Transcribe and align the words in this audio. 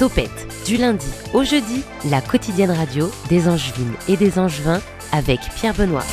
Topette, 0.00 0.48
du 0.66 0.78
lundi 0.78 1.04
au 1.34 1.44
jeudi, 1.44 1.82
la 2.08 2.22
quotidienne 2.22 2.70
radio 2.70 3.10
des 3.28 3.48
Angevines 3.48 3.92
et 4.08 4.16
des 4.16 4.38
Angevins 4.38 4.80
avec 5.12 5.40
Pierre 5.56 5.74
Benoît. 5.74 6.06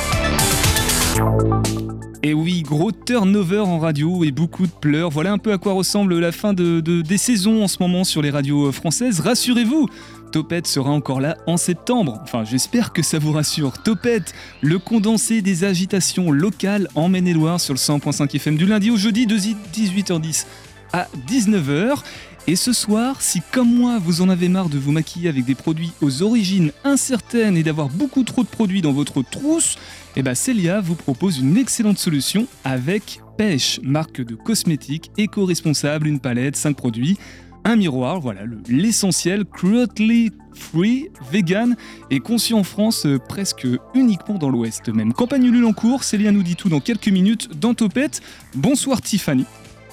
Et 2.21 2.33
oui, 2.33 2.63
gros 2.63 2.91
turnover 2.91 3.59
en 3.59 3.79
radio 3.79 4.25
et 4.25 4.31
beaucoup 4.31 4.67
de 4.67 4.71
pleurs. 4.73 5.09
Voilà 5.09 5.31
un 5.31 5.37
peu 5.37 5.53
à 5.53 5.57
quoi 5.57 5.71
ressemble 5.71 6.19
la 6.19 6.33
fin 6.33 6.51
de, 6.51 6.81
des 6.81 7.17
saisons 7.17 7.63
en 7.63 7.69
ce 7.69 7.77
moment 7.79 8.03
sur 8.03 8.21
les 8.21 8.29
radios 8.29 8.73
françaises. 8.73 9.21
Rassurez-vous, 9.21 9.87
Topette 10.33 10.67
sera 10.67 10.89
encore 10.89 11.21
là 11.21 11.37
en 11.47 11.55
septembre. 11.55 12.19
Enfin, 12.23 12.43
j'espère 12.43 12.91
que 12.91 13.01
ça 13.01 13.19
vous 13.19 13.31
rassure. 13.31 13.81
Topette, 13.81 14.33
le 14.59 14.79
condensé 14.79 15.41
des 15.41 15.63
agitations 15.63 16.29
locales 16.29 16.89
en 16.95 17.07
Maine-et-Loire 17.07 17.61
sur 17.61 17.73
le 17.73 17.79
100.5 17.79 18.35
FM 18.35 18.57
du 18.57 18.65
lundi 18.65 18.91
au 18.91 18.97
jeudi 18.97 19.27
de 19.27 19.37
18h10 19.37 20.45
à 20.93 21.07
19h. 21.29 22.03
Et 22.49 22.55
ce 22.55 22.71
soir, 22.71 23.21
si 23.21 23.41
comme 23.51 23.75
moi 23.75 23.99
vous 23.99 24.21
en 24.21 24.29
avez 24.29 24.47
marre 24.47 24.69
de 24.69 24.77
vous 24.77 24.93
maquiller 24.93 25.27
avec 25.27 25.43
des 25.43 25.53
produits 25.53 25.91
aux 26.01 26.23
origines 26.23 26.71
incertaines 26.85 27.57
et 27.57 27.63
d'avoir 27.63 27.89
beaucoup 27.89 28.23
trop 28.23 28.43
de 28.43 28.47
produits 28.47 28.81
dans 28.81 28.93
votre 28.93 29.21
trousse, 29.21 29.77
eh 30.15 30.23
ben 30.23 30.33
Celia 30.33 30.79
vous 30.79 30.95
propose 30.95 31.39
une 31.39 31.57
excellente 31.57 31.97
solution 31.97 32.47
avec 32.63 33.19
Pêche, 33.37 33.81
marque 33.83 34.21
de 34.21 34.33
cosmétiques 34.35 35.11
éco-responsable, 35.17 36.07
une 36.07 36.21
palette, 36.21 36.55
5 36.55 36.73
produits, 36.73 37.17
un 37.65 37.75
miroir, 37.75 38.21
voilà 38.21 38.43
l'essentiel, 38.69 39.43
cruelty 39.43 40.31
free, 40.53 41.09
vegan 41.29 41.75
et 42.09 42.21
conçu 42.21 42.53
en 42.53 42.63
France 42.63 43.05
euh, 43.05 43.19
presque 43.19 43.67
uniquement 43.93 44.37
dans 44.37 44.49
l'Ouest 44.49 44.87
même. 44.87 45.11
Campagne 45.11 45.43
Ulule 45.43 45.65
en 45.65 45.73
cours, 45.73 46.05
Célia 46.05 46.31
nous 46.31 46.43
dit 46.43 46.55
tout 46.55 46.69
dans 46.69 46.79
quelques 46.79 47.09
minutes 47.09 47.49
dans 47.59 47.73
Topette. 47.73 48.21
Bonsoir 48.55 49.01
Tiffany. 49.01 49.45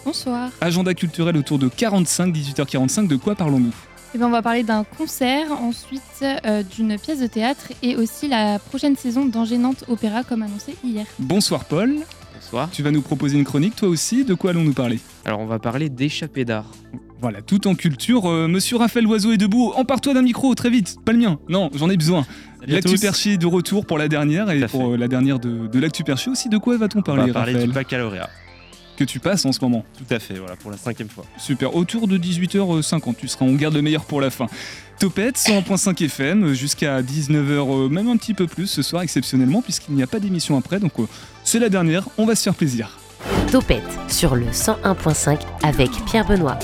Bonsoir. 0.05 0.51
Agenda 0.61 0.95
culturel 0.95 1.37
autour 1.37 1.59
de 1.59 1.69
45, 1.69 2.35
18h45, 2.35 3.09
de 3.09 3.17
quoi 3.17 3.35
parlons-nous? 3.35 3.75
Eh 4.15 4.19
bien, 4.19 4.29
on 4.29 4.31
va 4.31 4.43
parler 4.43 4.63
d'un 4.63 4.85
concert, 4.85 5.51
ensuite 5.61 6.03
euh, 6.23 6.63
d'une 6.63 6.97
pièce 6.99 7.19
de 7.21 7.27
théâtre 7.27 7.73
et 7.83 7.97
aussi 7.97 8.29
la 8.29 8.59
prochaine 8.59 8.97
saison 8.97 9.25
d'Angénante 9.27 9.85
Opéra 9.89 10.23
comme 10.23 10.43
annoncé 10.43 10.77
hier. 10.85 11.05
Bonsoir 11.19 11.65
Paul. 11.65 11.97
Bonsoir. 12.35 12.69
Tu 12.71 12.83
vas 12.83 12.91
nous 12.93 13.03
proposer 13.03 13.37
une 13.39 13.45
chronique 13.45 13.75
toi 13.75 13.89
aussi, 13.89 14.25
de 14.25 14.35
quoi 14.35 14.51
allons-nous 14.51 14.73
parler? 14.73 15.01
Alors 15.25 15.41
on 15.41 15.47
va 15.47 15.59
parler 15.59 15.89
d'échappée 15.89 16.45
d'art. 16.45 16.67
Voilà, 17.21 17.43
tout 17.43 17.67
en 17.67 17.75
culture. 17.75 18.27
Euh, 18.31 18.47
Monsieur 18.47 18.77
Raphaël 18.77 19.05
Loiseau 19.05 19.33
est 19.33 19.39
debout. 19.39 19.73
Empare-toi 19.77 20.15
d'un 20.15 20.23
micro, 20.23 20.55
très 20.55 20.69
vite. 20.69 20.97
Pas 21.05 21.13
le 21.13 21.19
mien. 21.19 21.39
Non, 21.49 21.71
j'en 21.75 21.89
ai 21.89 21.97
besoin. 21.97 22.27
L'actu 22.67 22.99
perché 22.99 23.37
de 23.39 23.47
retour 23.47 23.87
pour 23.87 23.99
la 23.99 24.09
dernière 24.09 24.51
et 24.51 24.61
pour 24.67 24.93
euh, 24.93 24.97
la 24.97 25.09
dernière 25.09 25.39
de, 25.39 25.67
de 25.67 25.79
l'actu 25.81 26.05
perché 26.05 26.31
aussi. 26.31 26.49
De 26.49 26.59
quoi 26.59 26.77
va-t-on 26.77 27.03
parler 27.03 27.23
On 27.23 27.27
va 27.29 27.33
parler 27.33 27.55
du 27.67 27.73
baccalauréat 27.73 28.29
que 28.97 29.05
tu 29.05 29.21
passes 29.21 29.45
en 29.45 29.53
ce 29.53 29.61
moment. 29.61 29.85
Tout 29.97 30.15
à 30.15 30.19
fait, 30.19 30.35
voilà, 30.35 30.57
pour 30.57 30.71
la 30.71 30.77
cinquième 30.77 31.09
fois. 31.09 31.25
Super, 31.39 31.75
autour 31.75 32.09
de 32.09 32.19
18h50, 32.19 33.17
tu 33.17 33.29
seras, 33.29 33.45
on 33.45 33.55
garde 33.55 33.75
le 33.75 33.83
meilleur 33.83 34.05
pour 34.05 34.21
la 34.21 34.31
fin. 34.31 34.47
Topette, 34.99 35.37
101.5 35.37 36.05
FM, 36.05 36.55
jusqu'à 36.55 37.03
19h, 37.03 37.87
euh, 37.87 37.89
même 37.89 38.09
un 38.09 38.17
petit 38.17 38.35
peu 38.35 38.47
plus 38.47 38.67
ce 38.67 38.83
soir 38.83 39.03
exceptionnellement, 39.03 39.63
puisqu'il 39.63 39.95
n'y 39.95 40.03
a 40.03 40.07
pas 40.07 40.21
d'émission 40.21 40.57
après, 40.57 40.79
donc 40.79 40.93
euh, 40.99 41.07
c'est 41.43 41.59
la 41.59 41.69
dernière, 41.69 42.09
on 42.19 42.27
va 42.27 42.35
se 42.35 42.43
faire 42.45 42.55
plaisir. 42.55 42.99
Topette 43.51 43.83
sur 44.09 44.35
le 44.37 44.47
101.5 44.47 45.41
avec 45.63 45.91
Pierre 46.07 46.27
Benoît. 46.27 46.59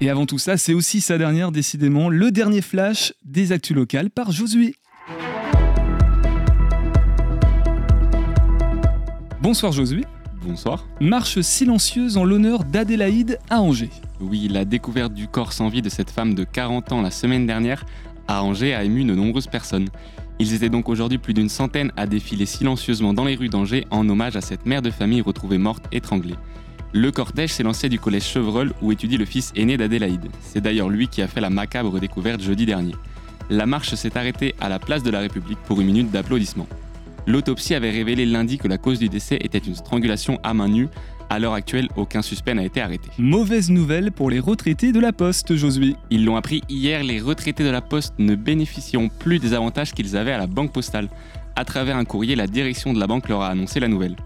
Et 0.00 0.10
avant 0.10 0.26
tout 0.26 0.38
ça, 0.38 0.56
c'est 0.56 0.74
aussi 0.74 1.00
sa 1.00 1.18
dernière, 1.18 1.50
décidément, 1.50 2.08
le 2.08 2.30
dernier 2.30 2.60
flash 2.60 3.14
des 3.24 3.52
actus 3.52 3.76
locales 3.76 4.10
par 4.10 4.32
Josué. 4.32 4.74
Bonsoir 9.40 9.72
Josué. 9.72 10.04
Bonsoir. 10.44 10.84
Marche 11.00 11.40
silencieuse 11.40 12.18
en 12.18 12.24
l'honneur 12.24 12.64
d'Adélaïde 12.64 13.38
à 13.48 13.60
Angers. 13.60 13.90
Oui, 14.20 14.48
la 14.48 14.66
découverte 14.66 15.14
du 15.14 15.26
corps 15.26 15.54
sans 15.54 15.68
vie 15.68 15.80
de 15.80 15.88
cette 15.88 16.10
femme 16.10 16.34
de 16.34 16.44
40 16.44 16.92
ans 16.92 17.00
la 17.00 17.10
semaine 17.10 17.46
dernière 17.46 17.84
à 18.28 18.42
Angers 18.42 18.74
a 18.74 18.84
ému 18.84 19.04
de 19.04 19.14
nombreuses 19.14 19.46
personnes. 19.46 19.88
Ils 20.38 20.52
étaient 20.52 20.68
donc 20.68 20.88
aujourd'hui 20.88 21.18
plus 21.18 21.32
d'une 21.32 21.48
centaine 21.48 21.92
à 21.96 22.06
défiler 22.06 22.44
silencieusement 22.44 23.14
dans 23.14 23.24
les 23.24 23.36
rues 23.36 23.48
d'Angers 23.48 23.86
en 23.90 24.06
hommage 24.08 24.36
à 24.36 24.42
cette 24.42 24.66
mère 24.66 24.82
de 24.82 24.90
famille 24.90 25.22
retrouvée 25.22 25.58
morte 25.58 25.84
étranglée. 25.92 26.34
Le 26.92 27.10
cortège 27.10 27.52
s'est 27.52 27.62
lancé 27.62 27.88
du 27.88 27.98
collège 27.98 28.24
Chevreul 28.24 28.72
où 28.82 28.92
étudie 28.92 29.16
le 29.16 29.24
fils 29.24 29.50
aîné 29.56 29.76
d'Adélaïde. 29.76 30.28
C'est 30.40 30.60
d'ailleurs 30.60 30.90
lui 30.90 31.08
qui 31.08 31.22
a 31.22 31.28
fait 31.28 31.40
la 31.40 31.50
macabre 31.50 31.98
découverte 31.98 32.40
jeudi 32.40 32.66
dernier. 32.66 32.94
La 33.50 33.66
marche 33.66 33.94
s'est 33.94 34.16
arrêtée 34.16 34.54
à 34.60 34.68
la 34.68 34.78
place 34.78 35.02
de 35.02 35.10
la 35.10 35.20
République 35.20 35.58
pour 35.66 35.80
une 35.80 35.86
minute 35.86 36.10
d'applaudissements. 36.10 36.68
L'autopsie 37.26 37.74
avait 37.74 37.90
révélé 37.90 38.26
lundi 38.26 38.58
que 38.58 38.68
la 38.68 38.78
cause 38.78 38.98
du 38.98 39.08
décès 39.08 39.38
était 39.40 39.58
une 39.58 39.74
strangulation 39.74 40.38
à 40.42 40.52
main 40.52 40.68
nue. 40.68 40.88
À 41.30 41.38
l'heure 41.38 41.54
actuelle, 41.54 41.88
aucun 41.96 42.20
suspect 42.20 42.52
n'a 42.52 42.64
été 42.64 42.82
arrêté. 42.82 43.08
Mauvaise 43.18 43.70
nouvelle 43.70 44.12
pour 44.12 44.28
les 44.28 44.38
retraités 44.38 44.92
de 44.92 45.00
la 45.00 45.12
Poste, 45.12 45.56
Josué. 45.56 45.96
Ils 46.10 46.24
l'ont 46.24 46.36
appris 46.36 46.62
hier, 46.68 47.02
les 47.02 47.20
retraités 47.20 47.64
de 47.64 47.70
la 47.70 47.80
Poste 47.80 48.14
ne 48.18 48.34
bénéficieront 48.34 49.08
plus 49.08 49.38
des 49.38 49.54
avantages 49.54 49.92
qu'ils 49.92 50.16
avaient 50.16 50.32
à 50.32 50.38
la 50.38 50.46
banque 50.46 50.72
postale. 50.72 51.08
À 51.56 51.64
travers 51.64 51.96
un 51.96 52.04
courrier, 52.04 52.36
la 52.36 52.46
direction 52.46 52.92
de 52.92 53.00
la 53.00 53.06
banque 53.06 53.28
leur 53.28 53.40
a 53.40 53.48
annoncé 53.48 53.80
la 53.80 53.88
nouvelle. 53.88 54.16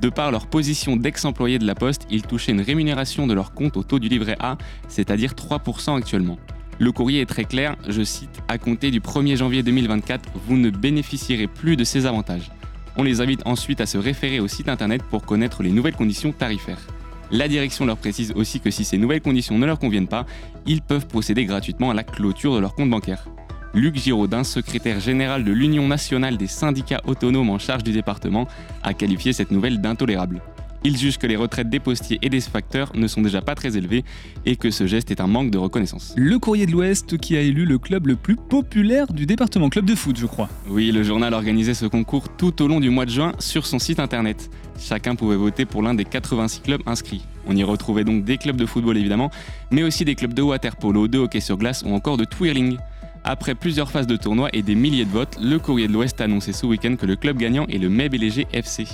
De 0.00 0.08
par 0.08 0.30
leur 0.30 0.46
position 0.46 0.96
d'ex-employés 0.96 1.58
de 1.58 1.66
la 1.66 1.74
Poste, 1.74 2.06
ils 2.10 2.22
touchaient 2.22 2.52
une 2.52 2.60
rémunération 2.60 3.26
de 3.26 3.34
leur 3.34 3.52
compte 3.52 3.76
au 3.76 3.82
taux 3.82 3.98
du 3.98 4.08
livret 4.08 4.36
A, 4.38 4.56
c'est-à-dire 4.88 5.32
3% 5.32 5.96
actuellement. 5.96 6.38
Le 6.78 6.92
courrier 6.92 7.22
est 7.22 7.26
très 7.26 7.46
clair, 7.46 7.74
je 7.88 8.02
cite, 8.02 8.42
à 8.48 8.58
compter 8.58 8.90
du 8.90 9.00
1er 9.00 9.36
janvier 9.36 9.62
2024, 9.62 10.28
vous 10.46 10.58
ne 10.58 10.68
bénéficierez 10.68 11.46
plus 11.46 11.74
de 11.74 11.84
ces 11.84 12.04
avantages. 12.04 12.50
On 12.98 13.02
les 13.02 13.22
invite 13.22 13.40
ensuite 13.46 13.80
à 13.80 13.86
se 13.86 13.96
référer 13.96 14.40
au 14.40 14.48
site 14.48 14.68
internet 14.68 15.02
pour 15.02 15.24
connaître 15.24 15.62
les 15.62 15.70
nouvelles 15.70 15.96
conditions 15.96 16.32
tarifaires. 16.32 16.86
La 17.30 17.48
direction 17.48 17.86
leur 17.86 17.96
précise 17.96 18.32
aussi 18.36 18.60
que 18.60 18.70
si 18.70 18.84
ces 18.84 18.98
nouvelles 18.98 19.22
conditions 19.22 19.56
ne 19.56 19.64
leur 19.64 19.78
conviennent 19.78 20.06
pas, 20.06 20.26
ils 20.66 20.82
peuvent 20.82 21.06
procéder 21.06 21.46
gratuitement 21.46 21.90
à 21.90 21.94
la 21.94 22.04
clôture 22.04 22.54
de 22.54 22.60
leur 22.60 22.74
compte 22.74 22.90
bancaire. 22.90 23.26
Luc 23.72 23.96
Giraudin, 23.96 24.44
secrétaire 24.44 25.00
général 25.00 25.44
de 25.44 25.52
l'Union 25.52 25.88
nationale 25.88 26.36
des 26.36 26.46
syndicats 26.46 27.00
autonomes 27.06 27.50
en 27.50 27.58
charge 27.58 27.84
du 27.84 27.92
département, 27.92 28.48
a 28.82 28.92
qualifié 28.92 29.32
cette 29.32 29.50
nouvelle 29.50 29.80
d'intolérable. 29.80 30.42
Il 30.86 30.96
juge 30.96 31.18
que 31.18 31.26
les 31.26 31.34
retraites 31.34 31.68
des 31.68 31.80
postiers 31.80 32.20
et 32.22 32.28
des 32.28 32.40
facteurs 32.40 32.92
ne 32.94 33.08
sont 33.08 33.20
déjà 33.20 33.40
pas 33.40 33.56
très 33.56 33.76
élevées 33.76 34.04
et 34.44 34.54
que 34.54 34.70
ce 34.70 34.86
geste 34.86 35.10
est 35.10 35.20
un 35.20 35.26
manque 35.26 35.50
de 35.50 35.58
reconnaissance. 35.58 36.14
Le 36.16 36.38
Courrier 36.38 36.64
de 36.64 36.70
l'Ouest 36.70 37.18
qui 37.18 37.36
a 37.36 37.40
élu 37.40 37.64
le 37.64 37.76
club 37.76 38.06
le 38.06 38.14
plus 38.14 38.36
populaire 38.36 39.12
du 39.12 39.26
département, 39.26 39.68
club 39.68 39.84
de 39.84 39.96
foot 39.96 40.16
je 40.16 40.26
crois. 40.26 40.48
Oui, 40.68 40.92
le 40.92 41.02
journal 41.02 41.34
organisait 41.34 41.74
ce 41.74 41.86
concours 41.86 42.28
tout 42.28 42.62
au 42.62 42.68
long 42.68 42.78
du 42.78 42.90
mois 42.90 43.04
de 43.04 43.10
juin 43.10 43.32
sur 43.40 43.66
son 43.66 43.80
site 43.80 43.98
internet. 43.98 44.48
Chacun 44.78 45.16
pouvait 45.16 45.34
voter 45.34 45.64
pour 45.64 45.82
l'un 45.82 45.92
des 45.92 46.04
86 46.04 46.60
clubs 46.60 46.82
inscrits. 46.86 47.24
On 47.48 47.56
y 47.56 47.64
retrouvait 47.64 48.04
donc 48.04 48.22
des 48.22 48.38
clubs 48.38 48.56
de 48.56 48.64
football 48.64 48.96
évidemment, 48.96 49.32
mais 49.72 49.82
aussi 49.82 50.04
des 50.04 50.14
clubs 50.14 50.34
de 50.34 50.42
waterpolo, 50.42 51.08
de 51.08 51.18
hockey 51.18 51.40
sur 51.40 51.56
glace 51.56 51.82
ou 51.84 51.94
encore 51.94 52.16
de 52.16 52.24
twirling. 52.24 52.76
Après 53.24 53.56
plusieurs 53.56 53.90
phases 53.90 54.06
de 54.06 54.14
tournoi 54.14 54.50
et 54.52 54.62
des 54.62 54.76
milliers 54.76 55.04
de 55.04 55.10
votes, 55.10 55.36
le 55.42 55.58
Courrier 55.58 55.88
de 55.88 55.92
l'Ouest 55.92 56.20
a 56.20 56.24
annoncé 56.24 56.52
ce 56.52 56.64
week-end 56.64 56.94
que 56.94 57.06
le 57.06 57.16
club 57.16 57.38
gagnant 57.38 57.66
est 57.66 57.78
le 57.78 57.88
Mébéléger 57.88 58.46
FC. 58.52 58.86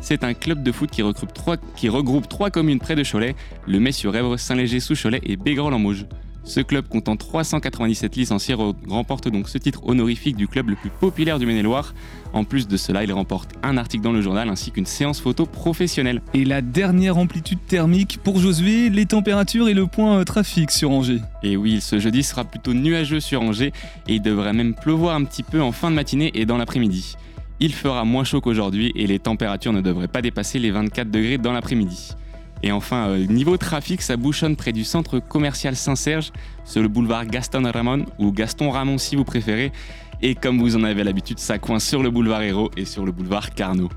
C'est 0.00 0.24
un 0.24 0.34
club 0.34 0.62
de 0.62 0.72
foot 0.72 0.90
qui, 0.90 1.02
regroupe 1.88 2.28
trois, 2.28 2.50
communes 2.50 2.78
près 2.78 2.96
de 2.96 3.02
Cholet, 3.02 3.34
le 3.66 3.80
Messieurs-Rèvres, 3.80 4.38
Saint-Léger-sous-Cholet 4.38 5.20
et 5.24 5.36
Bégrol-en-Mauge. 5.36 6.06
Ce 6.46 6.60
club 6.60 6.86
comptant 6.86 7.16
397 7.16 8.14
licenciés 8.14 8.54
remporte 8.54 9.26
donc 9.28 9.48
ce 9.48 9.58
titre 9.58 9.84
honorifique 9.84 10.36
du 10.36 10.46
club 10.46 10.70
le 10.70 10.76
plus 10.76 10.90
populaire 10.90 11.40
du 11.40 11.46
Maine-et-Loire. 11.46 11.92
En 12.32 12.44
plus 12.44 12.68
de 12.68 12.76
cela, 12.76 13.02
il 13.02 13.12
remporte 13.12 13.50
un 13.64 13.76
article 13.76 14.04
dans 14.04 14.12
le 14.12 14.20
journal 14.20 14.48
ainsi 14.48 14.70
qu'une 14.70 14.86
séance 14.86 15.20
photo 15.20 15.44
professionnelle. 15.44 16.22
Et 16.34 16.44
la 16.44 16.62
dernière 16.62 17.18
amplitude 17.18 17.58
thermique 17.66 18.20
pour 18.22 18.38
Josué, 18.38 18.90
les 18.90 19.06
températures 19.06 19.68
et 19.68 19.74
le 19.74 19.88
point 19.88 20.20
euh, 20.20 20.24
trafic 20.24 20.70
sur 20.70 20.92
Angers. 20.92 21.20
Et 21.42 21.56
oui, 21.56 21.80
ce 21.80 21.98
jeudi 21.98 22.22
sera 22.22 22.44
plutôt 22.44 22.74
nuageux 22.74 23.20
sur 23.20 23.42
Angers 23.42 23.72
et 24.06 24.14
il 24.14 24.22
devrait 24.22 24.52
même 24.52 24.74
pleuvoir 24.74 25.16
un 25.16 25.24
petit 25.24 25.42
peu 25.42 25.60
en 25.60 25.72
fin 25.72 25.90
de 25.90 25.96
matinée 25.96 26.30
et 26.34 26.46
dans 26.46 26.58
l'après-midi. 26.58 27.16
Il 27.58 27.72
fera 27.72 28.04
moins 28.04 28.24
chaud 28.24 28.40
qu'aujourd'hui 28.40 28.92
et 28.94 29.06
les 29.06 29.18
températures 29.18 29.72
ne 29.72 29.80
devraient 29.80 30.08
pas 30.08 30.22
dépasser 30.22 30.58
les 30.58 30.70
24 30.70 31.10
degrés 31.10 31.38
dans 31.38 31.52
l'après-midi. 31.52 32.12
Et 32.62 32.72
enfin, 32.72 33.08
euh, 33.08 33.26
niveau 33.26 33.56
trafic, 33.56 34.02
ça 34.02 34.16
bouchonne 34.16 34.56
près 34.56 34.72
du 34.72 34.84
centre 34.84 35.18
commercial 35.18 35.76
Saint-Serge, 35.76 36.32
sur 36.64 36.82
le 36.82 36.88
boulevard 36.88 37.26
Gaston 37.26 37.70
Ramon, 37.70 38.06
ou 38.18 38.32
Gaston 38.32 38.70
Ramon 38.70 38.98
si 38.98 39.16
vous 39.16 39.24
préférez. 39.24 39.72
Et 40.22 40.34
comme 40.34 40.58
vous 40.58 40.76
en 40.76 40.84
avez 40.84 41.04
l'habitude, 41.04 41.38
ça 41.38 41.58
coince 41.58 41.84
sur 41.84 42.02
le 42.02 42.10
boulevard 42.10 42.42
Hérault 42.42 42.70
et 42.76 42.84
sur 42.84 43.04
le 43.04 43.12
boulevard 43.12 43.50
Carnot. 43.54 43.90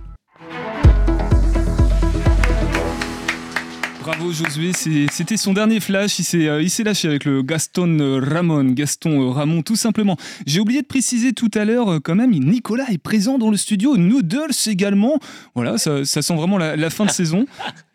Bravo 4.10 4.32
Josué, 4.32 4.72
c'était 4.74 5.38
son 5.38 5.54
dernier 5.54 5.80
flash, 5.80 6.20
euh, 6.34 6.64
il 6.64 6.72
s'est 6.72 6.84
lâché 6.84 7.08
avec 7.08 7.26
le 7.26 7.44
Gaston 7.44 8.20
Ramon, 8.20 8.72
Gaston 8.72 9.22
euh, 9.22 9.30
Ramon 9.30 9.62
tout 9.62 9.76
simplement. 9.76 10.18
J'ai 10.48 10.60
oublié 10.60 10.82
de 10.82 10.88
préciser 10.88 11.32
tout 11.32 11.52
à 11.54 11.64
l'heure 11.64 11.92
euh, 11.92 12.00
quand 12.00 12.16
même, 12.16 12.32
Nicolas 12.32 12.90
est 12.90 12.98
présent 12.98 13.38
dans 13.38 13.52
le 13.52 13.58
studio, 13.58 13.98
Noodles 13.98 14.50
également. 14.66 15.20
Voilà, 15.54 15.78
ça, 15.78 16.04
sent 16.04 16.36
vraiment 16.36 16.58
la, 16.58 16.90
fin 16.90 17.06
de 17.06 17.12
saison. 17.12 17.46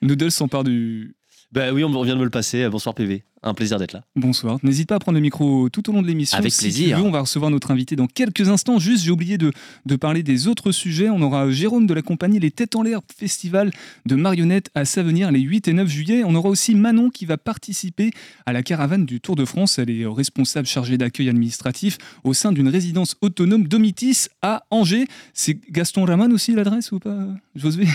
Noodles 0.03 0.31
s'empare 0.31 0.63
du... 0.63 1.17
Bah 1.51 1.73
oui, 1.73 1.83
on 1.83 2.03
vient 2.05 2.15
de 2.15 2.21
me 2.21 2.25
le 2.25 2.31
passer, 2.31 2.69
bonsoir 2.69 2.95
PV. 2.95 3.25
Un 3.45 3.55
plaisir 3.55 3.79
d'être 3.79 3.93
là. 3.93 4.03
Bonsoir. 4.17 4.59
N'hésite 4.63 4.89
pas 4.89 4.97
à 4.97 4.99
prendre 4.99 5.17
le 5.17 5.23
micro 5.23 5.69
tout 5.69 5.89
au 5.89 5.93
long 5.93 6.03
de 6.03 6.07
l'émission. 6.07 6.39
Avec 6.39 6.53
si 6.53 6.61
plaisir. 6.63 6.99
Veux, 6.99 7.05
on 7.05 7.11
va 7.11 7.21
recevoir 7.21 7.51
notre 7.51 7.71
invité 7.71 7.95
dans 7.95 8.07
quelques 8.07 8.49
instants. 8.49 8.79
Juste, 8.79 9.05
j'ai 9.05 9.11
oublié 9.11 9.39
de, 9.39 9.53
de 9.87 9.97
parler 9.97 10.23
des 10.23 10.49
autres 10.49 10.73
sujets. 10.73 11.11
On 11.11 11.21
aura 11.23 11.51
Jérôme 11.51 11.87
de 11.87 11.95
la 11.95 12.03
compagnie 12.03 12.39
Les 12.41 12.51
Têtes 12.51 12.75
en 12.75 12.83
l'air 12.83 13.01
Festival 13.15 13.71
de 14.07 14.15
marionnettes 14.15 14.71
à 14.75 14.85
Savenir 14.85 15.31
les 15.31 15.41
8 15.41 15.69
et 15.69 15.73
9 15.75 15.89
juillet. 15.89 16.23
On 16.25 16.35
aura 16.35 16.49
aussi 16.49 16.75
Manon 16.75 17.11
qui 17.11 17.27
va 17.27 17.37
participer 17.37 18.13
à 18.47 18.53
la 18.53 18.63
caravane 18.63 19.05
du 19.05 19.21
Tour 19.21 19.37
de 19.37 19.45
France. 19.45 19.79
Elle 19.79 19.91
est 19.91 20.07
responsable 20.07 20.67
chargée 20.67 20.99
d'accueil 20.99 21.29
administratif 21.29 21.99
au 22.25 22.33
sein 22.33 22.53
d'une 22.53 22.69
résidence 22.69 23.17
autonome 23.21 23.69
Domitis 23.69 24.29
à 24.43 24.65
Angers. 24.71 25.07
C'est 25.35 25.59
Gaston 25.71 26.05
Raman 26.05 26.33
aussi 26.33 26.53
l'adresse 26.53 26.93
ou 26.93 26.99
pas, 26.99 27.29
Josué 27.55 27.87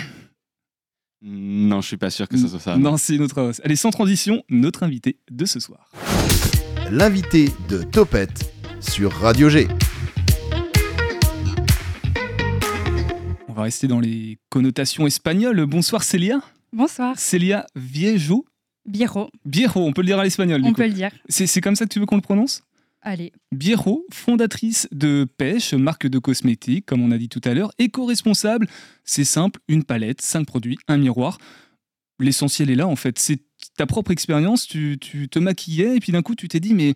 Non, 1.22 1.82
je 1.82 1.88
suis 1.88 1.98
pas 1.98 2.10
sûr 2.10 2.28
que 2.30 2.38
ce 2.38 2.48
soit 2.48 2.60
ça. 2.60 2.78
Non, 2.78 2.96
c'est 2.98 3.18
notre. 3.18 3.52
Allez, 3.64 3.76
sans 3.76 3.90
transition, 3.92 4.42
notre 4.50 4.84
invité 4.84 5.18
de 5.30 5.46
ce 5.46 5.60
soir. 5.60 5.90
L'invité 6.90 7.50
de 7.68 7.84
Topette 7.84 8.50
sur 8.80 9.12
Radio 9.12 9.50
G. 9.50 9.68
On 13.50 13.54
va 13.54 13.64
rester 13.64 13.88
dans 13.88 14.00
les 14.00 14.38
connotations 14.50 15.06
espagnoles. 15.08 15.66
Bonsoir 15.66 16.04
Célia. 16.04 16.40
Bonsoir. 16.72 17.20
Célia 17.20 17.66
Viejo. 17.76 18.46
Biro, 18.86 19.30
Viejo, 19.46 19.82
on 19.82 19.92
peut 19.92 20.02
le 20.02 20.08
dire 20.08 20.20
à 20.20 20.24
l'espagnol. 20.24 20.62
du 20.62 20.68
on 20.68 20.72
coup. 20.72 20.78
peut 20.78 20.88
le 20.88 20.94
dire. 20.94 21.12
C'est 21.28 21.46
c'est 21.48 21.62
comme 21.62 21.76
ça 21.76 21.86
que 21.86 21.92
tu 21.92 22.00
veux 22.00 22.06
qu'on 22.06 22.16
le 22.16 22.22
prononce? 22.22 22.64
Allez, 23.02 23.32
Viejo, 23.54 24.06
fondatrice 24.12 24.88
de 24.92 25.26
Pêche, 25.38 25.74
marque 25.74 26.08
de 26.08 26.20
cosmétiques, 26.20 26.86
comme 26.86 27.02
on 27.02 27.12
a 27.12 27.18
dit 27.18 27.30
tout 27.30 27.42
à 27.46 27.54
l'heure, 27.54 27.72
éco-responsable. 27.78 28.68
C'est 29.06 29.24
simple, 29.24 29.62
une 29.70 29.86
palette, 29.86 30.22
cinq 30.22 30.46
produits, 30.46 30.78
un 30.88 30.98
miroir. 30.98 31.38
L'essentiel 32.20 32.70
est 32.70 32.76
là, 32.76 32.88
en 32.88 32.98
fait. 32.98 33.18
C'est 33.18 33.40
ta 33.78 33.86
propre 33.86 34.12
expérience. 34.12 34.68
Tu, 34.68 34.98
tu 35.00 35.30
te 35.30 35.40
maquillais 35.40 35.96
et 35.96 36.00
puis 36.02 36.12
d'un 36.12 36.22
coup, 36.22 36.36
tu 36.36 36.50
t'es 36.50 36.60
dit, 36.60 36.74
mais 36.74 36.94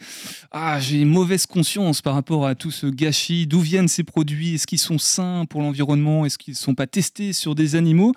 ah, 0.52 0.82
j'ai 0.82 1.06
mauvaise 1.06 1.46
conscience 1.46 2.02
par 2.02 2.14
rapport 2.14 2.46
à 2.46 2.56
tout 2.56 2.72
ce 2.72 2.88
gâchis. 2.88 3.48
D'où 3.48 3.62
viennent 3.62 3.88
ces 3.88 4.04
produits? 4.04 4.56
Est-ce 4.56 4.68
qu'ils 4.68 4.80
sont 4.80 4.98
sains 4.98 5.46
pour 5.46 5.62
l'environnement? 5.62 6.26
Est-ce 6.26 6.38
qu'ils 6.38 6.54
ne 6.54 6.58
sont 6.58 6.76
pas 6.76 6.88
testés 6.88 7.32
sur 7.32 7.56
des 7.56 7.76
animaux? 7.76 8.14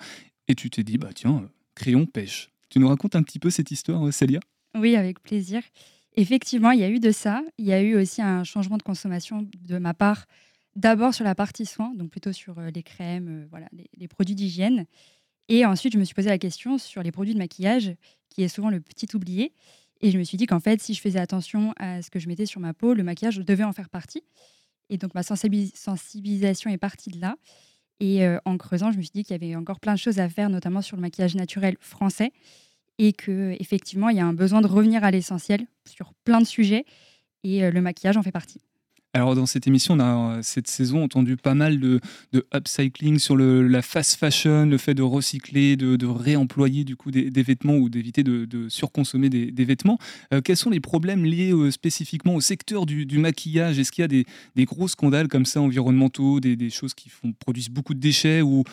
Et 0.49 0.55
tu 0.55 0.69
t'es 0.69 0.83
dit, 0.83 0.97
bah 0.97 1.11
tiens, 1.15 1.41
euh, 1.43 1.47
créons 1.75 2.05
Pêche. 2.05 2.49
Tu 2.69 2.79
nous 2.79 2.89
racontes 2.89 3.15
un 3.15 3.23
petit 3.23 3.39
peu 3.39 3.49
cette 3.49 3.71
histoire, 3.71 4.05
euh, 4.05 4.11
Célia? 4.11 4.41
Oui, 4.75 4.97
avec 4.97 5.21
plaisir. 5.23 5.61
Effectivement, 6.17 6.71
il 6.71 6.79
y 6.79 6.83
a 6.83 6.89
eu 6.89 6.99
de 6.99 7.11
ça. 7.11 7.43
Il 7.59 7.65
y 7.65 7.73
a 7.73 7.81
eu 7.81 7.95
aussi 7.95 8.23
un 8.23 8.43
changement 8.43 8.77
de 8.77 8.83
consommation 8.83 9.47
de 9.61 9.77
ma 9.77 9.93
part. 9.93 10.25
D'abord 10.75 11.13
sur 11.13 11.23
la 11.23 11.35
partie 11.35 11.65
soins, 11.65 11.93
donc 11.95 12.09
plutôt 12.09 12.33
sur 12.33 12.57
euh, 12.57 12.71
les 12.73 12.81
crèmes, 12.81 13.43
euh, 13.43 13.47
voilà, 13.51 13.67
les, 13.71 14.07
produits 14.07 14.33
d'hygiène. 14.33 14.85
Et 15.47 15.63
ensuite, 15.63 15.93
je 15.93 15.99
me 15.99 16.03
suis 16.03 16.15
posé 16.15 16.29
la 16.29 16.39
question 16.39 16.79
sur 16.79 17.03
les 17.03 17.11
produits 17.11 17.35
de 17.35 17.39
maquillage, 17.39 17.95
qui 18.29 18.41
est 18.41 18.47
souvent 18.47 18.71
le 18.71 18.79
petit 18.81 19.07
oublié. 19.15 19.53
Et 20.01 20.09
je 20.09 20.17
me 20.17 20.23
suis 20.23 20.37
dit 20.37 20.47
qu'en 20.47 20.59
fait, 20.59 20.81
si 20.81 20.95
je 20.95 21.01
faisais 21.01 21.19
attention 21.19 21.73
à 21.77 22.01
ce 22.01 22.09
que 22.09 22.19
je 22.19 22.27
mettais 22.27 22.47
sur 22.47 22.59
ma 22.59 22.73
peau, 22.73 22.95
le 22.95 23.03
maquillage 23.03 23.37
devait 23.37 23.63
en 23.63 23.73
faire 23.73 23.89
partie. 23.89 24.23
Et 24.89 24.97
donc, 24.97 25.13
ma 25.13 25.21
sensibilis- 25.21 25.75
sensibilisation 25.75 26.71
est 26.71 26.77
partie 26.77 27.11
de 27.11 27.21
là. 27.21 27.35
Et 27.99 28.25
euh, 28.25 28.39
en 28.45 28.57
creusant, 28.57 28.91
je 28.91 28.97
me 28.97 29.03
suis 29.03 29.11
dit 29.13 29.23
qu'il 29.23 29.33
y 29.33 29.45
avait 29.45 29.55
encore 29.55 29.79
plein 29.79 29.93
de 29.93 29.99
choses 29.99 30.19
à 30.19 30.29
faire, 30.29 30.49
notamment 30.49 30.81
sur 30.81 30.95
le 30.97 31.01
maquillage 31.01 31.35
naturel 31.35 31.75
français. 31.79 32.31
Et 32.99 33.13
que 33.13 33.55
effectivement, 33.59 34.09
il 34.09 34.17
y 34.17 34.19
a 34.19 34.25
un 34.25 34.33
besoin 34.33 34.61
de 34.61 34.67
revenir 34.67 35.03
à 35.03 35.11
l'essentiel 35.11 35.67
sur 35.87 36.13
plein 36.23 36.41
de 36.41 36.47
sujets. 36.47 36.85
Et 37.43 37.63
euh, 37.63 37.71
le 37.71 37.81
maquillage 37.81 38.17
en 38.17 38.23
fait 38.23 38.31
partie. 38.31 38.61
Alors 39.13 39.33
dans 39.33 39.47
cette 39.47 39.65
émission, 39.65 39.95
on 39.95 39.99
a 39.99 40.37
euh, 40.37 40.39
cette 40.43 40.67
saison 40.67 41.03
entendu 41.03 41.37
pas 41.37 41.55
mal 41.55 41.79
de, 41.79 41.99
upcycling 42.53 43.17
sur 43.17 43.35
la 43.35 43.81
fast 43.81 44.19
fashion, 44.19 44.67
le 44.67 44.77
fait 44.77 44.93
de 44.93 45.01
recycler, 45.01 45.75
de, 45.75 46.05
réemployer 46.05 46.83
du 46.83 46.95
coup 46.95 47.09
des, 47.09 47.29
vêtements 47.41 47.77
ou 47.77 47.89
d'éviter 47.89 48.21
de, 48.21 48.69
surconsommer 48.69 49.29
des, 49.29 49.65
vêtements. 49.65 49.97
Euh, 50.33 50.41
quels 50.41 50.57
sont 50.57 50.69
les 50.69 50.79
problèmes 50.79 51.25
liés 51.25 51.51
spécifiquement 51.71 52.35
au 52.35 52.41
secteur 52.41 52.85
du, 52.85 53.17
maquillage? 53.17 53.79
Est-ce 53.79 53.91
qu'il 53.91 54.03
y 54.03 54.05
a 54.05 54.07
des, 54.07 54.65
gros 54.65 54.87
scandales 54.87 55.29
comme 55.29 55.45
ça 55.45 55.61
environnementaux, 55.61 56.39
des, 56.39 56.69
choses 56.69 56.93
qui 56.93 57.09
produisent 57.39 57.69
beaucoup 57.69 57.95
de 57.95 57.99
déchets 57.99 58.43
ou 58.43 58.63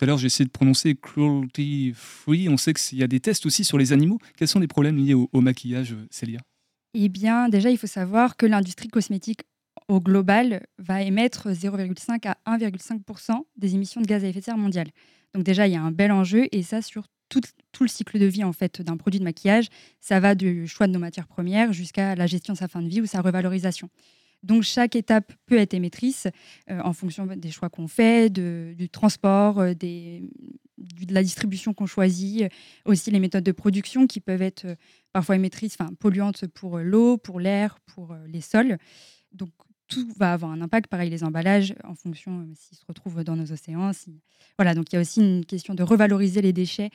tout 0.00 0.04
à 0.04 0.06
l'heure 0.06 0.16
j'ai 0.16 0.28
essayé 0.28 0.46
de 0.46 0.50
prononcer 0.50 0.96
cruelty 0.96 1.92
free. 1.94 2.48
On 2.48 2.56
sait 2.56 2.72
qu'il 2.72 2.96
y 2.96 3.02
a 3.02 3.06
des 3.06 3.20
tests 3.20 3.44
aussi 3.44 3.64
sur 3.64 3.76
les 3.76 3.92
animaux. 3.92 4.18
Quels 4.38 4.48
sont 4.48 4.58
les 4.58 4.66
problèmes 4.66 4.96
liés 4.96 5.12
au, 5.12 5.28
maquillage, 5.42 5.94
Célia? 6.08 6.40
Eh 6.94 7.10
bien, 7.10 7.50
déjà, 7.50 7.68
il 7.68 7.76
faut 7.76 7.86
savoir 7.86 8.38
que 8.38 8.46
l'industrie 8.46 8.88
cosmétique 8.88 9.42
au 9.88 10.00
global 10.00 10.66
va 10.78 11.02
émettre 11.02 11.50
0,5 11.50 12.26
à 12.26 12.38
1,5 12.46 13.42
des 13.58 13.74
émissions 13.74 14.00
de 14.00 14.06
gaz 14.06 14.24
à 14.24 14.28
effet 14.28 14.40
de 14.40 14.44
serre 14.46 14.56
mondiales. 14.56 14.88
Donc 15.34 15.44
déjà, 15.44 15.66
il 15.66 15.74
y 15.74 15.76
a 15.76 15.82
un 15.82 15.92
bel 15.92 16.12
enjeu 16.12 16.48
et 16.50 16.62
ça 16.62 16.80
sur 16.80 17.04
tout, 17.28 17.42
tout 17.70 17.84
le 17.84 17.90
cycle 17.90 18.18
de 18.18 18.24
vie 18.24 18.42
en 18.42 18.54
fait 18.54 18.80
d'un 18.80 18.96
produit 18.96 19.20
de 19.20 19.24
maquillage. 19.24 19.68
Ça 20.00 20.18
va 20.18 20.34
du 20.34 20.66
choix 20.66 20.86
de 20.86 20.92
nos 20.92 20.98
matières 20.98 21.28
premières 21.28 21.74
jusqu'à 21.74 22.14
la 22.14 22.26
gestion 22.26 22.54
de 22.54 22.58
sa 22.58 22.68
fin 22.68 22.80
de 22.80 22.88
vie 22.88 23.02
ou 23.02 23.06
sa 23.06 23.20
revalorisation. 23.20 23.90
Donc 24.42 24.62
chaque 24.62 24.96
étape 24.96 25.32
peut 25.46 25.58
être 25.58 25.74
émettrice 25.74 26.26
euh, 26.70 26.80
en 26.82 26.92
fonction 26.92 27.26
des 27.26 27.50
choix 27.50 27.68
qu'on 27.68 27.88
fait, 27.88 28.30
du 28.30 28.88
transport, 28.90 29.60
euh, 29.60 29.74
de 29.74 30.22
la 31.10 31.22
distribution 31.22 31.74
qu'on 31.74 31.86
choisit, 31.86 32.42
euh, 32.42 32.48
aussi 32.86 33.10
les 33.10 33.20
méthodes 33.20 33.44
de 33.44 33.52
production 33.52 34.06
qui 34.06 34.20
peuvent 34.20 34.42
être 34.42 34.66
parfois 35.12 35.36
émettrices, 35.36 35.76
enfin 35.78 35.92
polluantes 35.98 36.46
pour 36.46 36.78
l'eau, 36.78 37.18
pour 37.18 37.40
l'air, 37.40 37.78
pour 37.80 38.14
les 38.26 38.40
sols. 38.40 38.78
Donc 39.32 39.50
tout 39.88 40.08
va 40.16 40.32
avoir 40.32 40.52
un 40.52 40.60
impact. 40.62 40.86
Pareil, 40.86 41.10
les 41.10 41.24
emballages, 41.24 41.74
en 41.84 41.94
fonction 41.94 42.48
s'ils 42.54 42.78
se 42.78 42.84
retrouvent 42.86 43.24
dans 43.24 43.36
nos 43.36 43.52
océans. 43.52 43.90
Voilà, 44.56 44.74
donc 44.74 44.92
il 44.92 44.94
y 44.94 44.98
a 44.98 45.00
aussi 45.00 45.20
une 45.20 45.44
question 45.44 45.74
de 45.74 45.82
revaloriser 45.82 46.40
les 46.40 46.52
déchets 46.52 46.90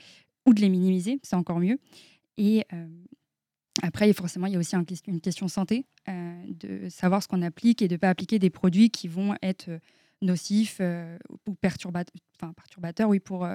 ou 0.46 0.54
de 0.54 0.62
les 0.62 0.70
minimiser, 0.70 1.20
c'est 1.24 1.36
encore 1.36 1.60
mieux. 1.60 1.78
Et 2.38 2.64
après, 3.82 4.12
forcément, 4.14 4.48
il 4.48 4.54
y 4.54 4.56
a 4.56 4.60
aussi 4.60 4.76
une 5.08 5.22
question 5.22 5.48
santé, 5.48 5.86
euh, 6.08 6.44
de 6.48 6.90
savoir 6.90 7.22
ce 7.22 7.28
qu'on 7.28 7.42
applique 7.42 7.82
et 7.82 7.88
de 7.88 7.96
ne 7.96 7.98
pas 7.98 8.10
appliquer 8.10 8.40
des 8.40 8.50
produits 8.50 8.90
qui 8.90 9.08
vont 9.08 9.36
être 9.42 9.70
euh, 9.70 9.80
nocifs 10.22 10.78
euh, 10.80 11.18
ou 11.46 11.56
perturbateurs, 11.56 12.14
enfin, 12.36 12.54
perturbateurs 12.54 13.10
oui, 13.10 13.20
pour, 13.20 13.48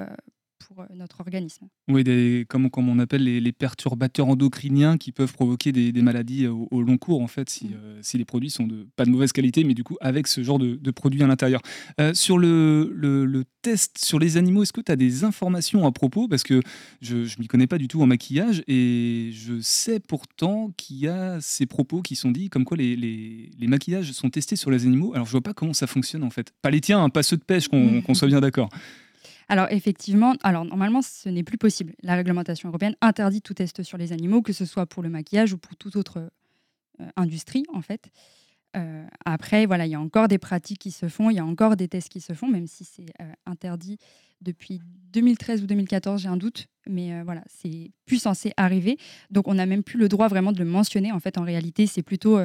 pour 0.67 0.81
euh, 0.81 0.87
notre 0.95 1.21
organisme. 1.21 1.67
Oui, 1.89 2.05
des, 2.05 2.47
comme, 2.49 2.71
comme 2.71 2.89
on 2.89 2.99
appelle 2.99 3.25
les, 3.25 3.41
les 3.41 3.53
perturbateurs 3.53 4.29
endocriniens 4.29 4.97
qui 4.99 5.13
peuvent 5.13 5.33
provoquer 5.33 5.73
des, 5.73 5.93
des 5.93 6.03
maladies 6.03 6.47
au, 6.47 6.69
au 6.71 6.83
long 6.83 6.99
cours, 6.99 7.21
en 7.23 7.27
fait, 7.27 7.49
si, 7.51 7.67
Mm. 7.67 7.71
euh, 7.75 7.99
si 8.03 8.19
les 8.19 8.25
produits 8.25 8.51
sont 8.51 8.67
de 8.67 8.87
pas 8.97 9.05
de 9.05 9.11
mauvaise 9.11 9.33
qualité, 9.33 9.65
mais 9.65 9.75
du 9.75 9.85
coup 9.85 9.97
avec 10.01 10.27
ce 10.29 10.43
genre 10.43 10.59
de, 10.59 10.77
de 10.77 10.91
produits 10.91 11.23
à 11.23 11.27
l'intérieur. 11.27 11.61
Euh, 12.01 12.15
sur 12.15 12.39
le, 12.39 12.93
le- 12.95 13.25
le 13.27 13.45
test 13.63 13.99
sur 13.99 14.19
les 14.19 14.37
animaux, 14.37 14.63
est-ce 14.63 14.73
que 14.73 14.81
tu 14.81 14.91
as 14.93 14.97
des 14.97 15.25
informations 15.25 15.85
à 15.87 15.93
propos? 15.93 16.29
Parce 16.29 16.43
que 16.43 16.61
je 17.01 17.17
ne 17.17 17.41
m'y 17.41 17.47
connais 17.47 17.67
pas 17.67 17.79
du 17.79 17.89
tout 17.89 18.01
en 18.03 18.07
maquillage 18.07 18.63
et 18.69 19.31
je 19.35 19.61
sais 19.61 20.01
pourtant 20.01 20.73
qu'il 20.77 20.97
y 20.97 21.09
a 21.09 21.39
ces 21.41 21.67
propos 21.67 22.01
qui 22.03 22.17
sont 22.17 22.31
dits 22.31 22.49
comme 22.49 22.65
quoi 22.65 22.77
les, 22.77 22.97
les- 22.97 23.51
les 23.59 23.67
maquillages 23.67 24.13
sont 24.13 24.31
testés 24.31 24.57
sur 24.57 24.71
les 24.71 24.85
animaux. 24.87 25.13
Alors 25.15 25.27
je 25.27 25.33
vois 25.33 25.41
pas 25.43 25.55
comment 25.55 25.73
ça 25.75 25.87
fonctionne 25.87 26.23
en 26.25 26.31
fait. 26.31 26.53
Pas 26.63 26.71
les 26.71 26.81
tiens, 26.81 27.03
hein, 27.03 27.09
pas 27.11 27.23
ceux 27.23 27.37
de 27.37 27.43
pêche, 27.45 27.69
qu'on 27.69 28.01
qu'on 28.03 28.15
soit 28.15 28.29
bien 28.29 28.41
d'accord. 28.41 28.69
Alors 29.51 29.67
effectivement, 29.71 30.35
alors 30.45 30.65
normalement 30.65 31.03
ce 31.03 31.29
n'est 31.29 31.43
plus 31.43 31.59
possible. 31.59 31.95
La 32.05 32.15
réglementation 32.15 32.69
européenne 32.69 32.95
interdit 33.01 33.43
tout 33.43 33.53
test 33.53 33.83
sur 33.83 33.99
les 33.99 34.13
animaux, 34.13 34.43
que 34.43 34.53
ce 34.53 34.65
soit 34.65 34.87
pour 34.87 35.03
le 35.03 35.09
maquillage 35.09 35.53
ou 35.53 35.59
pour 35.59 35.77
toute 35.77 35.97
autre 35.97 36.31
euh, 37.01 37.07
industrie 37.17 37.65
en 37.73 37.83
fait. 37.83 38.11
Euh, 38.77 39.05
après, 39.25 39.67
voilà, 39.67 39.87
il 39.87 39.91
y 39.91 39.95
a 39.95 40.01
encore 40.01 40.29
des 40.29 40.39
pratiques 40.39 40.79
qui 40.79 40.93
se 40.93 41.09
font, 41.09 41.31
il 41.31 41.37
y 41.37 41.41
a 41.41 41.45
encore 41.45 41.77
des 41.77 41.89
tests 41.89 42.09
qui 42.09 42.21
se 42.21 42.33
font, 42.35 42.47
même 42.47 42.67
si 42.67 42.85
c'est 42.85 43.07
euh, 43.21 43.33
interdit 43.47 43.99
depuis 44.41 44.81
2013 45.13 45.63
ou 45.63 45.67
2014, 45.67 46.23
j'ai 46.23 46.29
un 46.29 46.37
doute, 46.37 46.69
mais 46.87 47.13
euh, 47.13 47.23
voilà, 47.25 47.43
c'est 47.49 47.91
plus 48.07 48.23
censé 48.23 48.53
arriver. 48.57 48.97
Donc 49.31 49.49
on 49.49 49.55
n'a 49.55 49.67
même 49.67 49.83
plus 49.83 49.99
le 49.99 50.09
droit 50.09 50.29
vraiment 50.29 50.53
de 50.53 50.59
le 50.59 50.65
mentionner. 50.65 51.11
En 51.11 51.19
fait, 51.19 51.37
en 51.37 51.43
réalité, 51.43 51.87
c'est 51.87 52.03
plutôt 52.03 52.39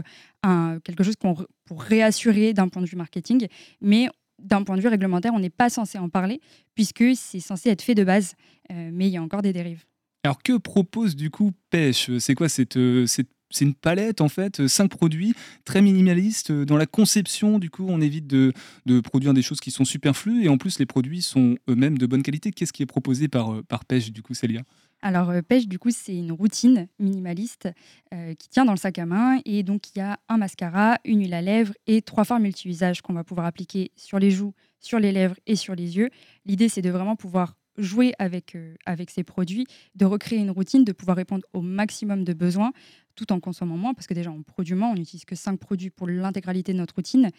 quelque 0.83 1.03
chose 1.03 1.15
pour 1.15 1.47
réassurer 1.81 2.53
d'un 2.53 2.67
point 2.67 2.81
de 2.81 2.87
vue 2.87 2.97
marketing, 2.97 3.47
mais 3.81 4.07
d'un 4.41 4.63
point 4.63 4.75
de 4.77 4.81
vue 4.81 4.87
réglementaire, 4.87 5.33
on 5.33 5.39
n'est 5.39 5.49
pas 5.49 5.69
censé 5.69 5.97
en 5.97 6.09
parler 6.09 6.41
puisque 6.75 7.03
c'est 7.15 7.39
censé 7.39 7.69
être 7.69 7.81
fait 7.81 7.95
de 7.95 8.03
base, 8.03 8.33
euh, 8.71 8.89
mais 8.93 9.07
il 9.07 9.11
y 9.13 9.17
a 9.17 9.21
encore 9.21 9.41
des 9.41 9.53
dérives. 9.53 9.83
Alors 10.23 10.41
que 10.41 10.57
propose 10.57 11.15
du 11.15 11.29
coup 11.29 11.51
Pêche? 11.69 12.09
C'est 12.19 12.33
quoi 12.35 12.49
cette, 12.49 12.77
euh, 12.77 13.05
cette- 13.05 13.29
c'est 13.51 13.63
une 13.63 13.75
palette 13.75 14.21
en 14.21 14.27
fait, 14.27 14.59
euh, 14.59 14.67
cinq 14.67 14.89
produits 14.89 15.33
très 15.65 15.81
minimalistes. 15.81 16.51
Dans 16.51 16.77
la 16.77 16.87
conception, 16.87 17.59
du 17.59 17.69
coup, 17.69 17.85
on 17.87 18.01
évite 18.01 18.25
de, 18.27 18.51
de 18.87 18.99
produire 18.99 19.33
des 19.35 19.43
choses 19.43 19.59
qui 19.59 19.69
sont 19.71 19.85
superflues 19.85 20.43
et 20.43 20.49
en 20.49 20.57
plus 20.57 20.79
les 20.79 20.87
produits 20.87 21.21
sont 21.21 21.55
eux-mêmes 21.69 21.97
de 21.99 22.05
bonne 22.07 22.23
qualité. 22.23 22.51
Qu'est-ce 22.51 22.73
qui 22.73 22.81
est 22.81 22.87
proposé 22.87 23.27
par, 23.27 23.63
par 23.63 23.85
Pêche 23.85 24.11
du 24.11 24.23
coup, 24.23 24.33
Célia? 24.33 24.63
Alors, 25.05 25.29
euh, 25.29 25.43
pêche, 25.43 25.67
du 25.67 25.77
coup, 25.77 25.91
c'est 25.91 26.15
une 26.15 26.31
routine 26.31 26.87
minimaliste 26.97 27.69
euh, 28.11 28.33
qui 28.33 28.49
tient 28.49 28.65
dans 28.65 28.71
le 28.71 28.77
sac 28.77 28.97
à 28.97 29.05
main. 29.05 29.39
Et 29.45 29.61
donc, 29.61 29.91
il 29.91 29.99
y 29.99 30.01
a 30.01 30.17
un 30.29 30.37
mascara, 30.37 30.97
une 31.05 31.19
huile 31.19 31.35
à 31.35 31.43
lèvres 31.43 31.75
et 31.85 32.01
trois 32.01 32.23
fards 32.23 32.39
multi-usages 32.39 33.03
qu'on 33.03 33.13
va 33.13 33.23
pouvoir 33.23 33.45
appliquer 33.45 33.91
sur 33.95 34.17
les 34.17 34.31
joues, 34.31 34.55
sur 34.79 34.97
les 34.97 35.11
lèvres 35.11 35.35
et 35.45 35.55
sur 35.55 35.75
les 35.75 35.95
yeux. 35.95 36.09
L'idée, 36.47 36.69
c'est 36.69 36.81
de 36.81 36.89
vraiment 36.89 37.15
pouvoir 37.15 37.55
jouer 37.77 38.13
avec, 38.17 38.55
euh, 38.55 38.73
avec 38.87 39.11
ces 39.11 39.23
produits, 39.23 39.67
de 39.93 40.05
recréer 40.05 40.39
une 40.39 40.49
routine, 40.49 40.83
de 40.83 40.91
pouvoir 40.91 41.17
répondre 41.17 41.45
au 41.53 41.61
maximum 41.61 42.23
de 42.23 42.33
besoins 42.33 42.71
tout 43.15 43.31
en 43.31 43.39
consommant 43.39 43.77
moins, 43.77 43.93
parce 43.93 44.07
que 44.07 44.15
déjà, 44.15 44.31
on 44.31 44.41
produit 44.41 44.73
moins, 44.73 44.89
on 44.89 44.95
n'utilise 44.95 45.25
que 45.25 45.35
cinq 45.35 45.59
produits 45.59 45.91
pour 45.91 46.07
l'intégralité 46.07 46.73
de 46.73 46.79
notre 46.79 46.95
routine. 46.95 47.29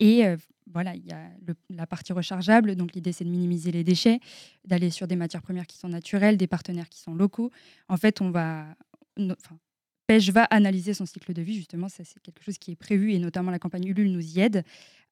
Et 0.00 0.24
voilà, 0.72 0.94
il 0.94 1.04
y 1.06 1.12
a 1.12 1.30
la 1.70 1.86
partie 1.86 2.12
rechargeable. 2.12 2.74
Donc, 2.76 2.94
l'idée, 2.94 3.12
c'est 3.12 3.24
de 3.24 3.30
minimiser 3.30 3.70
les 3.70 3.84
déchets, 3.84 4.20
d'aller 4.64 4.90
sur 4.90 5.06
des 5.06 5.16
matières 5.16 5.42
premières 5.42 5.66
qui 5.66 5.76
sont 5.76 5.88
naturelles, 5.88 6.36
des 6.36 6.46
partenaires 6.46 6.88
qui 6.88 7.00
sont 7.00 7.14
locaux. 7.14 7.50
En 7.88 7.96
fait, 7.96 8.20
on 8.20 8.30
va. 8.30 8.66
Pêche 10.06 10.28
va 10.30 10.44
analyser 10.44 10.92
son 10.92 11.06
cycle 11.06 11.32
de 11.32 11.40
vie, 11.40 11.54
justement, 11.54 11.88
c'est 11.88 12.04
quelque 12.22 12.42
chose 12.44 12.58
qui 12.58 12.72
est 12.72 12.76
prévu 12.76 13.14
et 13.14 13.18
notamment 13.18 13.50
la 13.50 13.58
campagne 13.58 13.86
Ulule 13.86 14.12
nous 14.12 14.36
y 14.36 14.40
aide 14.40 14.62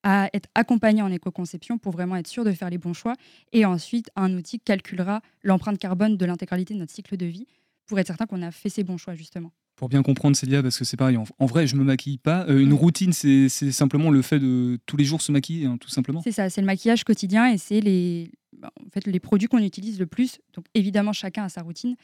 à 0.02 0.28
être 0.34 0.50
accompagné 0.54 1.00
en 1.00 1.10
éco-conception 1.10 1.78
pour 1.78 1.92
vraiment 1.92 2.16
être 2.16 2.26
sûr 2.26 2.44
de 2.44 2.52
faire 2.52 2.68
les 2.68 2.76
bons 2.76 2.92
choix. 2.92 3.14
Et 3.52 3.64
ensuite, 3.64 4.10
un 4.16 4.34
outil 4.34 4.60
calculera 4.60 5.22
l'empreinte 5.42 5.78
carbone 5.78 6.18
de 6.18 6.26
l'intégralité 6.26 6.74
de 6.74 6.78
notre 6.78 6.92
cycle 6.92 7.16
de 7.16 7.24
vie 7.24 7.46
pour 7.86 7.98
être 7.98 8.08
certain 8.08 8.26
qu'on 8.26 8.42
a 8.42 8.50
fait 8.50 8.68
ces 8.68 8.84
bons 8.84 8.98
choix, 8.98 9.14
justement. 9.14 9.52
Pour 9.76 9.88
bien 9.88 10.02
comprendre, 10.02 10.36
Célia, 10.36 10.62
parce 10.62 10.78
que 10.78 10.84
c'est 10.84 10.96
pareil, 10.96 11.16
en, 11.16 11.46
vrai, 11.46 11.66
je 11.66 11.74
me 11.76 11.82
maquille 11.82 12.18
pas. 12.18 12.46
Euh, 12.48 12.60
une 12.60 12.72
routine, 12.74 13.12
c'est 13.12 13.48
simplement 13.48 14.10
le 14.10 14.22
fait 14.22 14.38
de 14.38 14.78
tous 14.86 14.96
les 14.96 15.04
jours 15.04 15.20
se 15.22 15.32
maquiller, 15.32 15.66
hein, 15.66 15.76
tout 15.78 15.88
simplement. 15.88 16.20
C'est 16.22 16.30
ça, 16.32 16.50
c'est 16.50 16.60
le 16.60 16.66
maquillage 16.66 17.04
quotidien 17.04 17.50
et 17.50 17.58
c'est 17.58 17.80
les, 17.80 18.30
bah, 18.56 18.70
en 18.84 18.90
fait, 18.90 19.06
les 19.06 19.18
produits 19.20 19.48
qu'on 19.48 19.58
utilise 19.58 19.98
le 19.98 20.06
plus. 20.06 20.38
Donc 20.54 20.66
évidemment, 20.74 21.12
chacun 21.12 21.44
a 21.44 21.48
sa 21.48 21.62
routine, 21.62 21.96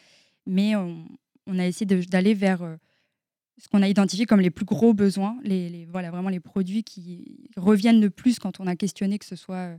mais 0.47 0.75
on, 0.77 1.07
on 1.47 1.59
a 1.59 1.67
essayé 1.67 1.87
d'aller 1.87 2.35
vers 2.35 2.63
euh, 2.63 2.77
ce 3.59 3.69
qu'on 3.69 3.83
a 3.83 3.89
identifié 3.89 4.25
comme 4.25 4.41
les 4.41 4.51
plus 4.51 4.65
gros 4.65 4.95
besoins, 4.95 5.37
les, 5.45 5.69
les- 5.69 5.85
voilà, 5.87 6.11
vraiment 6.11 6.31
les 6.31 6.41
produits 6.41 6.83
qui 6.83 7.49
reviennent 7.57 8.01
le 8.01 8.11
plus 8.11 8.39
quand 8.39 8.61
on 8.61 8.67
a 8.67 8.77
questionné, 8.77 9.19
que 9.19 9.27
ce 9.27 9.37
soit 9.37 9.57
euh, 9.57 9.77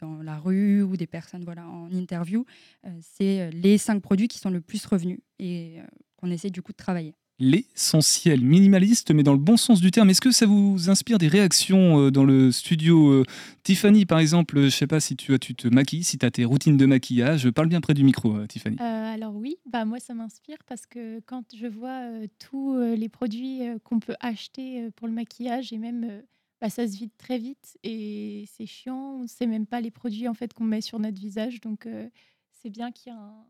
dans 0.00 0.22
la 0.22 0.38
rue 0.38 0.82
ou 0.82 0.96
des 0.96 1.06
personnes 1.06 1.44
voilà, 1.44 1.66
en 1.68 1.90
interview. 1.92 2.44
Euh, 2.86 2.90
c'est 3.00 3.40
euh, 3.40 3.50
les 3.50 3.78
cinq 3.78 4.00
produits 4.00 4.28
qui 4.28 4.38
sont 4.38 4.50
le 4.50 4.60
plus 4.60 4.84
revenus 4.86 5.20
et 5.38 5.78
euh, 5.78 5.84
qu'on 6.16 6.30
essaie 6.30 6.50
du 6.50 6.62
coup 6.62 6.72
de 6.72 6.76
travailler. 6.76 7.14
L'essentiel, 7.38 8.40
minimaliste, 8.40 9.10
mais 9.10 9.24
dans 9.24 9.32
le 9.32 9.38
bon 9.38 9.56
sens 9.56 9.80
du 9.80 9.90
terme. 9.90 10.10
Est-ce 10.10 10.20
que 10.20 10.30
ça 10.30 10.46
vous 10.46 10.90
inspire 10.90 11.18
des 11.18 11.26
réactions 11.26 11.98
euh, 11.98 12.10
dans 12.10 12.24
le 12.24 12.52
studio 12.52 13.10
euh, 13.10 13.24
Tiffany, 13.64 14.06
par 14.06 14.20
exemple, 14.20 14.58
euh, 14.58 14.64
je 14.64 14.76
sais 14.76 14.86
pas 14.86 15.00
si 15.00 15.16
tu, 15.16 15.34
as, 15.34 15.38
tu 15.38 15.54
te 15.54 15.66
maquilles, 15.66 16.04
si 16.04 16.18
tu 16.18 16.26
as 16.26 16.30
tes 16.30 16.44
routines 16.44 16.76
de 16.76 16.86
maquillage. 16.86 17.50
Parle 17.50 17.68
bien 17.68 17.80
près 17.80 17.94
du 17.94 18.04
micro, 18.04 18.36
euh, 18.36 18.46
Tiffany. 18.46 18.76
Euh, 18.80 19.14
alors 19.14 19.34
oui, 19.34 19.56
bah 19.68 19.84
moi 19.84 19.98
ça 19.98 20.14
m'inspire 20.14 20.58
parce 20.68 20.86
que 20.86 21.20
quand 21.26 21.44
je 21.56 21.66
vois 21.66 22.02
euh, 22.02 22.26
tous 22.38 22.74
euh, 22.74 22.94
les 22.94 23.08
produits 23.08 23.66
euh, 23.66 23.78
qu'on 23.82 23.98
peut 23.98 24.14
acheter 24.20 24.82
euh, 24.82 24.90
pour 24.94 25.08
le 25.08 25.14
maquillage 25.14 25.72
et 25.72 25.78
même 25.78 26.04
euh, 26.04 26.20
bah, 26.62 26.70
ça 26.70 26.86
se 26.86 26.96
vide 26.96 27.10
très 27.18 27.38
vite 27.38 27.76
et 27.82 28.44
c'est 28.56 28.66
chiant, 28.66 29.16
on 29.18 29.22
ne 29.24 29.26
sait 29.26 29.46
même 29.48 29.66
pas 29.66 29.80
les 29.80 29.90
produits 29.90 30.28
en 30.28 30.34
fait 30.34 30.54
qu'on 30.54 30.62
met 30.64 30.80
sur 30.80 31.00
notre 31.00 31.20
visage 31.20 31.60
donc 31.60 31.86
euh, 31.86 32.08
c'est 32.52 32.70
bien 32.70 32.92
qu'il 32.92 33.12
y 33.12 33.14
ait 33.16 33.18
un- 33.18 33.44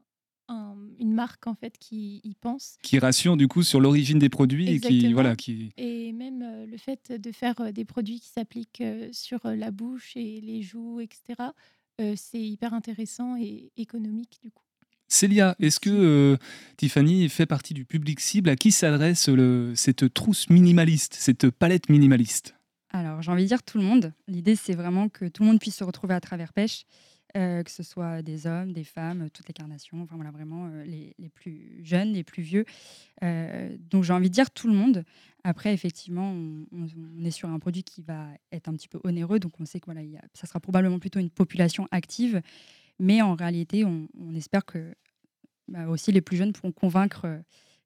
un- 0.49 0.77
une 0.99 1.13
marque 1.13 1.47
en 1.47 1.55
fait 1.55 1.77
qui 1.79 2.23
y 2.25 2.35
pense 2.35 2.79
Qui 2.83 2.99
rassure 2.99 3.37
du 3.37 3.49
coup 3.49 3.63
sur 3.63 3.81
l'origine 3.81 4.19
des 4.19 4.31
produits 4.31 4.67
et 4.69 4.81
qui. 4.81 5.13
Voilà, 5.13 5.37
qui... 5.37 5.73
et 5.77 6.13
même 6.15 6.43
euh, 6.43 6.65
le 6.67 6.77
fait 6.79 7.13
de 7.13 7.31
faire 7.33 7.61
euh, 7.61 7.71
des 7.71 7.85
produits 7.85 8.19
qui 8.19 8.29
s'appliquent 8.29 8.83
sur 9.13 9.41
la 9.45 9.71
bouche 9.71 10.17
et 10.17 10.41
les 10.41 10.63
joues 10.63 11.01
etc. 11.01 11.51
c'est 12.17 12.41
hyper 12.41 12.73
intéressant 12.73 13.37
et 13.37 13.71
économique 13.77 14.39
du 14.43 14.51
coup. 14.51 14.65
Célia, 15.07 15.55
est-ce 15.61 15.79
que 15.79 15.91
euh, 15.91 16.37
Tiffany 16.79 17.29
fait 17.29 17.45
partie 17.45 17.75
du 17.75 17.85
public 17.85 18.19
cible 18.21 18.49
À 18.49 18.57
qui 18.57 18.73
s'adresse 18.73 19.29
cette 19.75 20.15
trousse 20.15 20.49
minimaliste, 20.49 21.13
cette 21.13 21.51
palette 21.51 21.91
minimaliste? 21.91 22.55
Alors, 22.93 23.23
j'ai 23.23 23.33
envie 23.33 23.45
de 23.45 23.49
dire 23.49 23.63
tout 23.63 23.79
le 23.79 23.85
monde. 23.85 24.13
L'idée, 24.29 24.55
c'est 24.55 24.75
vraiment 24.75 25.09
que 25.09 25.27
tout 25.27 25.43
le 25.43 25.49
monde 25.49 25.61
puisse 25.61 25.77
se 25.77 25.85
retrouver 25.85 26.15
à 26.15 26.21
travers 26.21 26.53
pêche, 26.53 26.85
euh, 27.37 27.63
que 27.63 27.71
ce 27.71 27.83
soit 27.83 28.21
des 28.21 28.47
hommes, 28.47 28.75
des 28.75 28.85
femmes, 28.85 29.31
toutes 29.31 29.49
les 29.49 29.55
carnations, 29.55 30.03
enfin 30.03 30.17
voilà, 30.17 30.31
vraiment 30.31 30.69
euh, 30.71 30.85
les, 30.85 31.29
plus 31.31 31.81
jeunes, 31.83 32.13
les 32.13 32.23
plus 32.23 32.43
vieux. 32.43 32.67
Euh, 33.25 33.75
donc, 33.91 34.05
j'ai 34.05 34.13
envie 34.13 34.29
de 34.29 34.35
dire 34.35 34.51
tout 34.51 34.69
le 34.69 34.75
monde. 34.75 35.05
Après, 35.43 35.73
effectivement, 35.73 36.31
on, 36.31 37.25
est 37.25 37.31
sur 37.31 37.49
un 37.49 37.59
produit 37.59 37.83
qui 37.83 38.03
va 38.03 38.27
être 38.53 38.69
un 38.69 38.75
petit 38.75 38.89
peu 38.89 39.01
onéreux, 39.05 39.39
donc 39.39 39.59
on 39.59 39.65
sait 39.65 39.81
que 39.81 39.87
voilà, 39.87 40.03
ça 40.35 40.47
sera 40.47 40.61
probablement 40.61 40.99
plutôt 40.99 41.19
une 41.19 41.31
population 41.31 41.89
active. 41.91 42.43
Mais 42.99 43.23
en 43.23 43.35
réalité, 43.35 43.85
on, 43.85 44.09
espère 44.35 44.65
que 44.65 44.95
bah, 45.67 45.89
aussi 45.89 46.13
les 46.13 46.21
plus 46.21 46.37
jeunes 46.37 46.53
pourront 46.53 46.73
convaincre 46.73 47.25
euh, 47.25 47.39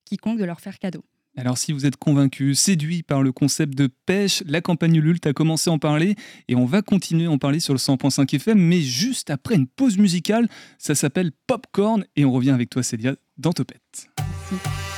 quiconque 0.04 0.38
de 0.38 0.44
leur 0.44 0.60
faire 0.60 0.78
cadeau. 0.78 1.04
Alors 1.36 1.58
si 1.58 1.72
vous 1.72 1.84
êtes 1.84 1.96
convaincu, 1.96 2.54
séduit 2.54 3.02
par 3.02 3.22
le 3.22 3.30
concept 3.30 3.74
de 3.74 3.88
pêche, 4.06 4.42
la 4.46 4.62
campagne 4.62 4.96
Ulule 4.96 5.18
a 5.24 5.32
commencé 5.34 5.68
à 5.68 5.72
en 5.72 5.78
parler 5.78 6.14
et 6.48 6.56
on 6.56 6.64
va 6.64 6.80
continuer 6.80 7.26
à 7.26 7.30
en 7.30 7.38
parler 7.38 7.60
sur 7.60 7.74
le 7.74 7.78
100.5 7.78 8.34
FM, 8.34 8.58
mais 8.58 8.80
juste 8.80 9.30
après 9.30 9.54
une 9.54 9.66
pause 9.66 9.98
musicale, 9.98 10.48
ça 10.78 10.94
s'appelle 10.94 11.32
Popcorn 11.46 12.06
et 12.16 12.24
on 12.24 12.32
revient 12.32 12.50
avec 12.50 12.70
toi 12.70 12.82
Célia 12.82 13.16
dans 13.36 13.52
Topette. 13.52 14.08
Et 14.52 14.95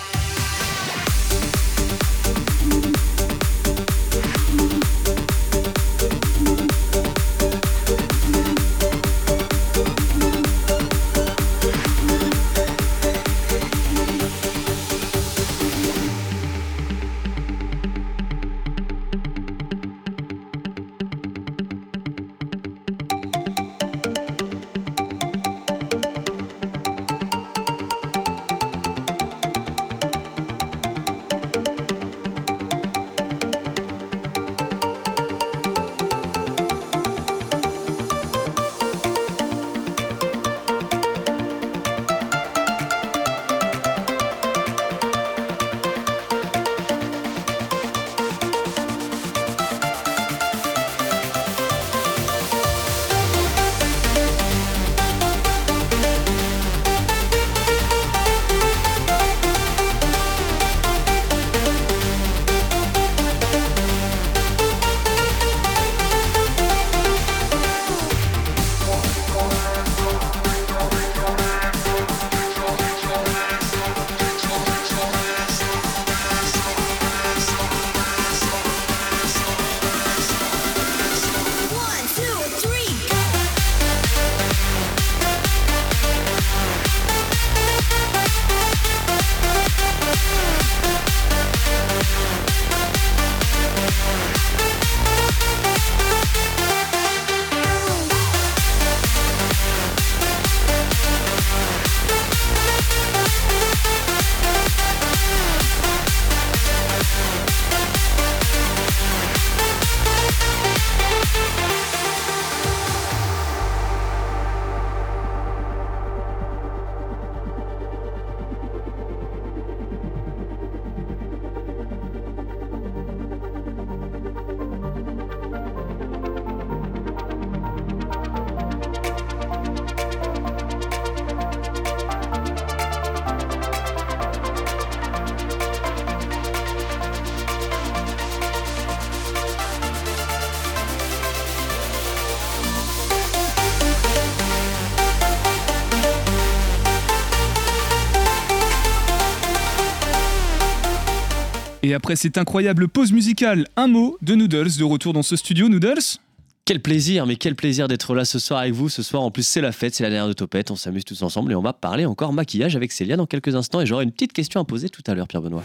après 151.99 152.15
cette 152.15 152.39
incroyable 152.39 152.87
pause 152.87 153.11
musicale, 153.11 153.67
un 153.77 153.89
mot 153.89 154.19
de 154.23 154.37
Noodles 154.37 154.77
de 154.79 154.85
retour 154.85 155.13
dans 155.13 155.25
ce 155.25 155.35
studio 155.35 155.69
Noodles 155.69 156.21
Quel 156.65 156.81
plaisir, 156.81 157.27
mais 157.27 157.35
quel 157.35 157.57
plaisir 157.57 157.89
d'être 157.89 158.15
là 158.15 158.25
ce 158.25 158.39
soir 158.39 158.61
avec 158.61 158.73
vous. 158.73 158.89
Ce 158.89 159.03
soir, 159.03 159.25
en 159.25 159.33
plus, 159.33 159.45
c'est 159.45 159.61
la 159.61 159.73
fête, 159.73 159.97
c'est 159.97 160.05
la 160.05 160.11
dernière 160.11 160.29
de 160.29 160.33
Topette. 160.33 160.71
On 160.71 160.77
s'amuse 160.77 161.05
tous 161.05 161.21
ensemble 161.23 161.51
et 161.51 161.57
on 161.57 161.61
va 161.61 161.73
parler 161.73 162.07
encore 162.07 162.33
maquillage 162.33 162.77
avec 162.77 162.93
Célia 162.93 163.17
dans 163.17 163.27
quelques 163.27 163.57
instants. 163.57 163.81
Et 163.81 163.87
j'aurai 163.87 164.05
une 164.05 164.13
petite 164.13 164.33
question 164.33 164.61
à 164.61 164.65
poser 164.65 164.91
tout 164.91 165.03
à 165.09 165.15
l'heure, 165.17 165.27
Pierre 165.27 165.43
Benoît. 165.43 165.65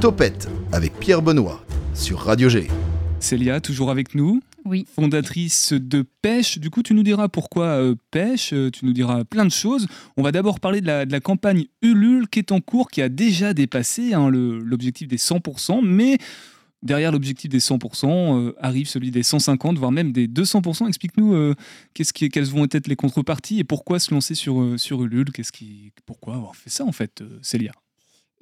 Topette 0.00 0.48
avec 0.72 0.98
Pierre 0.98 1.22
Benoît 1.22 1.64
sur 1.94 2.18
Radio 2.18 2.48
G. 2.48 2.66
Célia, 3.20 3.60
toujours 3.60 3.92
avec 3.92 4.16
nous 4.16 4.42
Oui. 4.64 4.86
fondatrice 4.94 5.72
de 5.72 6.04
Pêche. 6.22 6.58
Du 6.58 6.70
coup, 6.70 6.82
tu 6.82 6.94
nous 6.94 7.02
diras 7.02 7.28
pourquoi 7.28 7.66
euh, 7.66 7.94
Pêche, 8.10 8.52
euh, 8.52 8.70
tu 8.70 8.84
nous 8.84 8.92
diras 8.92 9.24
plein 9.24 9.44
de 9.44 9.50
choses. 9.50 9.86
On 10.16 10.22
va 10.22 10.32
d'abord 10.32 10.60
parler 10.60 10.80
de 10.80 10.86
la, 10.86 11.20
campagne 11.20 11.66
Ulule 11.82 12.28
qui 12.28 12.38
est 12.38 12.52
en 12.52 12.60
cours, 12.60 12.90
qui 12.90 13.02
a 13.02 13.08
déjà 13.08 13.54
dépassé 13.54 14.14
hein, 14.14 14.30
l'objectif 14.30 15.08
des 15.08 15.16
100%, 15.16 15.84
mais 15.84 16.18
derrière 16.82 17.12
l'objectif 17.12 17.50
des 17.50 17.58
100% 17.58 18.06
euh, 18.06 18.54
arrive 18.58 18.88
celui 18.88 19.10
des 19.10 19.22
150, 19.22 19.78
voire 19.78 19.92
même 19.92 20.12
des 20.12 20.28
200%. 20.28 20.88
Explique-nous 20.88 21.34
euh, 21.34 21.54
quelles 21.94 22.44
vont 22.44 22.66
être 22.70 22.88
les 22.88 22.96
contreparties 22.96 23.60
et 23.60 23.64
pourquoi 23.64 23.98
se 23.98 24.12
lancer 24.12 24.34
sur, 24.34 24.60
Ulule? 24.60 25.26
Pourquoi 26.06 26.34
avoir 26.34 26.56
fait 26.56 26.70
ça 26.70 26.84
en 26.84 26.92
fait, 26.92 27.22
Célia? 27.42 27.72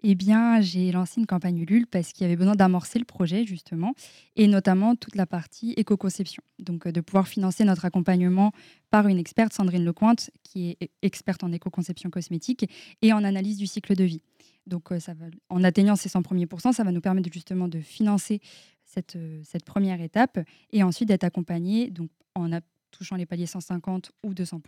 Eh 0.04 0.14
bien, 0.14 0.60
j'ai 0.60 0.92
lancé 0.92 1.20
une 1.20 1.26
campagne 1.26 1.58
Ulule 1.58 1.86
parce 1.88 2.12
qu'il 2.12 2.22
y 2.22 2.26
avait 2.26 2.36
besoin 2.36 2.54
d'amorcer 2.54 3.00
le 3.00 3.04
projet, 3.04 3.44
justement, 3.44 3.94
et 4.36 4.46
notamment 4.46 4.94
toute 4.94 5.16
la 5.16 5.26
partie 5.26 5.72
éco-conception. 5.76 6.42
Donc, 6.60 6.86
euh, 6.86 6.92
de 6.92 7.00
pouvoir 7.00 7.26
financer 7.26 7.64
notre 7.64 7.84
accompagnement 7.84 8.52
par 8.90 9.08
une 9.08 9.18
experte, 9.18 9.52
Sandrine 9.52 9.84
Lecointe, 9.84 10.30
qui 10.44 10.76
est 10.80 10.90
experte 11.02 11.42
en 11.42 11.50
éco-conception 11.50 12.10
cosmétique 12.10 12.70
et 13.02 13.12
en 13.12 13.24
analyse 13.24 13.56
du 13.56 13.66
cycle 13.66 13.96
de 13.96 14.04
vie. 14.04 14.22
Donc, 14.68 14.92
euh, 14.92 15.00
en 15.48 15.64
atteignant 15.64 15.96
ces 15.96 16.08
100 16.08 16.22
premiers 16.22 16.46
pourcents, 16.46 16.72
ça 16.72 16.84
va 16.84 16.92
nous 16.92 17.00
permettre 17.00 17.32
justement 17.32 17.66
de 17.66 17.80
financer 17.80 18.40
cette, 18.84 19.16
euh, 19.16 19.42
première 19.66 20.00
étape 20.00 20.38
et 20.70 20.84
ensuite 20.84 21.08
d'être 21.08 21.24
accompagné, 21.24 21.90
donc 21.90 22.10
en 22.36 22.48
touchant 22.92 23.16
les 23.16 23.26
paliers 23.26 23.46
150 23.46 24.12
ou 24.22 24.32
200 24.32 24.60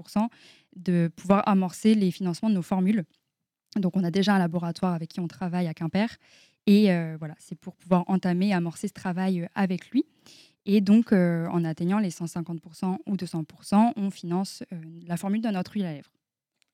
de 0.77 1.11
pouvoir 1.15 1.49
amorcer 1.49 1.95
les 1.95 2.11
financements 2.11 2.51
de 2.51 2.55
nos 2.55 2.63
formules. 2.63 3.05
Donc, 3.77 3.97
on 3.97 4.05
a 4.05 4.11
déjà 4.11 4.35
un 4.35 4.39
laboratoire 4.39 4.95
avec 4.95 5.11
qui 5.11 5.21
on 5.21 5.29
travaille 5.29 5.69
à 5.69 5.75
Quimper. 5.75 6.09
Et 6.67 6.93
euh, 6.93 7.17
voilà, 7.19 7.35
c'est 7.39 7.59
pour 7.59 7.75
pouvoir 7.77 8.05
entamer 8.09 8.53
amorcer 8.53 8.89
ce 8.89 8.93
travail 8.93 9.43
euh, 9.43 9.47
avec 9.55 9.91
lui. 9.91 10.05
Et 10.67 10.81
donc, 10.81 11.13
euh, 11.13 11.47
en 11.49 11.65
atteignant 11.65 11.99
les 11.99 12.11
150% 12.11 12.99
ou 13.07 13.17
200%, 13.17 13.93
on 13.97 14.11
finance 14.11 14.63
la 15.07 15.17
formule 15.17 15.41
de 15.41 15.49
notre 15.49 15.73
huile 15.73 15.87
à 15.87 15.93
lèvres. 15.93 16.11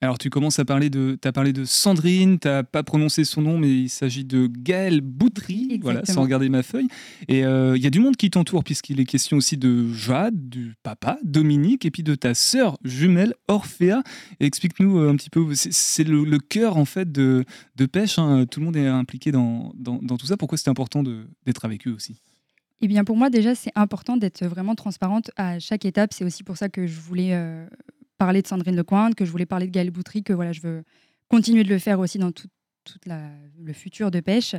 Alors 0.02 0.18
tu 0.18 0.28
commences 0.28 0.58
à 0.58 0.66
parler 0.66 0.90
de, 0.90 1.18
as 1.24 1.32
parlé 1.32 1.54
de 1.54 1.64
Sandrine, 1.64 2.38
tu 2.38 2.48
n'as 2.48 2.62
pas 2.62 2.82
prononcé 2.82 3.24
son 3.24 3.40
nom, 3.40 3.56
mais 3.58 3.70
il 3.70 3.88
s'agit 3.88 4.24
de 4.26 4.46
Gaëlle 4.46 5.00
Boutry, 5.00 5.80
voilà, 5.82 6.04
sans 6.04 6.20
regarder 6.20 6.50
ma 6.50 6.62
feuille. 6.62 6.88
Et 7.28 7.46
euh, 7.46 7.78
il 7.78 7.82
y 7.82 7.86
a 7.86 7.90
du 7.90 7.98
monde 8.00 8.14
qui 8.16 8.28
t'entoure, 8.28 8.62
puisqu'il 8.62 9.00
est 9.00 9.06
question 9.06 9.38
aussi 9.38 9.56
de 9.56 9.90
Jade, 9.94 10.50
du 10.50 10.74
papa, 10.82 11.18
Dominique, 11.24 11.86
et 11.86 11.90
puis 11.90 12.02
de 12.02 12.14
ta 12.14 12.34
sœur 12.34 12.76
jumelle, 12.84 13.32
Orphea. 13.48 14.02
Et 14.38 14.44
Explique-nous 14.44 14.98
euh, 14.98 15.08
un 15.10 15.16
petit 15.16 15.30
peu, 15.30 15.54
c'est- 15.54 16.04
le, 16.04 16.24
le 16.24 16.38
cœur 16.40 16.76
en 16.76 16.84
fait 16.84 17.10
de, 17.10 17.44
de 17.76 17.86
pêche, 17.86 18.18
hein. 18.18 18.44
tout 18.50 18.60
le 18.60 18.66
monde 18.66 18.76
est 18.76 18.86
impliqué 18.86 19.32
dans, 19.32 19.72
dans, 19.76 19.98
dans 20.02 20.18
tout 20.18 20.26
ça. 20.26 20.36
Pourquoi 20.36 20.58
c'est 20.58 20.68
important 20.68 21.02
d'être 21.02 21.64
avec 21.64 21.88
eux 21.88 21.92
aussi? 21.92 22.20
Eh 22.82 22.88
bien, 22.88 23.02
pour 23.04 23.16
moi, 23.16 23.30
déjà, 23.30 23.54
c'est 23.54 23.72
important 23.74 24.18
d'être 24.18 24.44
vraiment 24.44 24.74
transparente 24.74 25.30
à 25.36 25.58
chaque 25.58 25.86
étape. 25.86 26.12
C'est 26.12 26.24
aussi 26.24 26.42
pour 26.44 26.58
ça 26.58 26.68
que 26.68 26.86
je 26.86 27.00
voulais 27.00 27.30
euh, 27.32 27.66
parler 28.18 28.42
de 28.42 28.46
Sandrine 28.46 28.76
Lecointe, 28.76 29.14
que 29.14 29.25
je 29.25 29.30
voulais 29.30 29.46
parler 29.46 29.66
de 29.66 29.73
Gaëlle 29.73 29.90
Boutry, 29.90 30.23
que 30.23 30.32
voilà, 30.32 30.52
je 30.52 30.61
veux 30.61 30.85
continuer 31.28 31.64
de 31.64 31.68
le 31.68 31.78
faire 31.78 32.00
aussi 32.00 32.18
dans 32.18 32.32
tout, 32.32 32.49
le 33.04 33.73
futur 33.73 34.11
de 34.11 34.20
pêche. 34.20 34.54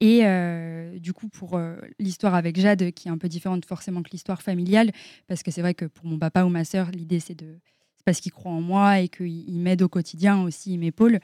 Et 0.00 0.24
euh, 0.24 0.98
du 0.98 1.12
coup, 1.12 1.28
pour 1.28 1.56
euh, 1.56 1.76
l'histoire 1.98 2.34
avec 2.34 2.58
Jade, 2.58 2.90
qui 2.92 3.08
est 3.08 3.10
un 3.10 3.18
peu 3.18 3.28
différente 3.28 3.64
forcément 3.66 4.02
que 4.02 4.10
l'histoire 4.10 4.40
familiale, 4.40 4.92
parce 5.26 5.42
que 5.42 5.50
c'est 5.50 5.60
vrai 5.60 5.74
que 5.74 5.84
pour 5.84 6.06
mon 6.06 6.18
papa 6.18 6.44
ou 6.44 6.48
ma 6.48 6.64
sœur, 6.64 6.90
l'idée, 6.90 7.20
c'est 7.20 7.34
de. 7.34 7.58
C'est 7.96 8.04
parce 8.06 8.20
qu'il 8.20 8.32
croit 8.32 8.52
en 8.52 8.62
moi 8.62 9.00
et 9.00 9.08
qu'il 9.08 9.26
il 9.26 9.60
m'aide 9.60 9.82
au 9.82 9.88
quotidien 9.88 10.42
aussi, 10.42 10.72
il 10.72 10.78
m'épaule. 10.78 11.20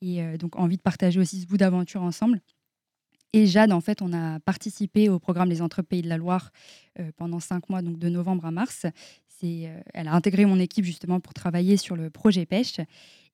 Et 0.00 0.22
euh, 0.22 0.36
donc, 0.36 0.56
envie 0.56 0.76
de 0.76 0.82
partager 0.82 1.18
aussi 1.18 1.40
ce 1.40 1.46
bout 1.46 1.56
d'aventure 1.56 2.02
ensemble. 2.02 2.40
Et 3.32 3.46
Jade, 3.46 3.72
en 3.72 3.80
fait, 3.80 4.00
on 4.00 4.12
a 4.12 4.38
participé 4.38 5.08
au 5.08 5.18
programme 5.18 5.48
Les 5.48 5.60
Entre 5.60 5.82
Pays 5.82 6.02
de 6.02 6.08
la 6.08 6.18
Loire 6.18 6.52
pendant 7.16 7.40
cinq 7.40 7.68
mois, 7.68 7.82
donc 7.82 7.98
de 7.98 8.08
novembre 8.08 8.46
à 8.46 8.52
mars. 8.52 8.86
Euh, 9.44 9.80
elle 9.92 10.08
a 10.08 10.14
intégré 10.14 10.46
mon 10.46 10.58
équipe 10.58 10.84
justement 10.84 11.20
pour 11.20 11.34
travailler 11.34 11.76
sur 11.76 11.96
le 11.96 12.10
projet 12.10 12.46
pêche. 12.46 12.80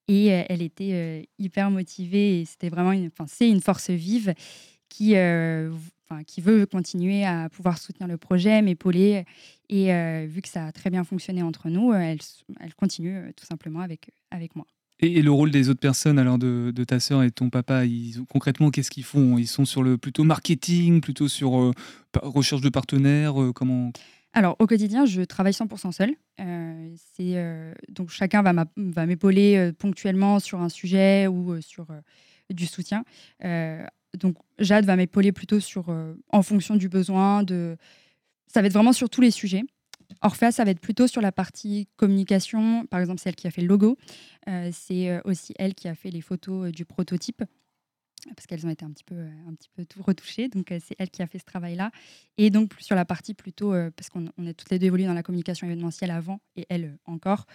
Et 0.07 0.33
euh, 0.33 0.43
elle 0.49 0.61
était 0.61 0.93
euh, 0.93 1.21
hyper 1.39 1.71
motivée 1.71 2.41
et 2.41 2.45
c'était 2.45 2.69
vraiment 2.69 2.91
enfin, 3.07 3.25
c'est 3.27 3.49
une 3.49 3.61
force 3.61 3.89
vive 3.89 4.33
qui, 4.89 5.15
qui 6.27 6.41
veut 6.41 6.65
continuer 6.65 7.23
à 7.23 7.47
pouvoir 7.47 7.77
soutenir 7.77 8.09
le 8.09 8.17
projet, 8.17 8.61
m'épauler. 8.61 9.23
Et 9.69 9.93
vu 10.27 10.41
que 10.41 10.49
ça 10.49 10.65
a 10.65 10.71
très 10.73 10.89
bien 10.89 11.05
fonctionné 11.05 11.41
entre 11.43 11.69
nous, 11.69 11.93
elle, 11.93 12.19
elle 12.59 12.75
continue 12.75 13.31
tout 13.37 13.45
simplement 13.45 13.79
avec, 13.79 14.09
avec 14.31 14.53
moi. 14.57 14.65
et, 14.99 15.21
le 15.21 15.31
rôle 15.31 15.49
des 15.49 15.69
autres 15.69 15.79
personnes, 15.79 16.19
alors 16.19 16.37
de, 16.37 16.83
ta 16.85 16.99
sœur 16.99 17.23
et 17.23 17.27
de 17.27 17.33
ton 17.33 17.49
papa, 17.49 17.85
ils, 17.85 18.21
concrètement, 18.27 18.69
qu'est-ce 18.69 18.91
qu'ils 18.91 19.05
font? 19.05 19.37
Ils 19.37 19.47
sont 19.47 19.63
sur 19.63 19.81
le 19.81 19.97
plutôt 19.97 20.25
marketing, 20.25 20.99
plutôt 20.99 21.29
sur 21.29 21.71
recherche 22.21 22.61
de 22.61 22.69
partenaires 22.69 23.35
Comment? 23.55 23.93
Alors, 24.33 24.55
au 24.59 24.67
quotidien, 24.67 25.05
je 25.05 25.21
travaille 25.21 25.51
100% 25.51 25.91
seule. 25.91 26.15
Euh, 26.39 26.95
euh, 27.19 27.73
donc, 27.89 28.09
chacun 28.09 28.41
va 28.41 29.05
m'épauler 29.05 29.57
euh, 29.57 29.73
ponctuellement 29.73 30.39
sur 30.39 30.61
un 30.61 30.69
sujet 30.69 31.27
ou 31.27 31.59
sur 31.61 31.87
du 32.49 32.65
soutien. 32.65 33.03
Donc, 34.17 34.35
Jade 34.59 34.85
va 34.85 34.95
m'épauler 34.95 35.31
plutôt 35.31 35.59
sur, 35.59 35.93
en 36.29 36.43
fonction 36.43 36.75
du 36.75 36.89
besoin. 36.89 37.43
De... 37.43 37.77
Ça 38.47 38.61
va 38.61 38.67
être 38.67 38.73
vraiment 38.73 38.93
sur 38.93 39.09
tous 39.09 39.21
les 39.21 39.31
sujets. 39.31 39.63
Orphea, 40.21 40.51
ça 40.51 40.65
va 40.65 40.71
être 40.71 40.81
plutôt 40.81 41.07
sur 41.07 41.21
la 41.21 41.31
partie 41.31 41.87
communication. 41.95 42.85
Par 42.87 42.99
exemple, 42.99 43.19
c'est 43.21 43.29
elle 43.29 43.35
qui 43.35 43.47
a 43.47 43.51
fait 43.51 43.61
le 43.61 43.67
logo. 43.67 43.97
C'est 44.71 45.21
aussi 45.23 45.53
elle 45.57 45.73
qui 45.73 45.87
a 45.87 45.95
fait 45.95 46.11
les 46.11 46.21
photos 46.21 46.71
du 46.71 46.83
prototype 46.83 47.43
parce 48.35 48.47
qu'elles 48.47 48.65
ont 48.65 48.69
été 48.69 48.85
un 48.85 48.91
petit 48.91 49.03
peu, 49.03 49.15
euh, 49.15 49.29
un 49.47 49.53
petit 49.53 49.69
peu 49.69 49.85
tout 49.85 50.01
retouchées. 50.01 50.47
Donc, 50.47 50.71
euh, 50.71 50.79
c'est 50.83 50.95
elle 50.99 51.09
qui 51.09 51.21
a 51.21 51.27
fait 51.27 51.39
ce 51.39 51.45
travail-là. 51.45 51.91
Et 52.37 52.49
donc, 52.49 52.73
sur 52.79 52.95
la 52.95 53.05
partie 53.05 53.33
plutôt, 53.33 53.73
euh, 53.73 53.91
parce 53.95 54.09
qu'on 54.09 54.25
on 54.37 54.45
est 54.45 54.53
toutes 54.53 54.69
les 54.69 54.79
deux 54.79 54.87
évoluées 54.87 55.05
dans 55.05 55.13
la 55.13 55.23
communication 55.23 55.67
événementielle 55.67 56.11
avant, 56.11 56.39
et 56.55 56.65
elle 56.69 56.97
encore. 57.05 57.45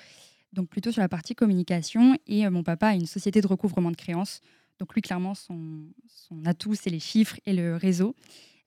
Donc, 0.53 0.69
plutôt 0.69 0.93
sur 0.93 1.03
la 1.03 1.09
partie 1.09 1.35
communication. 1.35 2.17
Et 2.27 2.49
mon 2.49 2.63
papa 2.63 2.89
a 2.89 2.95
une 2.95 3.07
société 3.07 3.41
de 3.41 3.47
recouvrement 3.47 3.91
de 3.91 3.97
créances. 3.97 4.41
Donc, 4.79 4.95
lui, 4.95 5.03
clairement, 5.03 5.35
son, 5.35 5.87
atout, 6.45 6.75
c'est 6.75 6.91
les 6.91 7.01
chiffres 7.01 7.39
et 7.47 7.53
le 7.53 7.77
réseau. 7.77 8.15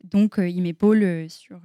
Donc, 0.04 0.36
il 0.38 0.62
m'épaule 0.62 1.30
sur, 1.30 1.60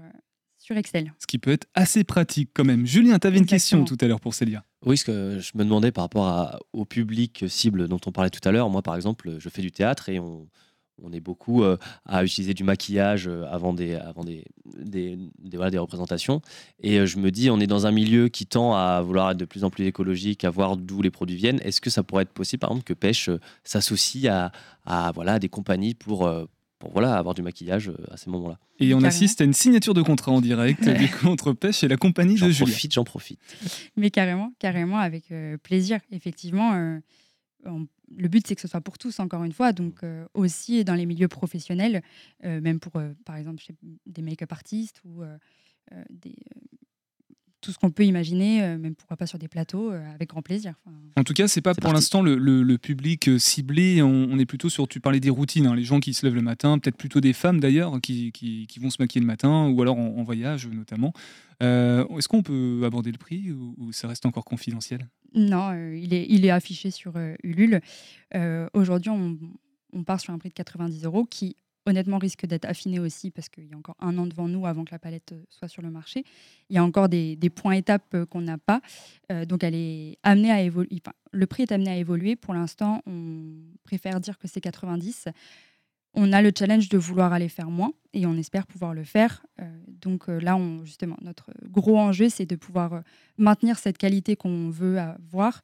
sur 0.65 0.77
Excel. 0.79 1.13
Ce 1.19 1.27
qui 1.27 1.39
peut 1.39 1.53
être 1.53 1.67
assez 1.75 2.05
pratique 2.05 2.49
quand 2.55 2.65
même. 2.65 2.87
Julien, 2.87 3.19
tu 3.19 3.27
avais 3.27 3.37
une 3.39 3.45
question 3.47 3.85
tout 3.85 3.99
à 4.01 4.07
l'heure 4.07 4.21
pour 4.21 4.33
Célia. 4.33 4.65
Oui, 4.87 4.97
ce 4.97 5.05
que 5.05 5.39
je 5.39 5.53
me 5.57 5.63
demandais 5.65 5.93
par 5.93 6.05
rapport 6.05 6.27
à- 6.27 6.59
au 6.73 6.87
public 6.87 7.45
cible 7.49 7.87
dont 7.87 8.01
on 8.07 8.13
parlait 8.13 8.31
tout 8.31 8.47
à 8.49 8.51
l'heure. 8.51 8.71
Moi, 8.71 8.81
par 8.83 8.97
exemple, 8.97 9.37
je 9.39 9.49
fais 9.51 9.61
du 9.61 9.71
théâtre 9.73 10.09
et 10.09 10.19
on, 10.19 10.49
on 11.03 11.13
est 11.13 11.21
beaucoup 11.21 11.63
euh, 11.65 11.77
à 12.07 12.25
utiliser 12.25 12.55
du 12.55 12.65
maquillage 12.65 13.27
euh, 13.29 13.45
avant 13.51 13.75
des, 13.75 13.95
avant 13.95 14.25
des, 14.25 14.45
des, 14.79 15.19
des- 15.39 15.57
voilà, 15.59 15.71
des 15.71 15.79
représentations. 15.79 16.41
Et 16.81 16.99
euh, 16.99 17.05
je 17.07 17.19
me 17.19 17.31
dis, 17.31 17.51
on 17.51 17.61
est 17.61 17.67
dans 17.67 17.87
un 17.87 17.91
milieu 17.93 18.29
qui 18.29 18.47
tend 18.47 18.75
à 18.75 19.03
vouloir 19.03 19.33
être 19.33 19.37
de 19.37 19.45
plus 19.45 19.65
en 19.65 19.71
plus 19.71 19.85
écologique, 19.85 20.45
à 20.45 20.51
voir 20.51 20.79
d'où 20.79 21.03
les 21.03 21.11
produits 21.11 21.37
viennent. 21.37 21.61
Est-ce 21.63 21.83
que 21.83 21.91
ça 21.91 22.03
pourrait 22.03 22.23
être 22.23 22.33
possible, 22.33 22.61
par 22.61 22.71
exemple, 22.71 22.85
que 22.87 22.95
Pêche 22.95 23.29
s'associe 23.65 24.27
à, 24.33 24.51
à, 24.87 25.13
voilà, 25.13 25.39
des 25.39 25.49
compagnies 25.51 25.95
pour, 25.95 26.27
euh, 26.27 26.47
pour 26.79 26.93
voilà, 26.93 27.17
avoir 27.17 27.35
du 27.35 27.43
maquillage 27.43 27.89
euh, 27.89 27.97
à 28.11 28.17
ces 28.17 28.31
moments-là 28.31 28.59
Et 28.81 28.87
on 28.87 28.99
Carrément. 28.99 29.09
assiste 29.09 29.41
à 29.41 29.45
une 29.45 29.53
signature 29.55 29.95
de 29.95 30.03
contrat 30.03 30.33
en 30.33 30.41
direct 30.41 30.89
du 30.89 31.09
coup 31.11 31.29
entre 31.29 31.53
Pêche 31.53 31.83
et 31.85 31.89
la 31.89 31.97
compagnie 31.97 32.37
J'en 32.37 32.47
de 32.47 32.51
Julien. 32.53 32.71
profite, 32.71 32.93
j'en 32.93 33.05
profite. 33.05 33.41
Mais 33.97 34.11
carrément, 34.11 34.53
carrément, 34.59 34.99
avec 34.99 35.31
euh, 35.33 35.57
plaisir. 35.59 36.01
Effectivement, 36.11 36.75
euh, 36.75 36.99
on- 37.65 37.87
le 38.17 38.29
but, 38.29 38.47
c'est 38.47 38.55
que 38.55 38.61
ce 38.61 38.69
soit 38.69 38.83
pour 38.83 38.99
tous, 38.99 39.19
encore 39.19 39.43
une 39.45 39.53
fois. 39.53 39.73
Donc, 39.73 40.05
euh, 40.05 40.27
aussi 40.35 40.85
dans 40.85 40.95
les 40.95 41.07
milieux 41.07 41.27
professionnels, 41.29 42.03
euh, 42.45 42.61
même 42.61 42.79
pour, 42.79 42.97
euh, 42.97 43.13
par 43.25 43.37
exemple, 43.37 43.63
chez 43.63 43.75
des 44.07 44.21
make-up 44.23 44.53
artistes 44.53 45.01
ou 45.05 45.23
des, 46.11 46.31
euh, 46.31 46.61
tout 47.65 47.73
ce 47.73 47.79
qu'on 47.79 47.91
peut 47.91 48.05
imaginer, 48.05 48.63
euh, 48.63 48.77
même 48.79 48.95
pourquoi 48.95 49.17
pas 49.17 49.27
sur 49.27 49.39
des 49.39 49.49
plateaux, 49.49 49.91
euh, 49.91 50.15
avec 50.15 50.29
grand 50.29 50.43
plaisir. 50.43 50.75
Enfin, 50.87 50.97
En 51.17 51.25
tout 51.25 51.33
cas, 51.33 51.49
c'est 51.49 51.63
pas 51.63 51.75
pour 51.75 51.93
l'instant 51.93 52.21
le, 52.23 52.37
le- 52.37 52.63
le 52.63 52.79
public 52.79 53.29
euh, 53.29 53.39
ciblé. 53.39 54.03
On, 54.03 54.09
on 54.31 54.39
est 54.39 54.45
plutôt 54.47 54.69
sur, 54.69 54.87
tu 54.87 55.01
parlais 55.01 55.21
des 55.21 55.31
routines, 55.31 55.67
hein, 55.67 55.75
les 55.75 55.85
gens 55.85 55.99
qui 56.01 56.13
se 56.15 56.27
lèvent 56.27 56.35
le 56.35 56.43
matin, 56.43 56.79
peut-être 56.79 56.97
plutôt 56.97 57.21
des 57.21 57.33
femmes 57.33 57.61
d'ailleurs, 57.61 58.01
qui, 58.01 58.33
qui- 58.33 58.67
qui 58.67 58.79
vont 58.79 58.91
se 58.91 58.97
maquiller 59.01 59.21
le 59.23 59.27
matin, 59.27 59.69
ou 59.71 59.81
alors 59.83 59.99
en, 59.99 60.17
en 60.19 60.23
voyage 60.23 60.67
notamment. 60.69 61.13
Euh, 61.63 62.07
Est-ce 62.19 62.29
qu'on 62.29 62.43
peut 62.43 62.83
aborder 62.85 63.13
le 63.13 63.19
prix 63.19 63.51
ou, 63.53 63.75
ou 63.79 63.93
ça 63.93 64.09
reste 64.09 64.27
encore 64.27 64.45
confidentiel? 64.45 65.09
Non, 65.35 65.71
euh, 65.73 65.97
il, 65.97 66.13
est, 66.13 66.27
il 66.29 66.45
est 66.45 66.51
affiché 66.51 66.91
sur 66.91 67.13
euh, 67.17 67.35
Ulule. 67.43 67.81
Euh, 68.35 68.69
Aujourd'hui, 68.75 69.11
on, 69.11 69.39
on 69.93 70.05
part 70.05 70.21
sur 70.21 70.33
un 70.35 70.39
prix 70.39 70.49
de 70.51 70.55
90 70.55 71.05
euros 71.05 71.25
qui, 71.25 71.57
honnêtement, 71.87 72.19
risque 72.19 72.47
d'être 72.47 72.65
affiné 72.65 72.99
aussi 72.99 73.31
parce 73.31 73.49
qu'il 73.49 73.67
y 73.67 73.75
a 73.75 73.77
encore 73.77 73.97
un 74.01 74.17
an 74.19 74.27
devant 74.27 74.49
nous 74.49 74.67
avant 74.67 74.85
que 74.85 74.93
la 74.93 74.99
palette 74.99 75.33
euh, 75.33 75.43
soit 75.49 75.69
sur 75.69 75.83
le 75.83 75.91
marché. 75.91 76.25
Il 76.71 76.77
y 76.77 76.79
a 76.79 76.85
encore 76.85 77.09
des, 77.09 77.37
points 77.55 77.75
étapes 77.75 78.15
euh, 78.15 78.27
qu'on 78.27 78.41
n'a 78.41 78.59
pas. 78.59 78.81
Euh, 79.31 79.45
donc, 79.45 79.65
elle 79.65 79.75
est 79.75 80.19
amenée 80.23 80.51
à 80.51 80.63
évoluer. 80.63 81.01
Le 81.33 81.47
prix 81.47 81.65
est 81.65 81.73
amené 81.73 81.91
à 81.91 81.97
évoluer. 81.97 82.37
Pour 82.37 82.55
l'instant, 82.55 83.03
on 83.07 83.45
préfère 83.85 84.21
dire 84.21 84.39
que 84.39 84.49
c'est 84.49 84.61
90. 84.61 85.29
on 86.15 86.33
a 86.33 86.43
le 86.43 86.53
challenge 86.57 86.89
de 86.89 86.99
vouloir 86.99 87.33
aller 87.33 87.49
faire 87.49 87.71
moins 87.71 87.93
et 88.13 88.27
on 88.27 88.37
espère 88.37 88.67
pouvoir 88.67 88.95
le 88.95 89.03
faire. 89.03 89.45
Donc 90.01 90.29
là, 90.29 90.57
justement, 90.85 91.17
notre 91.23 91.51
gros 91.69 91.99
enjeu, 91.99 92.29
c'est 92.29 92.47
de 92.47 92.55
pouvoir 92.55 93.03
maintenir 93.37 93.79
cette 93.79 93.99
qualité 93.99 94.37
qu'on 94.37 94.71
veut 94.71 95.01
avoir, 95.01 95.61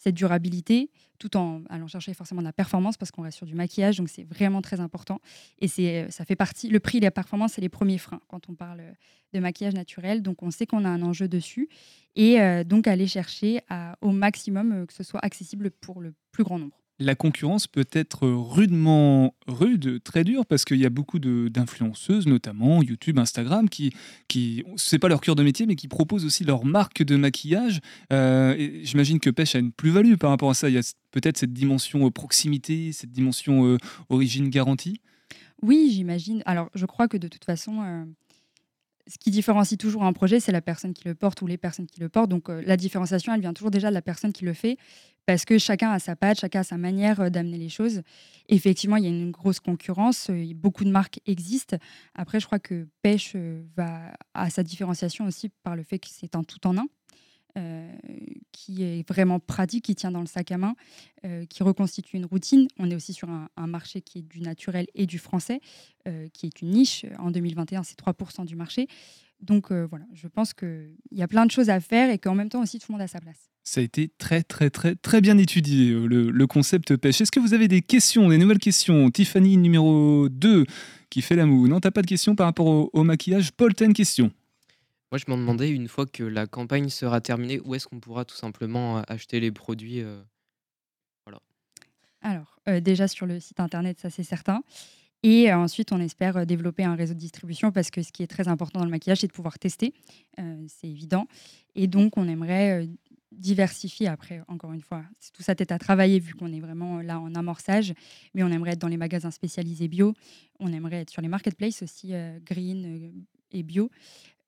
cette 0.00 0.14
durabilité, 0.14 0.90
tout 1.18 1.36
en 1.36 1.62
allant 1.68 1.86
chercher 1.86 2.14
forcément 2.14 2.40
de 2.40 2.46
la 2.46 2.54
performance 2.54 2.96
parce 2.96 3.10
qu'on 3.10 3.20
reste 3.20 3.36
sur 3.36 3.46
du 3.46 3.54
maquillage, 3.54 3.98
donc 3.98 4.08
c'est 4.08 4.24
vraiment 4.24 4.62
très 4.62 4.80
important. 4.80 5.20
Et 5.58 5.68
c'est, 5.68 6.10
ça 6.10 6.24
fait 6.24 6.36
partie, 6.36 6.68
le 6.68 6.80
prix 6.80 6.98
et 6.98 7.02
la 7.02 7.10
performance, 7.10 7.52
c'est 7.52 7.60
les 7.60 7.68
premiers 7.68 7.98
freins 7.98 8.22
quand 8.26 8.48
on 8.48 8.54
parle 8.54 8.82
de 9.34 9.38
maquillage 9.40 9.74
naturel. 9.74 10.22
Donc 10.22 10.42
on 10.42 10.50
sait 10.50 10.64
qu'on 10.64 10.86
a 10.86 10.88
un 10.88 11.02
enjeu 11.02 11.28
dessus 11.28 11.68
et 12.16 12.38
donc 12.64 12.86
aller 12.86 13.06
chercher 13.06 13.60
au 14.00 14.10
maximum 14.10 14.86
que 14.86 14.94
ce 14.94 15.04
soit 15.04 15.20
accessible 15.22 15.70
pour 15.70 16.00
le 16.00 16.14
plus 16.32 16.44
grand 16.44 16.58
nombre 16.58 16.79
la 17.00 17.14
concurrence 17.14 17.66
peut 17.66 17.88
être 17.92 18.28
rudement 18.28 19.34
rude, 19.48 20.02
très 20.04 20.22
dure, 20.22 20.44
parce 20.44 20.66
qu'il 20.66 20.76
y 20.76 20.84
a 20.84 20.90
beaucoup 20.90 21.18
d'influenceuses, 21.18 22.26
notamment 22.26 22.82
YouTube, 22.82 23.18
Instagram, 23.18 23.70
qui, 23.70 23.92
qui 24.28 24.62
c'est 24.76 24.98
pas 24.98 25.08
leur 25.08 25.22
cœur 25.22 25.34
de 25.34 25.42
métier, 25.42 25.64
mais 25.64 25.76
qui 25.76 25.88
proposent 25.88 26.26
aussi 26.26 26.44
leur 26.44 26.64
marque 26.64 27.02
de 27.02 27.16
maquillage. 27.16 27.80
Euh, 28.12 28.80
j'imagine 28.82 29.18
que 29.18 29.30
Pêche 29.30 29.54
a 29.54 29.58
une 29.58 29.72
plus-value 29.72 30.16
par 30.16 30.30
rapport 30.30 30.50
à 30.50 30.54
ça. 30.54 30.68
Il 30.68 30.74
y 30.74 30.78
a 30.78 30.94
peut-être 31.10 31.38
cette 31.38 31.54
dimension 31.54 32.06
euh, 32.06 32.10
proximité, 32.10 32.92
cette 32.92 33.12
dimension 33.12 33.66
euh, 33.66 33.78
origine 34.10 34.50
garantie? 34.50 35.00
Oui, 35.62 35.90
j'imagine. 35.92 36.42
Alors, 36.44 36.68
je 36.74 36.84
crois 36.84 37.08
que 37.08 37.16
de 37.16 37.28
toute 37.28 37.44
façon, 37.44 38.06
ce 39.10 39.18
qui 39.18 39.30
différencie 39.30 39.76
toujours 39.76 40.04
un 40.04 40.12
projet, 40.12 40.40
c'est 40.40 40.52
la 40.52 40.60
personne 40.60 40.94
qui 40.94 41.06
le 41.08 41.14
porte 41.14 41.42
ou 41.42 41.46
les 41.46 41.58
personnes 41.58 41.86
qui 41.86 42.00
le 42.00 42.08
portent. 42.08 42.30
Donc 42.30 42.48
la 42.48 42.76
différenciation, 42.76 43.34
elle 43.34 43.40
vient 43.40 43.52
toujours 43.52 43.70
déjà 43.70 43.88
de 43.88 43.94
la 43.94 44.02
personne 44.02 44.32
qui 44.32 44.44
le 44.44 44.52
fait 44.54 44.78
parce 45.30 45.44
que 45.44 45.58
chacun 45.58 45.90
a 45.90 46.00
sa 46.00 46.16
patte, 46.16 46.40
chacun 46.40 46.60
a 46.60 46.64
sa 46.64 46.76
manière 46.76 47.20
euh, 47.20 47.30
d'amener 47.30 47.58
les 47.58 47.68
choses. 47.68 48.02
Effectivement, 48.48 48.96
il 48.96 49.04
y 49.04 49.06
a 49.06 49.10
une 49.10 49.30
grosse 49.30 49.60
concurrence, 49.60 50.28
euh, 50.30 50.52
beaucoup 50.54 50.84
de 50.84 50.90
marques 50.90 51.20
existent. 51.26 51.76
Après, 52.14 52.40
je 52.40 52.46
crois 52.46 52.58
que 52.58 52.88
Pêche 53.02 53.34
euh, 53.36 53.62
va 53.76 54.12
à 54.34 54.50
sa 54.50 54.62
différenciation 54.64 55.26
aussi 55.26 55.50
par 55.62 55.76
le 55.76 55.84
fait 55.84 55.98
que 55.98 56.08
c'est 56.10 56.34
un 56.34 56.42
tout 56.42 56.66
en 56.66 56.76
un. 56.76 56.86
Qui 58.52 58.82
est 58.82 59.08
vraiment 59.08 59.40
pratique, 59.40 59.84
qui 59.84 59.94
tient 59.94 60.10
dans 60.10 60.20
le 60.20 60.26
sac 60.26 60.52
à 60.52 60.58
main, 60.58 60.74
qui 61.48 61.62
reconstitue 61.62 62.16
une 62.16 62.26
routine. 62.26 62.68
On 62.78 62.90
est 62.90 62.94
aussi 62.94 63.12
sur 63.12 63.28
un, 63.28 63.66
marché 63.66 64.00
qui 64.00 64.18
est 64.18 64.22
du 64.22 64.40
naturel 64.40 64.86
et 64.94 65.06
du 65.06 65.18
français, 65.18 65.60
qui 66.32 66.46
est 66.46 66.60
une 66.62 66.70
niche. 66.70 67.06
En 67.18 67.30
2021, 67.30 67.82
c'est 67.82 67.98
3% 67.98 68.44
du 68.46 68.56
marché. 68.56 68.86
Donc 69.40 69.72
voilà, 69.72 70.04
je 70.12 70.28
pense 70.28 70.54
qu'il 70.54 70.94
y 71.12 71.22
a 71.22 71.28
plein 71.28 71.46
de 71.46 71.50
choses 71.50 71.70
à 71.70 71.80
faire 71.80 72.10
et 72.10 72.18
qu'en 72.18 72.34
même 72.34 72.48
temps 72.48 72.62
aussi, 72.62 72.78
tout 72.78 72.92
le 72.92 72.94
monde 72.94 73.02
a 73.02 73.08
sa 73.08 73.20
place 73.20 73.50
ça 73.62 73.80
a 73.80 73.84
été 73.84 74.10
très 74.18 74.42
très 74.42 74.70
très 74.70 74.94
très 74.94 75.20
bien 75.20 75.38
étudié, 75.38 75.90
euh, 75.90 76.06
le, 76.06 76.46
concept 76.46 76.96
pêche. 76.96 77.20
Est-ce 77.20 77.30
que 77.30 77.40
vous 77.40 77.54
avez 77.54 77.68
des 77.68 77.82
questions, 77.82 78.28
des 78.28 78.38
nouvelles 78.38 78.58
questions? 78.58 79.10
Tiffany 79.10 79.56
numéro 79.56 80.28
2 80.28 80.64
qui 81.08 81.22
fait 81.22 81.36
la 81.36 81.46
moue. 81.46 81.68
Non, 81.68 81.80
t'as 81.80 81.90
pas 81.90 82.02
de 82.02 82.06
questions 82.06 82.34
par 82.34 82.46
rapport 82.46 82.92
au, 82.92 83.04
maquillage? 83.04 83.52
Paul, 83.52 83.74
t'as 83.74 83.84
une 83.84 83.92
question? 83.92 84.32
Moi, 85.10 85.18
je 85.18 85.24
m'en 85.28 85.36
demandais, 85.36 85.70
une 85.70 85.88
fois 85.88 86.06
que 86.06 86.22
la 86.22 86.46
campagne 86.46 86.88
sera 86.88 87.20
terminée, 87.20 87.60
où 87.64 87.74
est-ce 87.74 87.88
qu'on 87.88 88.00
pourra 88.00 88.24
tout 88.24 88.36
simplement 88.36 88.98
euh, 88.98 89.02
acheter 89.08 89.40
les 89.40 89.50
produits 89.50 90.00
euh, 90.00 90.22
Voilà. 91.26 91.40
Alors, 92.22 92.58
déjà 92.80 93.08
sur 93.08 93.26
le 93.26 93.40
site 93.40 93.60
internet, 93.60 93.98
ça 93.98 94.10
c'est 94.10 94.22
certain. 94.22 94.62
Et 95.22 95.52
ensuite, 95.52 95.92
on 95.92 96.00
espère 96.00 96.46
développer 96.46 96.84
un 96.84 96.94
réseau 96.94 97.14
de 97.14 97.18
distribution 97.18 97.72
parce 97.72 97.90
que 97.90 98.02
ce 98.02 98.10
qui 98.12 98.22
est 98.22 98.26
très 98.26 98.48
important 98.48 98.78
dans 98.78 98.86
le 98.86 98.90
maquillage, 98.90 99.18
c'est 99.18 99.26
de 99.26 99.32
pouvoir 99.32 99.58
tester. 99.58 99.92
c'est 100.36 100.88
évident. 100.88 101.26
Et 101.74 101.86
donc, 101.86 102.16
on 102.16 102.26
aimerait 102.26 102.88
diversifier 103.32 104.08
après, 104.08 104.42
encore 104.48 104.72
une 104.72 104.80
fois. 104.80 105.04
Tout 105.32 105.42
ça 105.42 105.54
tête 105.54 105.72
à 105.72 105.78
travailler 105.78 106.18
vu 106.18 106.34
qu'on 106.34 106.52
est 106.52 106.60
vraiment 106.60 107.00
là 107.00 107.20
en 107.20 107.34
amorçage, 107.34 107.94
mais 108.34 108.42
on 108.42 108.48
aimerait 108.48 108.72
être 108.72 108.80
dans 108.80 108.88
les 108.88 108.96
magasins 108.96 109.30
spécialisés 109.30 109.88
bio, 109.88 110.14
on 110.58 110.72
aimerait 110.72 111.00
être 111.00 111.10
sur 111.10 111.22
les 111.22 111.28
marketplaces 111.28 111.82
aussi 111.82 112.14
euh, 112.14 112.38
green 112.44 112.84
euh, 112.84 113.10
et 113.52 113.62
bio, 113.62 113.90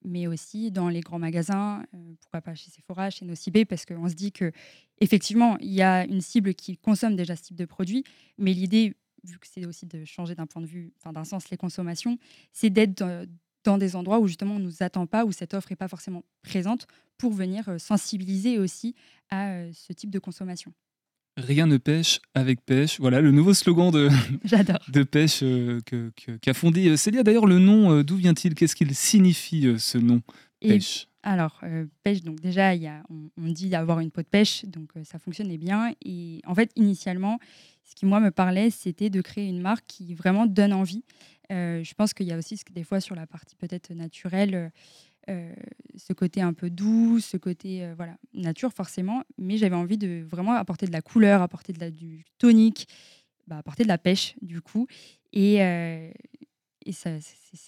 mais 0.05 0.27
aussi 0.27 0.71
dans 0.71 0.89
les 0.89 1.01
grands 1.01 1.19
magasins, 1.19 1.85
euh, 1.95 2.15
pourquoi 2.21 2.41
pas 2.41 2.55
chez 2.55 2.71
Sephora, 2.71 3.11
chez 3.11 3.25
Nocibé, 3.25 3.65
parce 3.65 3.85
qu'on 3.85 4.09
se 4.09 4.15
dit 4.15 4.33
que 4.33 4.53
effectivement, 5.01 5.59
il 5.59 5.73
y 5.73 5.83
a 5.83 6.05
une 6.05 6.21
cible 6.21 6.55
qui 6.55 6.77
consomme 6.77 7.17
déjà 7.17 7.37
ce 7.37 7.43
type 7.43 7.57
de 7.57 7.65
produit, 7.65 8.05
mais 8.39 8.53
l'idée, 8.53 8.95
vu 9.25 9.39
que 9.39 9.47
c'est 9.47 9.67
aussi 9.67 9.87
de 9.87 10.05
changer 10.05 10.35
d'un 10.35 10.47
point 10.47 10.63
de 10.63 10.67
vue, 10.67 10.93
d'un 11.05 11.25
sens 11.25 11.51
les 11.51 11.57
consommations, 11.57 12.19
c'est 12.53 12.71
d'être 12.71 13.05
dans 13.65 13.79
des 13.79 13.97
endroits 13.97 14.19
où 14.19 14.27
justement 14.27 14.57
on 14.57 14.59
ne 14.59 14.65
nous 14.65 14.83
attend 14.83 15.07
pas, 15.07 15.25
où 15.25 15.33
cette 15.33 15.55
offre 15.55 15.69
n'est 15.71 15.77
pas 15.77 15.89
forcément 15.89 16.25
présente, 16.43 16.87
pour 17.19 17.33
venir 17.33 17.69
euh, 17.69 17.79
sensibiliser 17.79 18.59
aussi 18.59 18.95
à 19.31 19.51
euh, 19.53 19.71
ce 19.73 19.93
type 19.93 20.11
de 20.11 20.19
consommation. 20.19 20.73
Rien 21.37 21.67
ne 21.67 21.79
pêche 21.79 22.21
avec 22.35 22.65
pêche. 22.65 23.01
Voilà 23.01 23.21
le 23.21 23.31
nouveau 23.31 23.55
slogan 23.55 23.91
de, 23.91 24.09
de 24.93 25.03
pêche 25.03 25.41
euh, 25.43 25.81
qu'a 26.41 26.55
fondé 26.55 26.97
Célia. 26.97 27.23
D'ailleurs, 27.23 27.47
le 27.47 27.59
nom, 27.59 28.03
d'où 28.03 28.17
vient-il? 28.17 28.55
Qu'est-ce 28.55 28.77
qu'il 28.77 28.95
signifie 28.95 29.75
ce 29.79 29.99
nom 29.99 30.23
Pêche? 30.61 31.09
alors, 31.25 31.61
pêche, 32.03 32.23
donc 32.23 32.41
déjà, 32.41 32.75
y 32.75 32.89
a, 32.89 33.05
on, 33.09 33.31
on 33.41 33.49
dit 33.49 33.69
d'avoir 33.69 34.01
une 34.01 34.11
peau 34.11 34.23
de 34.23 34.27
pêche, 34.27 34.65
donc 34.65 34.91
ça 35.05 35.21
fonctionnait 35.21 35.57
bien. 35.57 35.95
Et 36.05 36.41
en 36.47 36.55
fait, 36.55 36.73
initialement, 36.75 37.39
ce 37.85 37.95
qui, 37.95 38.07
moi, 38.07 38.21
me 38.21 38.31
parlait, 38.31 38.71
c'était 38.71 39.11
de 39.11 39.21
créer 39.21 39.49
une 39.49 39.61
marque 39.61 39.85
qui 39.87 40.15
vraiment 40.15 40.47
donne 40.47 40.73
envie. 40.73 41.05
Euh, 41.53 41.83
je 41.83 41.95
pense 41.95 42.15
qu'il 42.15 42.27
y 42.27 42.33
a 42.33 42.39
aussi 42.39 42.59
des 42.71 42.85
fois 42.85 43.01
sur 43.01 43.15
la 43.15 43.27
partie 43.27 43.57
peut-être 43.57 43.93
naturelle, 43.93 44.55
euh, 44.55 44.69
ce 45.29 46.13
côté 46.13 46.41
un 46.41 46.53
peu 46.53 46.71
doux, 46.71 47.21
ce 47.21 47.37
côté 47.37 47.85
euh, 47.85 47.95
voilà 47.97 48.17
nature 48.35 48.73
forcément, 48.73 49.23
mais 49.39 49.57
j'avais 49.57 49.77
envie 49.77 49.99
de 49.99 50.23
vraiment 50.27 50.53
apporter 50.53 50.87
de 50.87 50.93
la 50.93 51.03
couleur, 51.03 51.43
apporter 51.43 51.73
de 51.73 51.81
la, 51.81 51.91
du 51.91 52.25
tonique, 52.39 52.89
bah, 53.47 53.59
apporter 53.59 53.83
de 53.83 53.89
la 53.89 53.99
pêche 53.99 54.35
du 54.43 54.61
coup. 54.61 54.87
Et, 55.33 55.57
et 55.57 56.93
c'est 56.93 57.21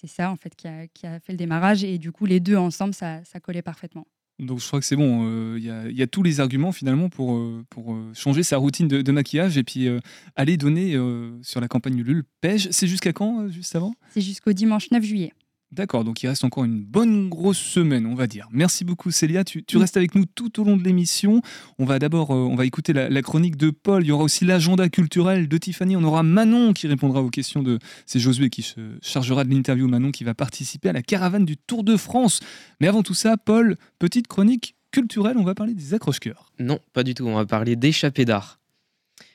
ça 0.07 0.29
en 0.31 0.35
fait 0.35 0.55
qui 0.55 0.67
a, 0.67 0.87
qui 0.87 1.07
a, 1.07 1.19
fait 1.19 1.33
le 1.33 1.37
démarrage 1.37 1.83
et 1.83 1.97
du 1.97 2.11
coup 2.11 2.25
les 2.25 2.39
deux 2.39 2.57
ensemble 2.57 2.93
ça, 2.93 3.23
ça 3.23 3.39
collait 3.39 3.61
parfaitement. 3.61 4.05
Donc 4.39 4.59
je 4.59 4.67
crois 4.67 4.79
que 4.79 4.85
c'est 4.85 4.97
bon, 4.97 5.55
il 5.57 5.69
euh, 5.69 5.91
y, 5.91 6.01
a 6.01 6.07
tous 6.07 6.21
les 6.21 6.41
arguments 6.41 6.73
finalement 6.73 7.09
pour, 7.09 7.35
euh, 7.35 7.63
pour 7.69 7.93
euh, 7.93 8.11
changer 8.13 8.43
sa 8.43 8.57
routine 8.57 8.87
de, 8.87 9.11
maquillage 9.11 9.57
et 9.57 9.63
puis 9.63 9.87
aller 10.35 10.57
donner 10.57 10.97
sur 11.41 11.61
la 11.61 11.67
campagne 11.67 11.97
Ulule 11.97 12.23
Pêche. 12.41 12.67
C'est 12.71 12.87
jusqu'à 12.87 13.13
quand, 13.13 13.47
juste 13.47 13.75
avant? 13.75 13.93
C'est 14.09 14.21
jusqu'au 14.21 14.51
dimanche 14.51 14.91
9 14.91 15.03
juillet. 15.03 15.31
D'accord, 15.75 16.05
donc 16.05 16.23
il 16.23 16.27
reste 16.27 16.45
encore 16.45 16.63
une 16.63 16.85
bonne 16.85 17.27
grosse 17.27 17.57
semaine, 17.57 18.05
on 18.05 18.15
va 18.15 18.27
dire. 18.27 18.47
Merci 18.49 18.85
beaucoup 18.85 19.11
Célia, 19.11 19.43
tu, 19.43 19.61
restes 19.73 19.97
avec 19.97 20.15
nous 20.15 20.23
tout 20.23 20.61
au 20.61 20.63
long 20.63 20.77
de 20.77 20.83
l'émission. 20.83 21.41
On 21.79 21.83
va 21.83 21.99
d'abord 21.99 22.31
euh, 22.31 22.37
on 22.37 22.55
va 22.55 22.65
écouter 22.65 22.93
la, 22.93 23.21
chronique 23.21 23.57
de 23.57 23.71
Paul, 23.71 24.01
il 24.01 24.07
y 24.07 24.11
aura 24.13 24.23
aussi 24.23 24.45
l'agenda 24.45 24.87
culturel 24.87 25.49
de 25.49 25.57
Tiffany, 25.57 25.97
on 25.97 26.03
aura 26.05 26.23
Manon 26.23 26.71
qui 26.71 26.87
répondra 26.87 27.21
aux 27.21 27.29
questions 27.29 27.61
de... 27.61 27.79
C'est 28.05 28.19
Josué 28.19 28.49
qui 28.49 28.61
se 28.61 28.79
chargera 29.01 29.43
de 29.43 29.49
l'interview, 29.49 29.89
Manon 29.89 30.11
qui 30.11 30.23
va 30.23 30.33
participer 30.33 30.87
à 30.87 30.93
la 30.93 31.01
caravane 31.01 31.43
du 31.43 31.57
Tour 31.57 31.83
de 31.83 31.97
France. 31.97 32.39
Mais 32.79 32.87
avant 32.87 33.03
tout 33.03 33.13
ça, 33.13 33.35
Paul, 33.35 33.75
petite 33.99 34.27
chronique 34.27 34.75
culturelle, 34.91 35.35
on 35.37 35.43
va 35.43 35.55
parler 35.55 35.73
des 35.73 35.93
accroche-coeurs. 35.93 36.53
Non, 36.57 36.79
pas 36.93 37.03
du 37.03 37.15
tout, 37.15 37.25
on 37.25 37.35
va 37.35 37.45
parler 37.45 37.75
d'échappée 37.75 38.23
d'art. 38.23 38.61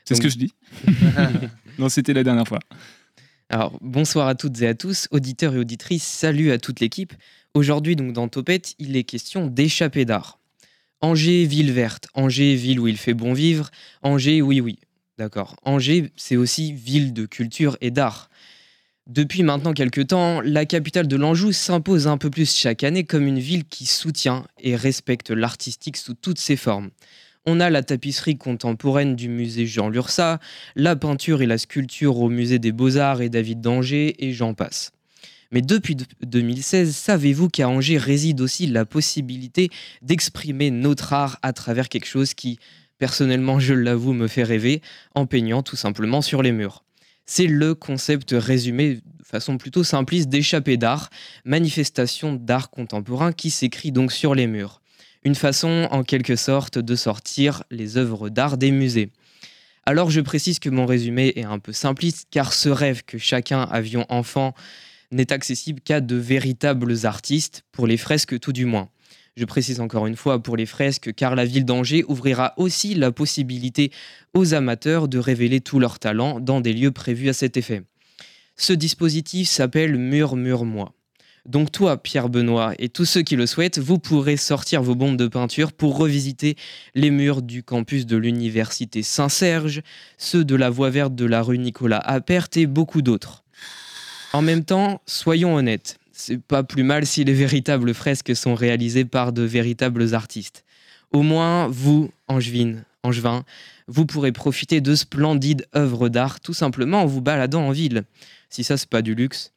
C'est 0.06 0.14
ce 0.14 0.22
que 0.22 0.30
je 0.30 0.38
dis 0.38 0.54
Non, 1.78 1.90
c'était 1.90 2.14
la 2.14 2.24
dernière 2.24 2.48
fois. 2.48 2.60
Alors, 3.52 3.76
bonsoir 3.80 4.28
à 4.28 4.36
toutes 4.36 4.62
et 4.62 4.68
à 4.68 4.74
tous, 4.74 5.08
auditeurs 5.10 5.56
et 5.56 5.58
auditrices, 5.58 6.04
salut 6.04 6.52
à 6.52 6.58
toute 6.58 6.78
l'équipe. 6.78 7.12
Aujourd'hui, 7.52 7.96
donc 7.96 8.12
dans 8.12 8.28
Topette, 8.28 8.76
il 8.78 8.96
est 8.96 9.02
question 9.02 9.48
d'échapper 9.48 10.04
d'art. 10.04 10.38
Angers, 11.00 11.46
ville 11.46 11.72
verte. 11.72 12.06
Angers, 12.14 12.54
ville 12.54 12.78
où 12.78 12.86
il 12.86 12.96
fait 12.96 13.12
bon 13.12 13.32
vivre. 13.32 13.72
Angers, 14.02 14.40
oui, 14.40 14.60
oui. 14.60 14.78
D'accord. 15.18 15.56
Angers, 15.64 16.12
c'est 16.14 16.36
aussi 16.36 16.72
ville 16.72 17.12
de 17.12 17.26
culture 17.26 17.76
et 17.80 17.90
d'art. 17.90 18.30
Depuis 19.08 19.42
maintenant 19.42 19.72
quelques 19.72 20.06
temps, 20.06 20.40
la 20.42 20.64
capitale 20.64 21.08
de 21.08 21.16
l'Anjou 21.16 21.50
s'impose 21.50 22.06
un 22.06 22.18
peu 22.18 22.30
plus 22.30 22.56
chaque 22.56 22.84
année 22.84 23.02
comme 23.02 23.26
une 23.26 23.40
ville 23.40 23.64
qui 23.64 23.84
soutient 23.84 24.46
et 24.60 24.76
respecte 24.76 25.32
l'artistique 25.32 25.96
sous 25.96 26.14
toutes 26.14 26.38
ses 26.38 26.56
formes. 26.56 26.90
On 27.46 27.58
a 27.58 27.70
la 27.70 27.82
tapisserie 27.82 28.36
contemporaine 28.36 29.16
du 29.16 29.30
musée 29.30 29.64
Jean 29.64 29.88
Lursa, 29.88 30.40
la 30.76 30.94
peinture 30.94 31.40
et 31.40 31.46
la 31.46 31.56
sculpture 31.56 32.18
au 32.18 32.28
musée 32.28 32.58
des 32.58 32.70
Beaux-Arts 32.70 33.22
et 33.22 33.30
David 33.30 33.62
d'Angers, 33.62 34.14
et 34.18 34.34
j'en 34.34 34.52
passe. 34.52 34.92
Mais 35.50 35.62
depuis 35.62 35.96
2016, 36.22 36.94
savez-vous 36.94 37.48
qu'à 37.48 37.70
Angers 37.70 37.96
réside 37.96 38.42
aussi 38.42 38.66
la 38.66 38.84
possibilité 38.84 39.70
d'exprimer 40.02 40.70
notre 40.70 41.14
art 41.14 41.38
à 41.40 41.54
travers 41.54 41.88
quelque 41.88 42.06
chose 42.06 42.34
qui, 42.34 42.58
personnellement, 42.98 43.58
je 43.58 43.72
l'avoue, 43.72 44.12
me 44.12 44.28
fait 44.28 44.44
rêver, 44.44 44.82
en 45.14 45.24
peignant 45.24 45.62
tout 45.62 45.76
simplement 45.76 46.20
sur 46.20 46.42
les 46.42 46.52
murs? 46.52 46.84
C'est 47.24 47.46
le 47.46 47.74
concept 47.74 48.34
résumé 48.36 48.96
de 48.96 49.24
façon 49.24 49.56
plutôt 49.56 49.82
simpliste 49.82 50.28
d'échappée 50.28 50.76
d'art, 50.76 51.08
manifestation 51.46 52.34
d'art 52.34 52.68
contemporain 52.68 53.32
qui 53.32 53.48
s'écrit 53.48 53.92
donc 53.92 54.12
sur 54.12 54.34
les 54.34 54.46
murs 54.46 54.80
une 55.24 55.34
façon 55.34 55.88
en 55.90 56.02
quelque 56.02 56.36
sorte 56.36 56.78
de 56.78 56.94
sortir 56.96 57.64
les 57.70 57.96
œuvres 57.96 58.28
d'art 58.28 58.56
des 58.56 58.70
musées. 58.70 59.10
Alors 59.86 60.10
je 60.10 60.20
précise 60.20 60.58
que 60.58 60.70
mon 60.70 60.86
résumé 60.86 61.32
est 61.36 61.44
un 61.44 61.58
peu 61.58 61.72
simpliste 61.72 62.28
car 62.30 62.52
ce 62.52 62.68
rêve 62.68 63.02
que 63.04 63.18
chacun 63.18 63.62
avions 63.62 64.06
enfant 64.08 64.54
n'est 65.10 65.32
accessible 65.32 65.80
qu'à 65.80 66.00
de 66.00 66.16
véritables 66.16 67.04
artistes, 67.04 67.64
pour 67.72 67.86
les 67.86 67.96
fresques 67.96 68.38
tout 68.38 68.52
du 68.52 68.64
moins. 68.64 68.88
Je 69.36 69.44
précise 69.44 69.80
encore 69.80 70.06
une 70.06 70.16
fois 70.16 70.42
pour 70.42 70.56
les 70.56 70.66
fresques 70.66 71.12
car 71.14 71.34
la 71.34 71.44
ville 71.44 71.64
d'Angers 71.64 72.04
ouvrira 72.08 72.54
aussi 72.56 72.94
la 72.94 73.10
possibilité 73.10 73.90
aux 74.34 74.54
amateurs 74.54 75.08
de 75.08 75.18
révéler 75.18 75.60
tout 75.60 75.80
leur 75.80 75.98
talent 75.98 76.40
dans 76.40 76.60
des 76.60 76.72
lieux 76.72 76.90
prévus 76.90 77.28
à 77.28 77.32
cet 77.32 77.56
effet. 77.56 77.82
Ce 78.56 78.72
dispositif 78.72 79.48
s'appelle 79.48 79.96
Murmure-moi. 79.96 80.92
Donc 81.50 81.72
toi, 81.72 82.00
Pierre 82.00 82.28
Benoît, 82.28 82.74
et 82.78 82.88
tous 82.88 83.04
ceux 83.04 83.22
qui 83.22 83.34
le 83.34 83.44
souhaitent, 83.44 83.80
vous 83.80 83.98
pourrez 83.98 84.36
sortir 84.36 84.84
vos 84.84 84.94
bombes 84.94 85.16
de 85.16 85.26
peinture 85.26 85.72
pour 85.72 85.98
revisiter 85.98 86.54
les 86.94 87.10
murs 87.10 87.42
du 87.42 87.64
campus 87.64 88.06
de 88.06 88.16
l'université 88.16 89.02
Saint-Serge, 89.02 89.82
ceux 90.16 90.44
de 90.44 90.54
la 90.54 90.70
voie 90.70 90.90
verte 90.90 91.16
de 91.16 91.24
la 91.24 91.42
rue 91.42 91.58
Nicolas 91.58 91.98
Appert 91.98 92.46
et 92.54 92.68
beaucoup 92.68 93.02
d'autres. 93.02 93.42
En 94.32 94.42
même 94.42 94.64
temps, 94.64 95.02
soyons 95.06 95.56
honnêtes, 95.56 95.98
c'est 96.12 96.40
pas 96.40 96.62
plus 96.62 96.84
mal 96.84 97.04
si 97.04 97.24
les 97.24 97.34
véritables 97.34 97.94
fresques 97.94 98.36
sont 98.36 98.54
réalisées 98.54 99.04
par 99.04 99.32
de 99.32 99.42
véritables 99.42 100.14
artistes. 100.14 100.64
Au 101.10 101.22
moins, 101.22 101.66
vous, 101.66 102.12
Angevin, 102.28 102.84
Angevin, 103.02 103.42
vous 103.88 104.06
pourrez 104.06 104.30
profiter 104.30 104.80
de 104.80 104.94
splendides 104.94 105.66
œuvres 105.74 106.08
d'art 106.08 106.38
tout 106.38 106.54
simplement 106.54 107.02
en 107.02 107.06
vous 107.06 107.22
baladant 107.22 107.66
en 107.66 107.72
ville. 107.72 108.04
Si 108.50 108.62
ça, 108.62 108.76
c'est 108.76 108.88
pas 108.88 109.02
du 109.02 109.16
luxe. 109.16 109.52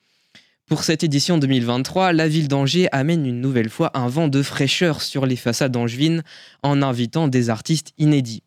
Pour 0.74 0.84
cette 0.84 1.04
édition 1.04 1.38
2023, 1.38 2.14
la 2.14 2.28
ville 2.28 2.48
d'Angers 2.48 2.88
amène 2.92 3.28
une 3.28 3.42
nouvelle 3.42 3.70
fois 3.70 3.92
un 3.94 4.08
vent 4.08 4.28
de 4.28 4.42
fraîcheur 4.42 5.04
sur 5.04 5.28
les 5.28 5.36
façades 5.36 5.78
angevines 5.78 6.24
en 6.64 6.82
invitant 6.82 7.28
des 7.28 7.52
artistes 7.52 7.94
inédits. 8.00 8.42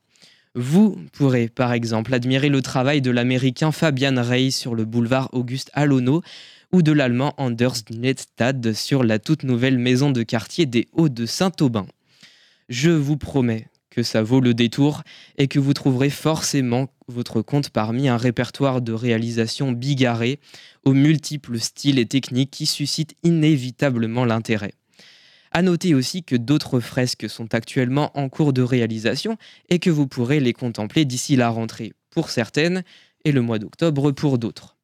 Vous 0.56 0.98
pourrez 1.12 1.46
par 1.46 1.72
exemple 1.72 2.12
admirer 2.12 2.48
le 2.48 2.62
travail 2.62 3.00
de 3.00 3.12
l'américain 3.12 3.70
Fabian 3.70 4.20
Rey 4.20 4.50
sur 4.50 4.74
le 4.74 4.84
boulevard 4.84 5.28
Auguste 5.34 5.70
Alono 5.72 6.20
ou 6.72 6.82
de 6.82 6.90
l'allemand 6.90 7.32
Anders 7.36 7.84
Nedstad 7.90 8.72
sur 8.72 9.04
la 9.04 9.20
toute 9.20 9.44
nouvelle 9.44 9.78
maison 9.78 10.10
de 10.10 10.24
quartier 10.24 10.66
des 10.66 10.88
Hauts 10.94 11.08
de 11.08 11.26
Saint-Aubin. 11.26 11.86
Je 12.68 12.90
vous 12.90 13.16
promets 13.16 13.68
que 13.88 14.02
ça 14.02 14.24
vaut 14.24 14.40
le 14.40 14.52
détour 14.52 15.04
et 15.38 15.46
que 15.46 15.60
vous 15.60 15.74
trouverez 15.74 16.10
forcément 16.10 16.88
votre 17.08 17.42
compte 17.42 17.70
parmi 17.70 18.08
un 18.08 18.16
répertoire 18.16 18.82
de 18.82 18.92
réalisations 18.92 19.72
bigarrées 19.72 20.40
aux 20.84 20.92
multiples 20.92 21.58
styles 21.60 21.98
et 21.98 22.06
techniques 22.06 22.50
qui 22.50 22.66
suscitent 22.66 23.14
inévitablement 23.22 24.24
l'intérêt. 24.24 24.74
À 25.52 25.62
noter 25.62 25.94
aussi 25.94 26.22
que 26.22 26.36
d'autres 26.36 26.80
fresques 26.80 27.30
sont 27.30 27.54
actuellement 27.54 28.10
en 28.18 28.28
cours 28.28 28.52
de 28.52 28.62
réalisation 28.62 29.38
et 29.68 29.78
que 29.78 29.90
vous 29.90 30.06
pourrez 30.06 30.40
les 30.40 30.52
contempler 30.52 31.04
d'ici 31.04 31.36
la 31.36 31.48
rentrée 31.48 31.92
pour 32.10 32.30
certaines 32.30 32.82
et 33.24 33.32
le 33.32 33.42
mois 33.42 33.58
d'octobre 33.58 34.10
pour 34.12 34.38
d'autres. 34.38 34.75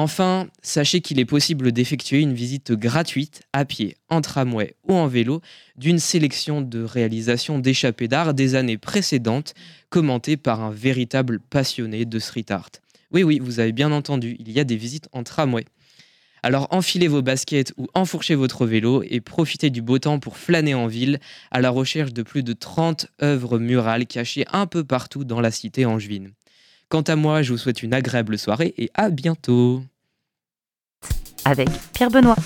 Enfin, 0.00 0.46
sachez 0.62 1.00
qu'il 1.00 1.18
est 1.18 1.24
possible 1.24 1.72
d'effectuer 1.72 2.20
une 2.20 2.32
visite 2.32 2.70
gratuite 2.70 3.42
à 3.52 3.64
pied, 3.64 3.96
en 4.08 4.20
tramway 4.20 4.76
ou 4.86 4.94
en 4.94 5.08
vélo 5.08 5.40
d'une 5.74 5.98
sélection 5.98 6.62
de 6.62 6.84
réalisations 6.84 7.58
d'échappées 7.58 8.06
d'art 8.06 8.32
des 8.32 8.54
années 8.54 8.78
précédentes, 8.78 9.54
commentées 9.90 10.36
par 10.36 10.60
un 10.60 10.70
véritable 10.70 11.40
passionné 11.40 12.04
de 12.04 12.18
street 12.20 12.44
art. 12.50 12.70
Oui, 13.10 13.24
oui, 13.24 13.40
vous 13.42 13.58
avez 13.58 13.72
bien 13.72 13.90
entendu, 13.90 14.36
il 14.38 14.52
y 14.52 14.60
a 14.60 14.64
des 14.64 14.76
visites 14.76 15.08
en 15.10 15.24
tramway. 15.24 15.64
Alors 16.44 16.68
enfilez 16.70 17.08
vos 17.08 17.20
baskets 17.20 17.72
ou 17.76 17.88
enfourchez 17.94 18.36
votre 18.36 18.66
vélo 18.66 19.02
et 19.04 19.20
profitez 19.20 19.68
du 19.68 19.82
beau 19.82 19.98
temps 19.98 20.20
pour 20.20 20.36
flâner 20.36 20.74
en 20.74 20.86
ville 20.86 21.18
à 21.50 21.60
la 21.60 21.70
recherche 21.70 22.12
de 22.12 22.22
plus 22.22 22.44
de 22.44 22.52
30 22.52 23.08
œuvres 23.20 23.58
murales 23.58 24.06
cachées 24.06 24.44
un 24.52 24.66
peu 24.66 24.84
partout 24.84 25.24
dans 25.24 25.40
la 25.40 25.50
cité 25.50 25.86
angevine. 25.86 26.30
Quant 26.90 27.02
à 27.02 27.16
moi, 27.16 27.42
je 27.42 27.52
vous 27.52 27.58
souhaite 27.58 27.82
une 27.82 27.92
agréable 27.92 28.38
soirée 28.38 28.72
et 28.78 28.90
à 28.94 29.10
bientôt. 29.10 29.82
Avec 31.44 31.68
Pierre 31.92 32.10
Benoît. 32.10 32.36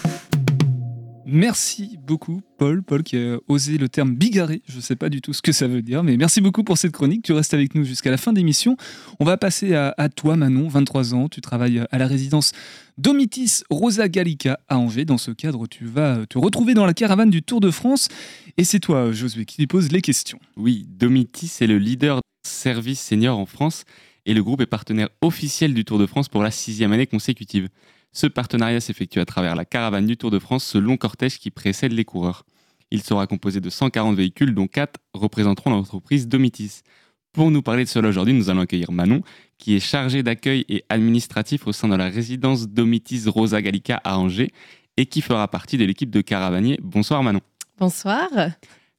Merci 1.24 1.96
beaucoup, 2.04 2.42
Paul. 2.58 2.82
Paul 2.82 3.04
qui 3.04 3.16
a 3.18 3.38
osé 3.46 3.78
le 3.78 3.88
terme 3.88 4.16
bigarré. 4.16 4.60
Je 4.66 4.76
ne 4.76 4.80
sais 4.80 4.96
pas 4.96 5.10
du 5.10 5.20
tout 5.20 5.32
ce 5.32 5.42
que 5.42 5.52
ça 5.52 5.68
veut 5.68 5.80
dire, 5.80 6.02
mais 6.02 6.16
merci 6.16 6.40
beaucoup 6.40 6.64
pour 6.64 6.76
cette 6.76 6.90
chronique. 6.90 7.22
Tu 7.22 7.32
restes 7.32 7.54
avec 7.54 7.76
nous 7.76 7.84
jusqu'à 7.84 8.10
la 8.10 8.16
fin 8.16 8.32
d'émission. 8.32 8.76
On 9.20 9.24
va 9.24 9.36
passer 9.36 9.76
à, 9.76 9.94
à, 9.96 10.08
toi, 10.08 10.34
Manon, 10.36 10.66
23 10.66 11.14
ans. 11.14 11.28
Tu 11.28 11.40
travailles 11.40 11.84
à 11.92 11.98
la 11.98 12.08
résidence 12.08 12.50
Domitis 12.98 13.62
Rosa 13.70 14.08
Gallica 14.08 14.58
à 14.66 14.76
Angers. 14.76 15.04
Dans 15.04 15.18
ce 15.18 15.30
cadre, 15.30 15.68
tu 15.68 15.84
vas 15.84 16.26
te 16.28 16.36
retrouver 16.36 16.74
dans 16.74 16.84
la 16.84 16.94
caravane 16.94 17.30
du 17.30 17.44
Tour 17.44 17.60
de 17.60 17.70
France. 17.70 18.08
Et 18.56 18.64
c'est 18.64 18.80
toi, 18.80 19.12
Josué, 19.12 19.44
qui 19.44 19.60
lui 19.60 19.68
pose 19.68 19.92
les 19.92 20.00
questions. 20.00 20.40
Oui, 20.56 20.84
Domitis 20.88 21.52
est 21.60 21.68
le 21.68 21.78
leader 21.78 22.20
service 22.44 23.00
senior 23.00 23.38
en 23.38 23.46
France 23.46 23.84
et 24.26 24.34
le 24.34 24.42
groupe 24.42 24.60
est 24.60 24.66
partenaire 24.66 25.08
officiel 25.20 25.74
du 25.74 25.84
Tour 25.84 25.98
de 25.98 26.06
France 26.06 26.28
pour 26.28 26.42
la 26.42 26.50
sixième 26.50 26.92
année 26.92 27.06
consécutive. 27.06 27.68
Ce 28.12 28.26
partenariat 28.26 28.80
s'effectue 28.80 29.20
à 29.20 29.24
travers 29.24 29.56
la 29.56 29.64
caravane 29.64 30.06
du 30.06 30.16
Tour 30.16 30.30
de 30.30 30.38
France, 30.38 30.64
ce 30.64 30.78
long 30.78 30.96
cortège 30.96 31.38
qui 31.38 31.50
précède 31.50 31.92
les 31.92 32.04
coureurs. 32.04 32.44
Il 32.90 33.02
sera 33.02 33.26
composé 33.26 33.60
de 33.60 33.70
140 33.70 34.14
véhicules, 34.16 34.54
dont 34.54 34.66
4 34.66 35.00
représenteront 35.14 35.70
l'entreprise 35.70 36.28
Domitis. 36.28 36.82
Pour 37.32 37.50
nous 37.50 37.62
parler 37.62 37.84
de 37.84 37.88
cela 37.88 38.10
aujourd'hui, 38.10 38.34
nous 38.34 38.50
allons 38.50 38.60
accueillir 38.60 38.92
Manon, 38.92 39.22
qui 39.56 39.74
est 39.74 39.80
chargée 39.80 40.22
d'accueil 40.22 40.66
et 40.68 40.84
administratif 40.90 41.66
au 41.66 41.72
sein 41.72 41.88
de 41.88 41.96
la 41.96 42.08
résidence 42.08 42.68
Domitis 42.68 43.24
Rosa 43.26 43.62
Gallica 43.62 44.00
à 44.04 44.18
Angers 44.18 44.52
et 44.98 45.06
qui 45.06 45.22
fera 45.22 45.48
partie 45.48 45.78
de 45.78 45.86
l'équipe 45.86 46.10
de 46.10 46.20
caravaniers. 46.20 46.78
Bonsoir 46.82 47.22
Manon. 47.22 47.40
Bonsoir. 47.78 48.28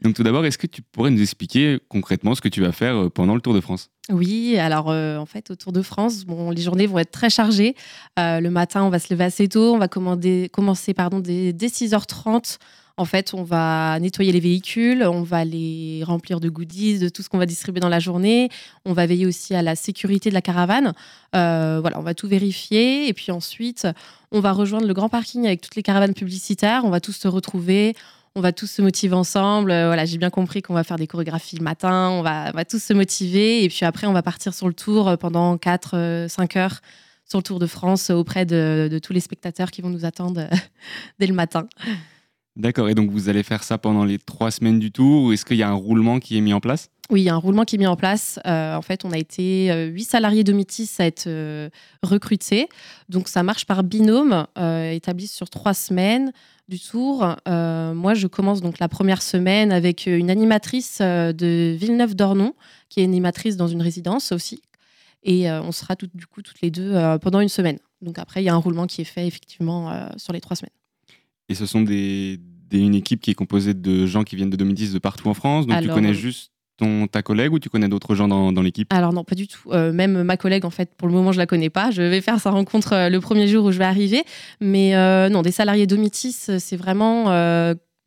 Donc 0.03 0.15
tout 0.15 0.23
d'abord, 0.23 0.45
est-ce 0.45 0.57
que 0.57 0.67
tu 0.67 0.81
pourrais 0.81 1.11
nous 1.11 1.21
expliquer 1.21 1.79
concrètement 1.87 2.35
ce 2.35 2.41
que 2.41 2.49
tu 2.49 2.59
vas 2.61 2.73
faire 2.73 2.95
euh, 2.95 3.09
pendant 3.09 3.35
le 3.35 3.41
Tour 3.41 3.53
de 3.53 3.61
France? 3.61 3.89
Oui, 4.09 4.57
alors 4.57 4.91
euh, 4.91 5.17
en 5.17 5.25
fait 5.25 5.49
au 5.49 5.55
Tour 5.55 5.71
de 5.71 5.81
France, 5.81 6.25
bon, 6.25 6.51
les 6.51 6.61
journées 6.61 6.87
vont 6.87 6.99
être 6.99 7.11
très 7.11 7.29
chargées. 7.29 7.73
Euh, 8.19 8.41
le 8.41 8.49
matin, 8.49 8.83
on 8.83 8.89
va 8.89 8.99
se 8.99 9.13
lever 9.13 9.23
assez 9.23 9.47
tôt, 9.47 9.73
on 9.73 9.77
va 9.77 9.87
commencer 9.87 10.93
pardon, 10.93 11.19
dès, 11.21 11.53
dès 11.53 11.67
6h30. 11.67 12.57
En 12.97 13.05
fait, 13.05 13.33
on 13.33 13.43
va 13.43 13.97
nettoyer 13.99 14.31
les 14.33 14.41
véhicules, 14.41 15.03
on 15.03 15.23
va 15.23 15.45
les 15.45 16.03
remplir 16.03 16.39
de 16.39 16.49
goodies, 16.49 16.99
de 16.99 17.09
tout 17.09 17.23
ce 17.23 17.29
qu'on 17.29 17.39
va 17.39 17.47
distribuer 17.47 17.79
dans 17.79 17.89
la 17.89 17.99
journée. 17.99 18.49
On 18.85 18.93
va 18.93 19.07
veiller 19.07 19.25
aussi 19.25 19.55
à 19.55 19.63
la 19.63 19.75
sécurité 19.75 20.29
de 20.29 20.35
la 20.35 20.43
caravane. 20.43 20.93
Voilà, 21.31 21.97
on 21.97 22.03
va 22.03 22.13
tout 22.13 22.27
vérifier. 22.27 23.07
Et 23.07 23.13
puis 23.13 23.31
ensuite, 23.31 23.87
on 24.31 24.41
va 24.41 24.51
rejoindre 24.51 24.85
le 24.85 24.93
grand 24.93 25.09
parking 25.09 25.47
avec 25.47 25.61
toutes 25.61 25.75
les 25.75 25.81
caravanes 25.81 26.13
publicitaires. 26.13 26.85
On 26.85 26.91
va 26.91 26.99
tous 26.99 27.13
se 27.13 27.27
retrouver 27.27 27.95
on 28.35 28.41
va 28.41 28.51
tous 28.51 28.67
se 28.67 28.81
motiver 28.81 29.13
ensemble. 29.13 29.71
Euh, 29.71 29.87
voilà, 29.87 30.05
j'ai 30.05 30.17
bien 30.17 30.29
compris 30.29 30.61
qu'on 30.61 30.73
va 30.73 30.83
faire 30.83 30.97
des 30.97 31.07
chorégraphies 31.07 31.57
le 31.57 31.63
matin, 31.63 32.09
on 32.09 32.21
va, 32.21 32.51
tous 32.65 32.81
se 32.81 32.93
motiver 32.93 33.63
et 33.63 33.69
puis 33.69 33.85
après 33.85 34.07
on 34.07 34.13
va 34.13 34.23
partir 34.23 34.53
sur 34.53 34.67
le 34.67 34.73
tour 34.73 35.07
euh, 35.07 35.17
pendant 35.17 35.57
4 35.57 36.27
5 36.29 36.55
heures 36.57 36.81
sur 37.25 37.39
le 37.39 37.43
Tour 37.43 37.59
de 37.59 37.67
France 37.67 38.09
auprès 38.09 38.45
de 38.45 38.99
tous 39.01 39.13
les 39.13 39.21
spectateurs 39.21 39.71
qui 39.71 39.81
vont 39.81 39.89
nous 39.89 40.05
attendre 40.05 40.47
dès 41.19 41.27
le 41.27 41.33
matin. 41.33 41.67
D'accord, 42.55 42.87
et 42.87 42.93
donc 42.93 43.09
vous 43.09 43.29
allez 43.29 43.41
faire 43.41 43.63
ça 43.63 43.79
pendant 43.79 44.05
les 44.05 44.19
trois 44.19 44.51
semaines 44.51 44.77
du 44.77 44.91
tour 44.91 45.23
ou 45.23 45.31
est-ce 45.31 45.43
qu'il 45.43 45.57
y 45.57 45.63
a 45.63 45.69
un 45.69 45.73
roulement 45.73 46.19
qui 46.19 46.37
est 46.37 46.41
mis 46.41 46.53
en 46.53 46.59
place? 46.59 46.89
Oui, 47.09 47.21
il 47.21 47.23
y 47.23 47.29
a 47.29 47.33
un 47.33 47.37
roulement 47.37 47.65
qui 47.65 47.75
est 47.75 47.79
mis 47.79 47.87
en 47.87 47.95
place. 47.95 48.39
Euh, 48.45 48.75
en 48.75 48.81
fait, 48.81 49.05
on 49.05 49.11
a 49.11 49.17
été 49.17 49.71
euh, 49.71 49.87
huit 49.87 50.03
salariés 50.03 50.43
Domitis 50.43 50.89
à 50.99 51.05
être 51.05 51.25
euh, 51.27 51.69
recrutés. 52.03 52.69
Donc 53.09 53.27
ça 53.27 53.41
marche 53.41 53.65
par 53.65 53.83
binôme, 53.83 54.45
établi 54.55 55.27
sur 55.27 55.49
trois 55.49 55.73
semaines 55.73 56.31
du 56.69 56.79
tour. 56.79 57.35
Moi, 57.47 58.13
je 58.13 58.27
commence 58.27 58.61
donc 58.61 58.79
la 58.79 58.87
première 58.87 59.21
semaine 59.21 59.71
avec 59.71 60.05
une 60.05 60.29
animatrice 60.29 61.01
de 61.01 61.75
Villeneuve-d'Ornon, 61.77 62.53
qui 62.89 63.01
est 63.01 63.03
animatrice 63.03 63.57
dans 63.57 63.67
une 63.67 63.81
résidence 63.81 64.31
aussi. 64.31 64.61
Et 65.23 65.49
on 65.51 65.71
sera 65.71 65.95
tout, 65.95 66.09
du 66.13 66.25
coup 66.25 66.41
toutes 66.41 66.61
les 66.61 66.71
deux 66.71 66.93
pendant 67.21 67.41
une 67.41 67.49
semaine. 67.49 67.79
Donc 68.01 68.17
après, 68.17 68.41
il 68.41 68.45
y 68.45 68.49
a 68.49 68.53
un 68.53 68.57
roulement 68.57 68.87
qui 68.87 69.01
est 69.01 69.05
fait 69.05 69.27
effectivement 69.27 70.09
sur 70.17 70.31
les 70.31 70.39
trois 70.39 70.55
semaines. 70.55 70.71
Et 71.49 71.55
ce 71.55 71.65
sont 71.65 71.81
des, 71.81 72.39
des, 72.69 72.79
une 72.79 72.95
équipe 72.95 73.21
qui 73.21 73.31
est 73.31 73.35
composée 73.35 73.73
de 73.73 74.05
gens 74.05 74.23
qui 74.23 74.35
viennent 74.35 74.49
de 74.49 74.55
Domitis 74.55 74.93
de 74.93 74.99
partout 74.99 75.27
en 75.27 75.33
France. 75.33 75.67
Donc 75.67 75.75
Alors, 75.75 75.89
tu 75.89 75.93
connais 75.93 76.13
juste 76.13 76.51
ton, 76.77 77.07
ta 77.07 77.21
collègue 77.21 77.53
ou 77.53 77.59
tu 77.59 77.69
connais 77.69 77.87
d'autres 77.87 78.15
gens 78.15 78.27
dans, 78.27 78.51
dans 78.51 78.61
l'équipe? 78.61 78.91
Alors 78.91 79.13
non, 79.13 79.23
pas 79.23 79.35
du 79.35 79.47
tout. 79.47 79.71
Euh, 79.71 79.91
même 79.91 80.23
ma 80.23 80.37
collègue, 80.37 80.65
en 80.65 80.69
fait, 80.69 80.95
pour 80.95 81.07
le 81.07 81.13
moment, 81.13 81.31
je 81.31 81.37
la 81.37 81.45
connais 81.45 81.69
pas. 81.69 81.91
Je 81.91 82.01
vais 82.01 82.21
faire 82.21 82.39
sa 82.39 82.51
rencontre 82.51 82.93
euh, 82.93 83.09
le 83.09 83.19
premier 83.19 83.47
jour 83.47 83.65
où 83.65 83.71
je 83.71 83.77
vais 83.77 83.85
arriver. 83.85 84.23
Mais 84.59 84.95
euh, 84.95 85.29
non, 85.29 85.41
des 85.41 85.51
salariés 85.51 85.85
Domitis, 85.85 86.31
c'est 86.57 86.77
vraiment 86.77 87.25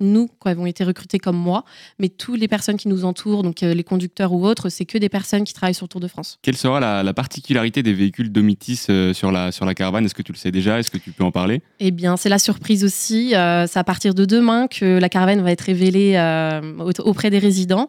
nous 0.00 0.28
qui 0.28 0.48
avons 0.48 0.66
été 0.66 0.84
recrutés 0.84 1.18
comme 1.18 1.36
moi, 1.36 1.64
mais 1.98 2.08
toutes 2.08 2.38
les 2.38 2.48
personnes 2.48 2.76
qui 2.76 2.88
nous 2.88 3.04
entourent, 3.04 3.42
donc 3.42 3.62
euh, 3.62 3.74
les 3.74 3.84
conducteurs 3.84 4.32
ou 4.32 4.46
autres, 4.46 4.68
c'est 4.68 4.84
que 4.84 4.98
des 4.98 5.08
personnes 5.08 5.44
qui 5.44 5.54
travaillent 5.54 5.74
sur 5.74 5.84
le 5.84 5.88
Tour 5.88 6.00
de 6.00 6.08
France. 6.08 6.38
Quelle 6.42 6.56
sera 6.56 6.80
la, 6.80 7.02
la 7.02 7.14
particularité 7.14 7.82
des 7.82 7.92
véhicules 7.94 8.30
Domitis 8.30 8.86
euh, 8.90 9.12
sur, 9.12 9.32
la, 9.32 9.52
sur 9.52 9.64
la 9.64 9.74
caravane? 9.74 10.04
Est-ce 10.04 10.14
que 10.14 10.22
tu 10.22 10.32
le 10.32 10.38
sais 10.38 10.50
déjà? 10.50 10.78
Est-ce 10.78 10.90
que 10.90 10.98
tu 10.98 11.12
peux 11.12 11.24
en 11.24 11.30
parler? 11.30 11.62
Eh 11.80 11.90
bien, 11.90 12.16
c'est 12.16 12.28
la 12.28 12.38
surprise 12.38 12.84
aussi. 12.84 13.34
Euh, 13.34 13.66
c'est 13.66 13.78
à 13.78 13.84
partir 13.84 14.14
de 14.14 14.24
demain 14.24 14.66
que 14.68 14.98
la 14.98 15.08
caravane 15.08 15.40
va 15.42 15.50
être 15.52 15.62
révélée 15.62 16.16
euh, 16.16 16.92
auprès 17.00 17.30
des 17.30 17.38
résidents. 17.38 17.88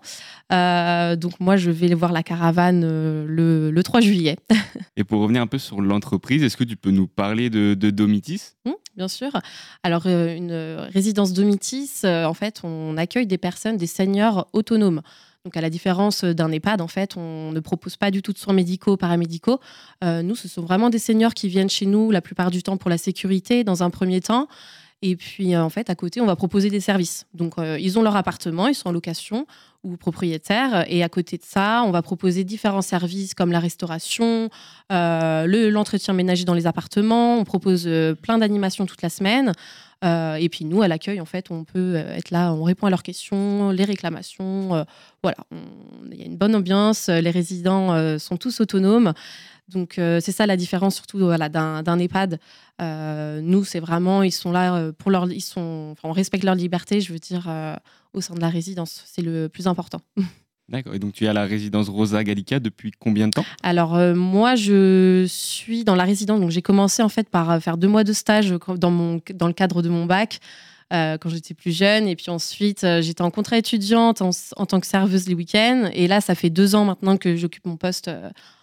Euh, 0.54 1.16
donc 1.16 1.40
moi, 1.40 1.58
je 1.58 1.72
vais 1.72 1.94
voir 1.94 2.12
la 2.12 2.24
caravane 2.24 2.82
le, 2.82 3.72
le, 3.72 3.84
3 3.84 4.00
juillet. 4.02 4.38
Et 4.98 5.04
pour 5.04 5.22
revenir 5.22 5.42
un 5.42 5.48
peu 5.48 5.58
sur 5.58 5.82
l'entreprise, 5.82 6.44
est-ce 6.44 6.58
que 6.58 6.64
tu 6.64 6.78
peux 6.78 6.92
nous 6.92 7.08
parler 7.08 7.50
de, 7.50 7.74
de 7.74 7.90
Domitis? 7.90 8.54
Mmh, 8.66 8.72
Bien 8.96 9.08
sûr. 9.08 9.32
Alors, 9.84 10.08
une 10.08 10.88
résidence 10.92 11.34
Domitis, 11.34 11.97
euh, 12.04 12.26
en 12.26 12.34
fait, 12.34 12.62
on 12.64 12.98
accueille 12.98 13.28
des 13.28 13.38
personnes, 13.38 13.78
des 13.78 13.88
seniors 13.88 14.48
autonomes. 14.54 15.02
Donc, 15.46 15.56
à 15.56 15.62
la 15.62 15.70
différence 15.70 16.24
d'un 16.24 16.52
EHPAD, 16.52 16.82
en 16.82 16.88
fait, 16.88 17.16
on 17.16 17.52
ne 17.52 17.60
propose 17.60 17.96
pas 17.96 18.12
du 18.12 18.22
tout 18.22 18.34
de 18.34 18.38
soins 18.38 18.54
médicaux, 18.54 18.98
paramédicaux. 18.98 19.60
Euh, 20.04 20.22
nous, 20.22 20.36
ce 20.36 20.48
sont 20.48 20.62
vraiment 20.62 20.90
des 20.90 21.00
seniors 21.00 21.34
qui 21.34 21.48
viennent 21.48 21.70
chez 21.70 21.86
nous 21.86 22.12
la 22.12 22.22
plupart 22.22 22.52
du 22.52 22.64
temps 22.64 22.76
pour 22.76 22.90
la 22.90 22.98
sécurité, 22.98 23.64
dans 23.64 23.82
un 23.84 23.90
premier 23.90 24.20
temps. 24.20 24.48
Et 25.02 25.16
puis, 25.16 25.56
euh, 25.56 25.64
en 25.64 25.70
fait, 25.70 25.90
à 25.90 25.96
côté, 25.96 26.20
on 26.20 26.26
va 26.26 26.36
proposer 26.36 26.70
des 26.70 26.80
services. 26.82 27.28
Donc, 27.34 27.56
ils 27.80 27.98
ont 27.98 28.02
leur 28.02 28.16
appartement, 28.16 28.68
ils 28.68 28.76
sont 28.76 28.90
en 28.90 28.92
location, 28.92 29.48
ou 29.88 29.98
propriétaires. 29.98 30.86
Et 30.88 31.04
à 31.04 31.10
côté 31.10 31.38
de 31.38 31.44
ça, 31.44 31.84
on 31.86 31.92
va 31.92 32.02
proposer 32.02 32.44
différents 32.44 32.82
services 32.82 33.34
comme 33.34 33.52
la 33.52 33.60
restauration, 33.60 34.50
euh, 34.92 35.72
l'entretien 35.72 36.14
ménager 36.14 36.44
dans 36.46 36.54
les 36.54 36.68
appartements. 36.68 37.40
On 37.40 37.46
propose 37.46 37.86
euh, 37.88 38.14
plein 38.14 38.38
d'animations 38.38 38.86
toute 38.86 39.02
la 39.02 39.10
semaine. 39.10 39.54
Euh, 40.04 40.36
et 40.36 40.50
puis 40.50 40.66
nous, 40.66 40.82
à 40.82 40.88
l'accueil, 40.88 41.20
en 41.22 41.26
fait, 41.26 41.50
on 41.50 41.64
peut 41.64 41.96
être 41.96 42.30
là, 42.30 42.54
on 42.54 42.64
répond 42.64 42.86
à 42.88 42.90
leurs 42.90 43.02
questions, 43.02 43.72
les 43.72 43.86
réclamations. 43.86 44.86
voilà, 45.24 45.38
il 46.12 46.20
y 46.20 46.22
a 46.22 46.26
une 46.26 46.38
bonne 46.38 46.56
ambiance. 46.56 47.08
Les 47.08 47.32
résidents 47.32 48.20
sont 48.20 48.38
tous 48.38 48.60
autonomes. 48.62 49.14
Donc 49.70 49.94
c'est 49.96 50.32
ça 50.32 50.46
la 50.46 50.56
différence 50.56 50.96
surtout 50.96 51.18
voilà, 51.18 51.50
d'un 51.50 52.00
EHPAD. 52.00 52.40
nous, 53.42 53.64
c'est 53.64 53.80
vraiment, 53.80 54.22
ils 54.22 54.32
sont 54.32 54.52
là 54.52 54.92
pour 55.00 55.10
leur, 55.10 55.32
ils 55.32 55.42
sont, 55.42 55.96
on 56.04 56.12
respecte 56.12 56.44
leur 56.44 56.54
liberté, 56.54 57.02
je 57.02 57.12
veux 57.12 57.20
dire, 57.20 57.50
au 58.14 58.22
sein 58.22 58.36
de 58.36 58.42
la 58.42 58.50
résidence, 58.50 59.04
c'est 59.06 59.22
le 59.22 59.50
plus 59.50 59.68
important. 59.68 60.02
D'accord. 60.70 60.94
Et 60.96 61.00
donc 61.00 61.14
tu 61.14 61.24
es 61.24 61.28
à 61.28 61.34
la 61.34 61.46
résidence 61.46 61.88
Rosa 61.88 62.24
Gallica 62.24 62.60
depuis 62.60 62.92
combien 62.92 63.28
de 63.28 63.32
temps? 63.32 63.46
Alors 63.64 63.96
euh, 63.96 64.14
moi 64.14 64.56
je 64.56 65.26
suis 65.30 65.86
dans 65.86 65.96
la 65.96 66.04
résidence, 66.04 66.42
donc 66.42 66.50
j'ai 66.50 66.62
commencé 66.62 67.02
en 67.02 67.10
fait 67.10 67.30
par 67.30 67.50
euh, 67.50 67.60
faire 67.60 67.78
deux 67.78 67.88
mois 67.88 68.04
de 68.04 68.12
stage 68.12 68.50
dans, 68.50 68.92
mon, 68.92 69.22
dans 69.34 69.48
le 69.48 69.54
cadre 69.54 69.82
de 69.82 69.90
mon 69.90 70.06
bac. 70.06 70.40
Euh, 70.94 71.18
quand 71.18 71.28
j'étais 71.28 71.54
plus 71.54 71.76
jeune. 71.76 72.08
Et 72.08 72.16
puis 72.16 72.30
ensuite, 72.30 72.88
j'étais 73.02 73.22
en 73.22 73.30
contrat 73.30 73.58
étudiante 73.58 74.22
en, 74.22 74.30
en, 74.56 74.66
tant 74.66 74.80
que 74.80 74.88
serveuse 74.88 75.28
les 75.28 75.34
week-ends. 75.34 75.90
Et 75.92 76.08
là, 76.08 76.22
ça 76.22 76.34
fait 76.34 76.50
deux 76.50 76.76
ans 76.76 76.86
maintenant 76.86 77.18
que 77.18 77.36
j'occupe 77.36 77.66
mon 77.66 77.76
poste 77.76 78.10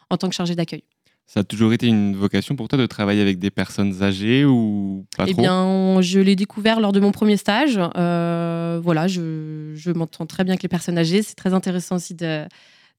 en 0.08 0.16
tant 0.16 0.30
que 0.30 0.34
chargée 0.34 0.54
d'accueil. 0.54 0.84
Ça 1.26 1.40
a 1.40 1.44
toujours 1.44 1.72
été 1.72 1.86
une 1.86 2.14
vocation 2.14 2.54
pour 2.54 2.68
toi 2.68 2.78
de 2.78 2.86
travailler 2.86 3.22
avec 3.22 3.38
des 3.38 3.50
personnes 3.50 4.02
âgées 4.02 4.44
ou 4.44 5.06
pas 5.16 5.24
eh 5.26 5.32
trop? 5.32 5.42
bien, 5.42 6.00
je 6.02 6.20
l'ai 6.20 6.36
découvert 6.36 6.80
lors 6.80 6.92
de 6.92 7.00
mon 7.00 7.12
premier 7.12 7.36
stage. 7.36 7.80
Euh, 7.96 8.78
voilà, 8.82 9.08
je, 9.08 9.72
je 9.74 9.90
m'entends 9.90 10.26
très 10.26 10.44
bien 10.44 10.52
avec 10.52 10.62
les 10.62 10.68
personnes 10.68 10.98
âgées. 10.98 11.22
C'est 11.22 11.34
très 11.34 11.54
intéressant 11.54 11.96
aussi 11.96 12.14
de, 12.14 12.44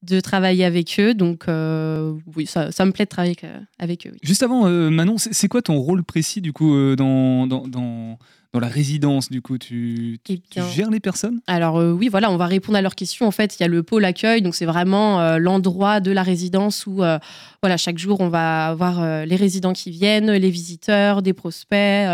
de 0.01 0.19
travailler 0.19 0.65
avec 0.65 0.95
eux. 0.99 1.13
Donc, 1.13 1.47
euh, 1.47 2.13
oui, 2.35 2.47
ça, 2.47 2.71
ça, 2.71 2.85
me 2.85 2.91
plaît 2.91 3.05
de 3.05 3.09
travailler 3.09 3.35
avec, 3.77 4.07
eux. 4.07 4.13
Juste 4.23 4.41
avant, 4.41 4.67
euh, 4.67 4.89
Manon, 4.89 5.17
c'est 5.17 5.47
quoi 5.47 5.61
ton 5.61 5.77
rôle 5.77 6.03
précis 6.03 6.41
du 6.41 6.51
coup 6.51 6.95
dans, 6.95 7.45
dans, 7.45 7.67
dans 7.67 8.17
dans 8.55 8.61
la 8.61 8.69
résidence, 8.69 9.29
du 9.29 9.41
coup, 9.41 9.57
tu, 9.57 10.17
tu, 10.23 10.39
eh 10.55 10.61
gères 10.73 10.89
les 10.89 11.01
personnes? 11.01 11.41
Alors 11.45 11.77
euh, 11.77 11.91
oui, 11.91 12.07
voilà, 12.07 12.31
on 12.31 12.37
va 12.37 12.45
répondre 12.45 12.77
à 12.77 12.81
leurs 12.81 12.95
questions. 12.95 13.27
En 13.27 13.31
fait, 13.31 13.59
il 13.59 13.61
y 13.61 13.65
a 13.65 13.67
le 13.67 13.83
pôle 13.83 14.05
accueil, 14.05 14.41
donc 14.41 14.55
c'est 14.55 14.65
vraiment 14.65 15.19
euh, 15.19 15.39
l'endroit 15.39 15.99
de 15.99 16.09
la 16.09 16.23
résidence 16.23 16.87
où, 16.87 17.03
euh, 17.03 17.19
voilà, 17.61 17.75
chaque 17.75 17.97
jour, 17.97 18.21
on 18.21 18.29
va 18.29 18.67
avoir 18.67 19.25
les 19.25 19.35
résidents 19.35 19.73
qui 19.73 19.91
viennent, 19.91 20.31
les 20.31 20.49
visiteurs, 20.49 21.21
des 21.21 21.33
prospects, 21.33 22.07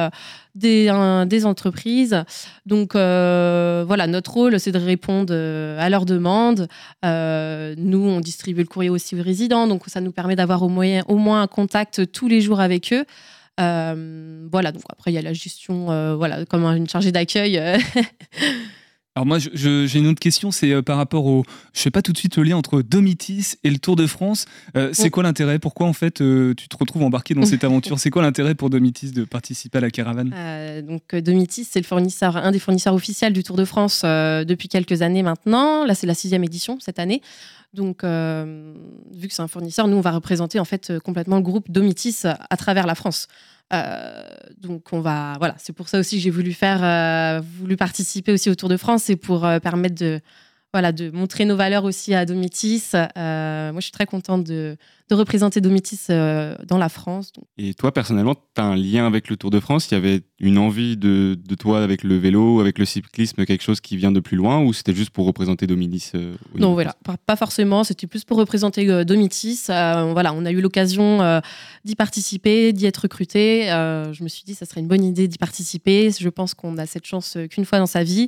des, 0.56 0.92
des, 1.28 1.46
entreprises. 1.46 2.24
Donc 2.66 2.94
voilà, 2.94 4.08
notre 4.08 4.32
rôle, 4.32 4.60
c'est 4.60 4.72
de 4.72 4.80
répondre 4.80 5.34
à 5.34 5.90
leurs 5.90 6.06
demandes. 6.06 6.68
nous, 7.04 8.04
on 8.08 8.20
distribue 8.22 8.62
le 8.62 8.68
courrier 8.68 8.90
aussi 8.90 9.20
aux 9.20 9.22
résidents, 9.22 9.68
donc 9.68 9.84
ça 9.88 10.00
nous 10.00 10.14
permet 10.14 10.38
d'avoir 10.38 10.64
au, 10.64 10.70
au 10.70 11.18
moins 11.18 11.42
un 11.42 11.48
contact 11.48 12.10
tous 12.14 12.30
les 12.30 12.40
jours 12.40 12.62
avec 12.62 12.94
eux. 12.94 13.06
Euh, 13.60 14.48
voilà, 14.52 14.72
donc 14.72 14.84
après, 14.90 15.12
il 15.12 15.16
y 15.16 15.18
a 15.18 15.22
la 15.22 15.34
gestion, 15.34 15.92
euh, 15.92 16.16
voilà, 16.16 16.46
comme 16.46 16.66
une 16.66 16.90
chargée 16.90 17.12
d'accueil. 17.12 17.58
Euh. 17.58 17.78
Alors 19.14 19.26
moi, 19.26 19.40
j'ai 19.40 20.00
une 20.00 20.08
autre 20.08 20.22
question, 20.22 20.52
c'est 20.52 20.82
par 20.84 20.96
rapport 20.96 21.26
au, 21.26 21.44
je 21.74 21.82
sais 21.82 21.92
pas 21.92 22.02
tout 22.02 22.14
de 22.14 22.18
suite 22.18 22.38
le 22.38 22.44
lien 22.44 22.56
entre 22.56 22.82
Domitis 22.82 23.56
et 23.62 23.70
le 23.70 23.78
Tour 23.78 23.98
de 23.98 24.08
France. 24.08 24.46
c'est 24.94 25.10
quoi 25.10 25.22
l'intérêt? 25.24 25.60
Pourquoi 25.60 25.86
en 25.86 25.92
fait 25.92 26.14
tu 26.14 26.68
te 26.70 26.78
retrouves 26.78 27.04
embarqué 27.04 27.34
dans 27.34 27.46
cette 27.46 27.64
aventure? 27.66 28.00
C'est 28.00 28.10
quoi 28.10 28.22
l'intérêt 28.22 28.56
pour 28.56 28.70
Domitis 28.70 29.12
de 29.12 29.26
participer 29.26 29.80
à 29.80 29.82
la 29.82 29.92
caravane? 29.92 30.34
Donc 30.88 31.14
Domitis, 31.14 31.66
c'est 31.66 31.82
le 31.82 31.86
fournisseur, 31.86 32.38
un 32.38 32.52
des 32.52 32.60
fournisseurs 32.60 32.94
officiels 32.94 33.34
du 33.34 33.44
Tour 33.44 33.58
de 33.58 33.66
France 33.66 34.04
depuis 34.04 34.70
quelques 34.70 35.02
années 35.02 35.24
maintenant. 35.24 35.84
Là, 35.84 35.94
c'est 35.94 36.08
la 36.08 36.16
sixième 36.16 36.46
édition 36.46 36.78
cette 36.80 36.98
année. 36.98 37.22
Donc, 37.74 38.04
vu 38.04 39.28
que 39.28 39.34
c'est 39.34 39.42
un 39.42 39.48
fournisseur, 39.48 39.88
nous, 39.88 39.98
on 39.98 40.02
va 40.02 40.12
représenter 40.12 40.60
en 40.60 40.66
fait 40.66 41.00
complètement 41.00 41.38
le 41.38 41.42
groupe 41.42 41.72
Domitis 41.72 42.24
à 42.26 42.58
travers 42.58 42.86
la 42.86 42.96
France. 42.96 43.28
Euh, 43.74 44.24
donc 44.58 44.92
on 44.92 45.00
va 45.00 45.36
voilà, 45.40 45.56
c'est 45.58 45.72
pour 45.72 45.88
ça 45.88 46.00
aussi 46.00 46.18
que 46.18 46.22
j'ai 46.22 46.30
voulu 46.30 46.52
faire, 46.52 46.84
euh, 46.84 47.42
voulu 47.60 47.78
participer 47.78 48.34
aussi 48.34 48.50
au 48.50 48.56
Tour 48.56 48.68
de 48.68 48.76
France, 48.76 49.04
c'est 49.04 49.16
pour 49.16 49.46
euh, 49.46 49.60
permettre 49.60 49.96
de 49.96 50.20
voilà, 50.74 50.92
de 50.92 51.10
montrer 51.12 51.46
nos 51.46 51.56
valeurs 51.56 51.84
aussi 51.84 52.14
à 52.14 52.26
Domitis. 52.26 52.84
moi, 52.94 53.74
je 53.76 53.82
suis 53.82 53.92
très 53.92 54.06
contente 54.06 54.46
de, 54.46 54.78
de 55.10 55.16
représenter 55.16 55.60
Domitis 55.60 56.08
dans 56.08 56.78
la 56.78 56.88
France. 56.88 57.34
Et 57.58 57.74
toi, 57.74 57.94
personnellement, 57.94 58.36
tu 58.36 58.62
as 58.62 58.64
un 58.64 58.78
lien 58.78 59.06
avec 59.06 59.30
le 59.30 59.36
Tour 59.36 59.50
de 59.50 59.60
France? 59.60 59.90
Il 59.92 59.96
y 59.96 59.98
avait 59.98 60.22
une 60.40 60.58
envie 60.58 60.96
de, 60.96 61.38
de, 61.38 61.56
toi 61.56 61.84
avec 61.84 62.04
le 62.04 62.18
vélo, 62.18 62.62
avec 62.62 62.80
le 62.80 62.86
cyclisme, 62.86 63.46
quelque 63.46 63.64
chose 63.64 63.82
qui 63.82 63.98
vient 63.98 64.12
de 64.12 64.22
plus 64.22 64.38
loin 64.38 64.64
Ou 64.64 64.72
c'était 64.72 64.94
juste 64.94 65.10
pour 65.10 65.26
représenter 65.26 65.68
Domitis 65.68 66.12
Non, 66.56 66.74
voilà, 66.74 66.96
pas, 67.26 67.36
forcément. 67.36 67.84
C'était 67.84 68.08
plus 68.08 68.24
pour 68.24 68.38
représenter 68.38 69.04
Domitis. 69.04 69.66
voilà, 69.68 70.34
on 70.34 70.46
a 70.46 70.52
eu 70.52 70.62
l'occasion 70.62 71.42
d'y 71.84 71.96
participer, 71.96 72.72
d'y 72.72 72.86
être 72.86 73.00
recruté. 73.00 73.66
je 73.68 74.24
me 74.24 74.30
suis 74.30 74.44
dit, 74.46 74.56
ça 74.56 74.66
serait 74.66 74.80
une 74.80 74.88
bonne 74.88 75.04
idée 75.04 75.28
d'y 75.28 75.38
participer. 75.38 76.12
Je 76.18 76.30
pense 76.30 76.54
qu'on 76.54 76.78
a 76.78 76.86
cette 76.86 77.06
chance 77.06 77.38
qu'une 77.50 77.66
fois 77.66 77.80
dans 77.80 77.86
sa 77.86 78.04
vie. 78.04 78.28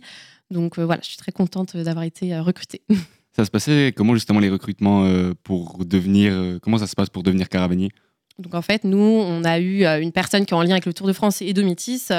Donc 0.54 0.80
euh, 0.80 0.86
voilà, 0.86 1.02
je 1.04 1.10
suis 1.10 1.18
très 1.18 1.34
contente 1.34 1.76
d'avoir 1.76 2.06
été 2.06 2.34
euh, 2.34 2.42
recrutée. 2.42 2.82
Ça 3.36 3.44
se 3.44 3.52
passait 3.52 3.94
comment 3.96 4.14
justement 4.14 4.40
les 4.40 4.50
recrutements 4.50 5.06
euh, 5.06 5.34
pour 5.44 5.84
devenir 5.86 6.60
comment 6.62 6.78
ça 6.78 6.86
se 6.86 6.94
passe 6.94 7.10
pour 7.10 7.24
devenir 7.24 7.50
caravanier 7.50 7.90
Donc 8.38 8.54
en 8.54 8.62
fait, 8.62 8.84
nous, 8.84 8.96
on 9.00 9.44
a 9.44 9.60
eu 9.60 9.84
une 9.86 10.12
personne 10.12 10.46
qui 10.46 10.54
est 10.54 10.56
en 10.56 10.62
lien 10.62 10.74
avec 10.74 10.86
le 10.86 10.94
Tour 10.94 11.08
de 11.08 11.14
France 11.14 11.42
et 11.42 11.52
Domitis. 11.52 12.10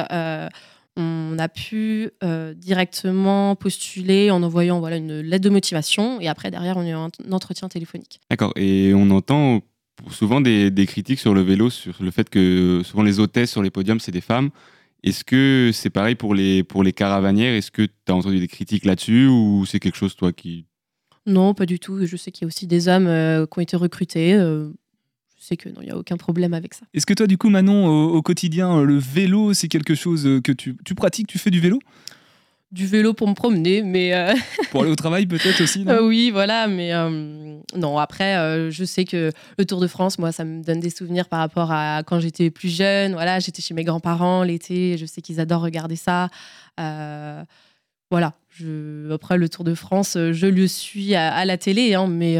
on 0.96 1.36
a 1.38 1.48
pu 1.48 2.10
directement 2.56 3.54
postuler 3.54 4.32
en 4.32 4.42
envoyant 4.42 4.80
voilà, 4.80 4.96
une 4.96 5.20
lettre 5.20 5.44
de 5.44 5.50
motivation 5.50 6.20
et 6.20 6.26
après, 6.26 6.50
derrière, 6.50 6.76
on 6.76 6.80
a 6.80 6.88
eu 6.88 6.94
un, 6.94 7.10
entretien 7.30 7.68
téléphonique. 7.68 8.18
D'accord. 8.28 8.52
Et 8.56 8.90
on 8.92 9.08
entend 9.10 9.60
souvent 10.10 10.40
des, 10.40 10.72
des, 10.72 10.86
critiques 10.86 11.20
sur 11.20 11.32
le 11.32 11.42
vélo, 11.42 11.70
sur 11.70 11.94
le 12.00 12.10
fait 12.10 12.28
que 12.28 12.82
souvent 12.84 13.04
les 13.04 13.20
hôtesses 13.20 13.52
sur 13.52 13.62
les 13.62 13.70
podiums, 13.70 14.00
c'est 14.00 14.10
des 14.10 14.20
femmes. 14.20 14.50
Est-ce 15.04 15.22
que 15.22 15.70
c'est 15.74 15.90
pareil 15.90 16.14
pour 16.14 16.34
les, 16.34 16.64
pour 16.64 16.82
les 16.82 16.94
caravanières? 16.94 17.54
Est-ce 17.54 17.70
que 17.70 17.82
tu 17.82 17.92
as 18.08 18.14
entendu 18.14 18.40
des 18.40 18.48
critiques 18.48 18.86
là-dessus 18.86 19.26
ou 19.26 19.66
c'est 19.66 19.78
quelque 19.78 19.98
chose, 19.98 20.16
toi, 20.16 20.32
qui... 20.32 20.64
Non, 21.26 21.52
pas 21.52 21.66
du 21.66 21.78
tout. 21.78 22.06
Je 22.06 22.16
sais 22.16 22.32
qu'il 22.32 22.42
y 22.42 22.44
a 22.46 22.48
aussi 22.48 22.66
des 22.66 22.88
hommes 22.88 23.06
euh, 23.06 23.44
qui 23.46 23.58
ont 23.58 23.62
été 23.62 23.76
recrutés. 23.76 24.32
Euh, 24.32 24.70
je 25.38 25.44
sais 25.44 25.56
qu'il 25.58 25.74
n'y 25.78 25.90
a 25.90 25.98
aucun 25.98 26.16
problème 26.16 26.54
avec 26.54 26.72
ça. 26.72 26.86
Est-ce 26.94 27.04
que 27.04 27.12
toi, 27.12 27.26
du 27.26 27.36
coup, 27.36 27.50
Manon, 27.50 27.86
au, 27.86 28.22
quotidien, 28.22 28.82
le 28.82 28.96
vélo, 28.96 29.52
c'est 29.52 29.68
quelque 29.68 29.94
chose 29.94 30.40
que 30.42 30.52
tu, 30.52 30.74
tu 30.86 30.94
pratiques 30.94 31.26
Tu 31.26 31.38
fais 31.38 31.50
du 31.50 31.60
vélo? 31.60 31.80
Du 32.74 32.86
vélo 32.86 33.14
pour 33.14 33.28
me 33.28 33.34
promener, 33.34 33.82
mais... 33.82 34.12
Euh, 34.12 34.34
pour 34.70 34.82
aller 34.82 34.90
au 34.90 34.96
travail 34.96 35.26
peut-être 35.26 35.62
aussi 35.62 35.84
euh, 35.88 36.02
Oui, 36.02 36.30
voilà, 36.30 36.66
mais 36.66 36.92
euh, 36.92 37.56
non, 37.76 37.98
après, 37.98 38.34
je 38.70 38.84
sais 38.84 39.04
que 39.04 39.30
le 39.56 39.64
Tour 39.64 39.80
de 39.80 39.86
France, 39.86 40.18
moi, 40.18 40.32
ça 40.32 40.44
me 40.44 40.62
donne 40.62 40.80
des 40.80 40.90
souvenirs 40.90 41.28
par 41.28 41.38
rapport 41.38 41.70
à 41.70 42.02
quand 42.04 42.18
j'étais 42.18 42.50
plus 42.50 42.68
jeune. 42.68 43.12
Voilà, 43.12 43.38
j'étais 43.38 43.62
chez 43.62 43.74
mes 43.74 43.84
grands-parents 43.84 44.42
l'été, 44.42 44.98
je 44.98 45.06
sais 45.06 45.22
qu'ils 45.22 45.40
adorent 45.40 45.62
regarder 45.62 45.96
ça. 45.96 46.28
voilà, 48.10 48.34
je... 48.50 49.12
après 49.12 49.38
le 49.38 49.48
Tour 49.48 49.64
de 49.64 49.74
France, 49.74 50.18
je 50.32 50.46
le 50.46 50.66
suis 50.66 51.14
à, 51.14 51.44
la 51.44 51.56
télé, 51.56 51.94
hein, 51.94 52.08
mais 52.08 52.38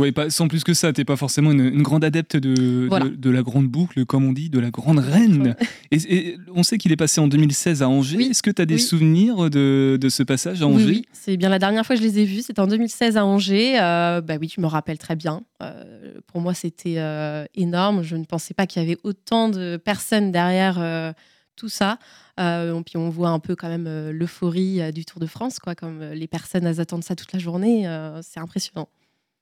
oui, 0.00 0.12
pas, 0.12 0.30
sans 0.30 0.48
plus 0.48 0.64
que 0.64 0.74
ça, 0.74 0.92
t'es 0.92 1.04
pas 1.04 1.16
forcément 1.16 1.52
une, 1.52 1.82
grande 1.82 2.04
adepte 2.04 2.36
de, 2.36 2.88
de, 3.16 3.30
la 3.30 3.42
grande 3.42 3.68
boucle, 3.68 4.04
comme 4.06 4.24
on 4.24 4.32
dit, 4.32 4.50
de 4.50 4.58
la 4.58 4.70
grande 4.70 4.98
reine. 4.98 5.54
Et, 5.92 6.36
on 6.54 6.62
sait 6.62 6.78
qu'il 6.78 6.92
est 6.92 6.96
passé 6.96 7.20
en 7.20 7.28
2016 7.28 7.82
à 7.82 7.88
Angers. 7.88 8.22
Est-ce 8.22 8.42
que 8.42 8.50
tu 8.50 8.62
as 8.62 8.66
des 8.66 8.78
souvenirs 8.78 9.50
de, 9.50 9.98
de, 10.00 10.08
ce 10.08 10.22
passage 10.22 10.62
à 10.62 10.66
Angers? 10.66 10.86
Oui, 10.86 11.06
c'est 11.12 11.36
bien 11.36 11.48
la 11.48 11.58
dernière 11.58 11.84
fois 11.84 11.96
que 11.96 12.02
je 12.02 12.06
les 12.06 12.20
ai 12.20 12.24
vus, 12.24 12.42
c'était 12.42 12.60
en 12.60 12.66
2016 12.66 13.16
à 13.16 13.24
Angers. 13.24 13.78
Euh, 13.80 14.20
bah 14.20 14.34
oui, 14.40 14.48
tu 14.48 14.60
me 14.60 14.66
rappelles 14.66 14.98
très 14.98 15.16
bien. 15.16 15.42
Euh, 15.62 16.14
pour 16.26 16.40
moi, 16.40 16.54
c'était 16.54 16.98
euh, 16.98 17.44
énorme. 17.54 18.02
Je 18.02 18.16
ne 18.16 18.24
pensais 18.24 18.54
pas 18.54 18.66
qu'il 18.66 18.82
y 18.82 18.84
avait 18.84 18.98
autant 19.04 19.48
de 19.48 19.76
personnes 19.76 20.32
derrière 20.32 21.14
tout 21.56 21.68
ça. 21.68 21.98
puis 22.36 22.96
on 22.96 23.10
voit 23.10 23.30
un 23.30 23.38
peu 23.38 23.54
quand 23.54 23.68
même 23.68 24.10
l'euphorie 24.10 24.92
du 24.92 25.04
Tour 25.04 25.20
de 25.20 25.26
France, 25.26 25.58
quoi, 25.58 25.74
comme 25.74 26.02
les 26.02 26.26
personnes 26.26 26.66
elles 26.66 26.80
attendent 26.80 27.04
ça 27.04 27.14
toute 27.14 27.32
la 27.32 27.38
journée. 27.38 27.86
c'est 28.22 28.40
impressionnant. 28.40 28.88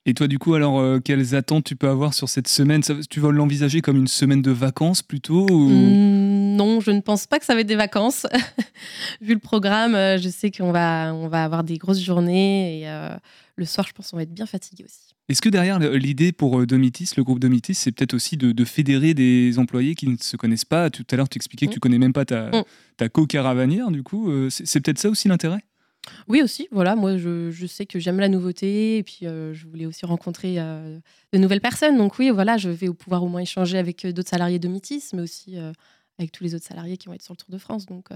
Et 0.09 0.15
toi, 0.15 0.27
du 0.27 0.39
coup, 0.39 0.55
alors, 0.55 0.79
euh, 0.79 0.99
quelles 0.99 1.35
attentes 1.35 1.65
tu 1.65 1.75
peux 1.75 1.87
avoir 1.87 2.15
sur 2.15 2.29
cette 2.29 2.47
semaine? 2.47 2.81
Tu 3.11 3.19
vas 3.19 3.29
l'envisager 3.29 3.81
comme 3.81 3.97
une 3.97 4.07
semaine 4.07 4.41
de 4.41 4.49
vacances 4.49 5.03
plutôt 5.03 5.45
mmh, 5.45 6.55
Non, 6.55 6.79
je 6.79 6.89
ne 6.89 6.99
pense 6.99 7.27
pas 7.27 7.37
que 7.37 7.45
ça 7.45 7.53
va 7.53 7.61
être 7.61 7.67
des 7.67 7.75
vacances. 7.75 8.25
Vu 9.21 9.35
le 9.35 9.39
programme, 9.39 9.93
euh, 9.93 10.17
je 10.17 10.27
sais 10.27 10.49
qu'on 10.49 10.71
va, 10.71 11.13
on 11.13 11.27
va 11.27 11.43
avoir 11.43 11.63
des 11.63 11.77
grosses 11.77 12.01
journées 12.01 12.79
et 12.79 12.89
euh, 12.89 13.09
le 13.55 13.65
soir, 13.65 13.85
je 13.87 13.93
pense 13.93 14.09
qu'on 14.09 14.17
va 14.17 14.23
être 14.23 14.33
bien 14.33 14.47
fatigué 14.47 14.83
aussi. 14.83 15.13
Est-ce 15.29 15.43
que 15.43 15.49
derrière 15.49 15.77
l'idée 15.77 16.31
pour 16.31 16.65
Domitis, 16.65 17.11
le 17.15 17.23
groupe 17.23 17.37
Domitis, 17.37 17.75
c'est 17.75 17.91
peut-être 17.91 18.15
aussi 18.15 18.35
de, 18.35 18.65
fédérer 18.65 19.13
des 19.13 19.59
employés 19.59 19.93
qui 19.93 20.07
ne 20.07 20.17
se 20.19 20.37
connaissent 20.37 20.65
pas? 20.65 20.89
Tout 20.89 21.05
à 21.11 21.17
l'heure, 21.17 21.29
tu 21.29 21.37
expliquais 21.37 21.67
que 21.67 21.73
tu 21.73 21.77
mmh. 21.77 21.81
connais 21.81 21.99
même 21.99 22.13
pas 22.13 22.25
ta, 22.25 22.49
mmh. 22.49 22.63
ta 22.97 23.09
co-caravanière, 23.09 23.91
du 23.91 24.01
coup. 24.01 24.33
C'est 24.49 24.79
peut-être 24.79 24.97
ça 24.97 25.11
aussi 25.11 25.27
l'intérêt? 25.27 25.59
Oui, 26.27 26.41
aussi. 26.41 26.67
Voilà, 26.71 26.95
moi, 26.95 27.17
je, 27.17 27.51
je 27.51 27.65
sais 27.65 27.85
que 27.85 27.99
j'aime 27.99 28.19
la 28.19 28.29
nouveauté 28.29 28.97
et 28.97 29.03
puis 29.03 29.19
euh, 29.23 29.53
je 29.53 29.67
voulais 29.67 29.85
aussi 29.85 30.05
rencontrer 30.05 30.55
euh, 30.57 30.97
de 31.33 31.37
nouvelles 31.37 31.61
personnes. 31.61 31.97
Donc, 31.97 32.19
oui, 32.19 32.29
voilà, 32.29 32.57
je 32.57 32.69
vais 32.69 32.89
pouvoir 32.89 33.23
au 33.23 33.27
moins 33.27 33.41
échanger 33.41 33.77
avec 33.77 34.05
euh, 34.05 34.11
d'autres 34.11 34.29
salariés 34.29 34.59
de 34.59 34.67
Métis, 34.67 35.13
mais 35.13 35.21
aussi 35.21 35.57
avec 36.17 36.31
tous 36.31 36.43
les 36.43 36.55
autres 36.55 36.65
salariés 36.65 36.97
qui 36.97 37.07
vont 37.07 37.13
être 37.13 37.23
sur 37.23 37.33
le 37.33 37.37
Tour 37.37 37.49
de 37.49 37.57
France. 37.57 37.85
Donc, 37.85 38.09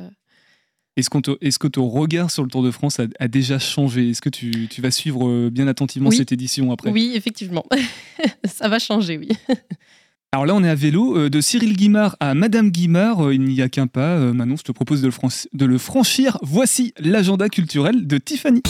Est-ce, 0.98 1.10
que 1.10 1.68
ton 1.68 1.88
regard 1.88 2.32
sur 2.32 2.44
le 2.44 2.50
Tour 2.50 2.64
de 2.64 2.72
France 2.72 3.00
a, 3.00 3.06
a 3.20 3.28
déjà 3.28 3.60
changé? 3.60 4.10
Est-ce 4.10 4.22
que 4.22 4.30
tu, 4.30 4.68
tu 4.68 4.82
vas 4.82 4.92
suivre 4.92 5.50
bien 5.50 5.68
attentivement 5.68 6.10
Oui. 6.10 6.18
cette 6.18 6.32
édition 6.32 6.72
après? 6.72 6.92
Oui, 6.92 7.14
effectivement. 7.16 7.66
ça 8.46 8.68
va 8.68 8.80
changer, 8.80 9.18
oui. 9.18 9.30
Alors 10.34 10.48
là, 10.48 10.56
on 10.56 10.64
est 10.64 10.70
à 10.70 10.74
vélo. 10.74 11.16
euh, 11.16 11.30
de 11.30 11.40
Cyril 11.42 11.78
Guimard 11.78 12.16
à 12.20 12.34
Madame 12.34 12.72
Guimard, 12.72 13.28
euh, 13.28 13.36
il 13.36 13.42
n'y 13.44 13.62
a 13.62 13.70
qu'un 13.70 13.86
pas. 13.86 14.18
Euh, 14.18 14.34
Manon, 14.34 14.56
je 14.58 14.64
te 14.64 14.72
propose 14.72 15.00
de 15.02 15.06
le, 15.06 15.12
fran- 15.12 15.28
de 15.54 15.66
le 15.66 15.78
franchir. 15.78 16.40
Voici 16.42 16.92
l'agenda 17.00 17.50
culturel 17.50 18.08
de 18.08 18.18
Tiffany. 18.18 18.64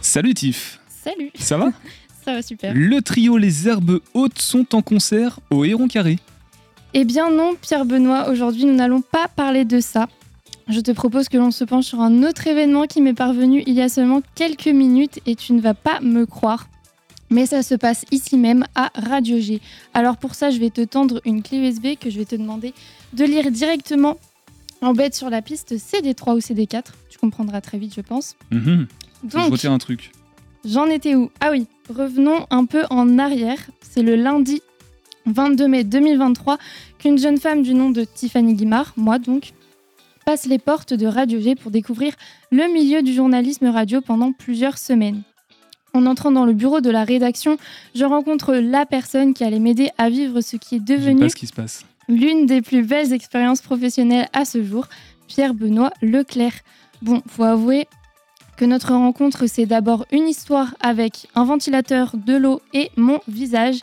Salut 0.00 0.34
Tiff, 0.34 0.80
Salut, 1.04 1.30
ça 1.34 1.56
va? 1.56 1.68
Ça 2.22 2.34
va 2.34 2.42
super. 2.42 2.74
Le 2.74 3.00
trio 3.00 3.38
Les 3.38 3.66
Herbes 3.66 4.00
Hautes 4.12 4.40
sont 4.40 4.74
en 4.74 4.82
concert 4.82 5.40
au 5.50 5.64
Héron 5.64 5.88
Carré. 5.88 6.18
Eh 6.92 7.06
bien 7.06 7.30
non, 7.30 7.54
Pierre 7.58 7.86
Benoît, 7.86 8.28
aujourd'hui 8.28 8.66
nous 8.66 8.74
n'allons 8.74 9.00
pas 9.00 9.26
parler 9.28 9.64
de 9.64 9.80
ça. 9.80 10.06
Je 10.70 10.78
te 10.78 10.92
propose 10.92 11.28
que 11.28 11.36
l'on 11.36 11.50
se 11.50 11.64
penche 11.64 11.86
sur 11.86 12.00
un 12.00 12.22
autre 12.22 12.46
événement 12.46 12.86
qui 12.86 13.00
m'est 13.00 13.12
parvenu 13.12 13.64
il 13.66 13.74
y 13.74 13.82
a 13.82 13.88
seulement 13.88 14.22
quelques 14.36 14.68
minutes 14.68 15.18
et 15.26 15.34
tu 15.34 15.52
ne 15.52 15.60
vas 15.60 15.74
pas 15.74 15.98
me 16.00 16.26
croire. 16.26 16.68
Mais 17.28 17.44
ça 17.44 17.64
se 17.64 17.74
passe 17.74 18.04
ici 18.12 18.36
même 18.36 18.64
à 18.76 18.92
Radio 18.94 19.40
G. 19.40 19.60
Alors 19.94 20.16
pour 20.16 20.36
ça, 20.36 20.50
je 20.50 20.58
vais 20.58 20.70
te 20.70 20.82
tendre 20.82 21.20
une 21.24 21.42
clé 21.42 21.58
USB 21.58 21.98
que 21.98 22.08
je 22.08 22.18
vais 22.18 22.24
te 22.24 22.36
demander 22.36 22.72
de 23.14 23.24
lire 23.24 23.50
directement 23.50 24.16
en 24.80 24.92
bête 24.92 25.16
sur 25.16 25.28
la 25.28 25.42
piste 25.42 25.74
CD3 25.76 26.36
ou 26.36 26.38
CD4. 26.38 26.84
Tu 27.08 27.18
comprendras 27.18 27.60
très 27.60 27.78
vite, 27.78 27.94
je 27.96 28.00
pense. 28.00 28.36
Je 28.52 28.86
Donc, 29.24 29.50
retiens 29.50 29.72
un 29.72 29.78
truc. 29.78 30.12
J'en 30.64 30.86
étais 30.86 31.16
où? 31.16 31.32
Ah 31.40 31.50
oui, 31.50 31.66
revenons 31.88 32.46
un 32.50 32.64
peu 32.64 32.84
en 32.90 33.18
arrière. 33.18 33.58
C'est 33.80 34.02
le 34.02 34.14
lundi 34.14 34.62
22 35.26 35.66
mai 35.66 35.82
2023 35.82 36.58
qu'une 36.98 37.18
jeune 37.18 37.38
femme 37.38 37.62
du 37.62 37.74
nom 37.74 37.90
de 37.90 38.04
Tiffany 38.04 38.54
Guimard, 38.54 38.92
moi 38.96 39.18
donc, 39.18 39.52
passe 40.30 40.46
les 40.46 40.60
portes 40.60 40.94
de 40.94 41.08
Radio 41.08 41.40
G 41.40 41.56
pour 41.56 41.72
découvrir 41.72 42.12
le 42.52 42.72
milieu 42.72 43.02
du 43.02 43.12
journalisme 43.12 43.66
radio 43.66 44.00
pendant 44.00 44.30
plusieurs 44.30 44.78
semaines. 44.78 45.22
En 45.92 46.06
entrant 46.06 46.30
dans 46.30 46.44
le 46.44 46.52
bureau 46.52 46.80
de 46.80 46.88
la 46.88 47.02
rédaction, 47.02 47.56
je 47.96 48.04
rencontre 48.04 48.54
la 48.54 48.86
personne 48.86 49.34
qui 49.34 49.42
allait 49.42 49.58
m'aider 49.58 49.90
à 49.98 50.08
vivre 50.08 50.40
ce 50.40 50.54
qui 50.54 50.76
est 50.76 50.84
devenu 50.84 51.28
ce 51.28 51.34
qui 51.34 51.48
se 51.48 51.52
passe. 51.52 51.84
l'une 52.06 52.46
des 52.46 52.62
plus 52.62 52.84
belles 52.84 53.12
expériences 53.12 53.60
professionnelles 53.60 54.28
à 54.32 54.44
ce 54.44 54.62
jour, 54.62 54.86
Pierre-Benoît 55.26 55.92
Leclerc. 56.00 56.60
Bon, 57.02 57.22
faut 57.26 57.42
avouer 57.42 57.88
que 58.56 58.64
notre 58.64 58.92
rencontre, 58.92 59.48
c'est 59.48 59.66
d'abord 59.66 60.06
une 60.12 60.28
histoire 60.28 60.76
avec 60.80 61.26
un 61.34 61.42
ventilateur, 61.42 62.12
de 62.14 62.36
l'eau 62.36 62.62
et 62.72 62.92
mon 62.94 63.18
visage, 63.26 63.80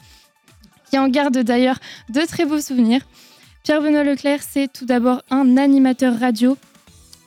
qui 0.89 0.97
en 0.97 1.09
garde 1.09 1.39
d'ailleurs 1.39 1.79
de 2.07 2.21
très 2.21 2.45
beaux 2.45 2.61
souvenirs. 2.61 3.01
Pierre-Benoît 3.67 4.05
Leclerc, 4.05 4.43
c'est 4.43 4.71
tout 4.71 4.85
d'abord 4.85 5.23
un 5.29 5.57
animateur 5.57 6.17
radio, 6.17 6.57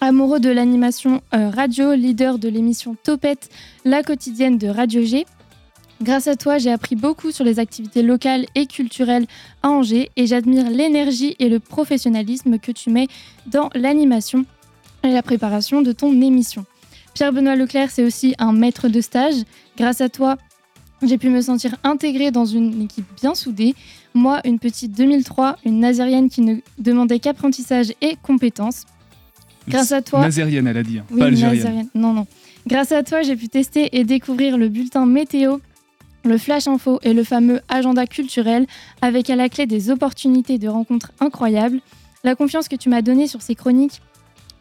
amoureux 0.00 0.40
de 0.40 0.48
l'animation 0.48 1.20
euh, 1.34 1.50
radio, 1.50 1.92
leader 1.92 2.38
de 2.38 2.48
l'émission 2.48 2.94
Topette, 2.94 3.50
la 3.84 4.02
quotidienne 4.02 4.56
de 4.56 4.68
Radio 4.68 5.04
G. 5.04 5.26
Grâce 6.00 6.28
à 6.28 6.36
toi, 6.36 6.56
j'ai 6.56 6.72
appris 6.72 6.96
beaucoup 6.96 7.30
sur 7.30 7.44
les 7.44 7.58
activités 7.58 8.02
locales 8.02 8.46
et 8.54 8.64
culturelles 8.64 9.26
à 9.62 9.68
Angers 9.68 10.10
et 10.16 10.26
j'admire 10.26 10.70
l'énergie 10.70 11.36
et 11.40 11.50
le 11.50 11.60
professionnalisme 11.60 12.58
que 12.58 12.72
tu 12.72 12.88
mets 12.88 13.08
dans 13.46 13.68
l'animation 13.74 14.46
et 15.02 15.12
la 15.12 15.22
préparation 15.22 15.82
de 15.82 15.92
ton 15.92 16.22
émission. 16.22 16.64
Pierre-Benoît 17.12 17.54
Leclerc, 17.54 17.90
c'est 17.90 18.02
aussi 18.02 18.34
un 18.38 18.54
maître 18.54 18.88
de 18.88 19.02
stage. 19.02 19.42
Grâce 19.76 20.00
à 20.00 20.08
toi, 20.08 20.38
j'ai 21.02 21.18
pu 21.18 21.28
me 21.28 21.40
sentir 21.40 21.76
intégrée 21.84 22.30
dans 22.30 22.44
une 22.44 22.82
équipe 22.82 23.06
bien 23.20 23.34
soudée. 23.34 23.74
Moi, 24.14 24.40
une 24.44 24.58
petite 24.58 24.92
2003, 24.96 25.56
une 25.64 25.80
nazérienne 25.80 26.28
qui 26.28 26.40
ne 26.40 26.56
demandait 26.78 27.20
qu'apprentissage 27.20 27.92
et 28.00 28.16
compétences. 28.22 28.84
Grâce 29.68 29.92
à 29.92 30.02
toi, 30.02 30.20
Nazérienne, 30.20 30.66
elle 30.66 30.78
a 30.78 30.82
dit, 30.82 30.98
hein, 30.98 31.04
oui, 31.10 31.20
pas 31.20 31.26
algérienne. 31.26 31.88
Non, 31.94 32.12
non. 32.12 32.26
Grâce 32.66 32.92
à 32.92 33.02
toi, 33.02 33.22
j'ai 33.22 33.36
pu 33.36 33.48
tester 33.48 33.96
et 33.96 34.04
découvrir 34.04 34.58
le 34.58 34.68
bulletin 34.68 35.06
météo, 35.06 35.58
le 36.24 36.38
flash 36.38 36.66
info 36.66 36.98
et 37.02 37.14
le 37.14 37.24
fameux 37.24 37.60
agenda 37.68 38.06
culturel, 38.06 38.66
avec 39.00 39.30
à 39.30 39.36
la 39.36 39.48
clé 39.48 39.66
des 39.66 39.90
opportunités 39.90 40.58
de 40.58 40.68
rencontres 40.68 41.12
incroyables. 41.20 41.80
La 42.24 42.34
confiance 42.34 42.68
que 42.68 42.76
tu 42.76 42.88
m'as 42.88 43.02
donnée 43.02 43.26
sur 43.26 43.42
ces 43.42 43.54
chroniques 43.54 44.00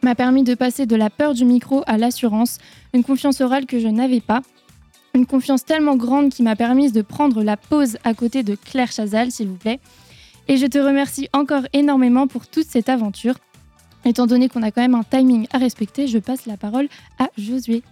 m'a 0.01 0.15
permis 0.15 0.43
de 0.43 0.53
passer 0.53 0.85
de 0.85 0.95
la 0.95 1.09
peur 1.09 1.33
du 1.33 1.43
micro 1.43 1.83
à 1.87 1.97
l'assurance, 1.97 2.57
une 2.93 3.03
confiance 3.03 3.41
orale 3.41 3.65
que 3.65 3.79
je 3.79 3.87
n'avais 3.87 4.21
pas. 4.21 4.41
Une 5.15 5.25
confiance 5.25 5.65
tellement 5.65 5.95
grande 5.95 6.29
qui 6.29 6.43
m'a 6.43 6.55
permis 6.55 6.91
de 6.91 7.01
prendre 7.01 7.43
la 7.43 7.57
pause 7.57 7.97
à 8.03 8.13
côté 8.13 8.43
de 8.43 8.55
Claire 8.55 8.91
Chazal, 8.91 9.31
s'il 9.31 9.47
vous 9.47 9.55
plaît. 9.55 9.79
Et 10.47 10.57
je 10.57 10.65
te 10.65 10.77
remercie 10.77 11.29
encore 11.33 11.63
énormément 11.73 12.27
pour 12.27 12.47
toute 12.47 12.67
cette 12.67 12.89
aventure. 12.89 13.35
Étant 14.05 14.27
donné 14.27 14.49
qu'on 14.49 14.63
a 14.63 14.71
quand 14.71 14.81
même 14.81 14.95
un 14.95 15.03
timing 15.03 15.47
à 15.51 15.57
respecter, 15.57 16.07
je 16.07 16.19
passe 16.19 16.45
la 16.45 16.57
parole 16.57 16.87
à 17.17 17.29
Josué. 17.37 17.83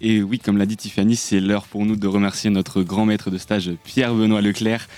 Et 0.00 0.22
oui, 0.22 0.38
comme 0.38 0.58
l'a 0.58 0.66
dit 0.66 0.76
Tiffany, 0.76 1.16
c'est 1.16 1.40
l'heure 1.40 1.66
pour 1.66 1.86
nous 1.86 1.96
de 1.96 2.06
remercier 2.06 2.50
notre 2.50 2.82
grand 2.82 3.06
maître 3.06 3.30
de 3.30 3.38
stage, 3.38 3.70
Pierre-Benoît 3.84 4.42
Leclerc. 4.42 4.88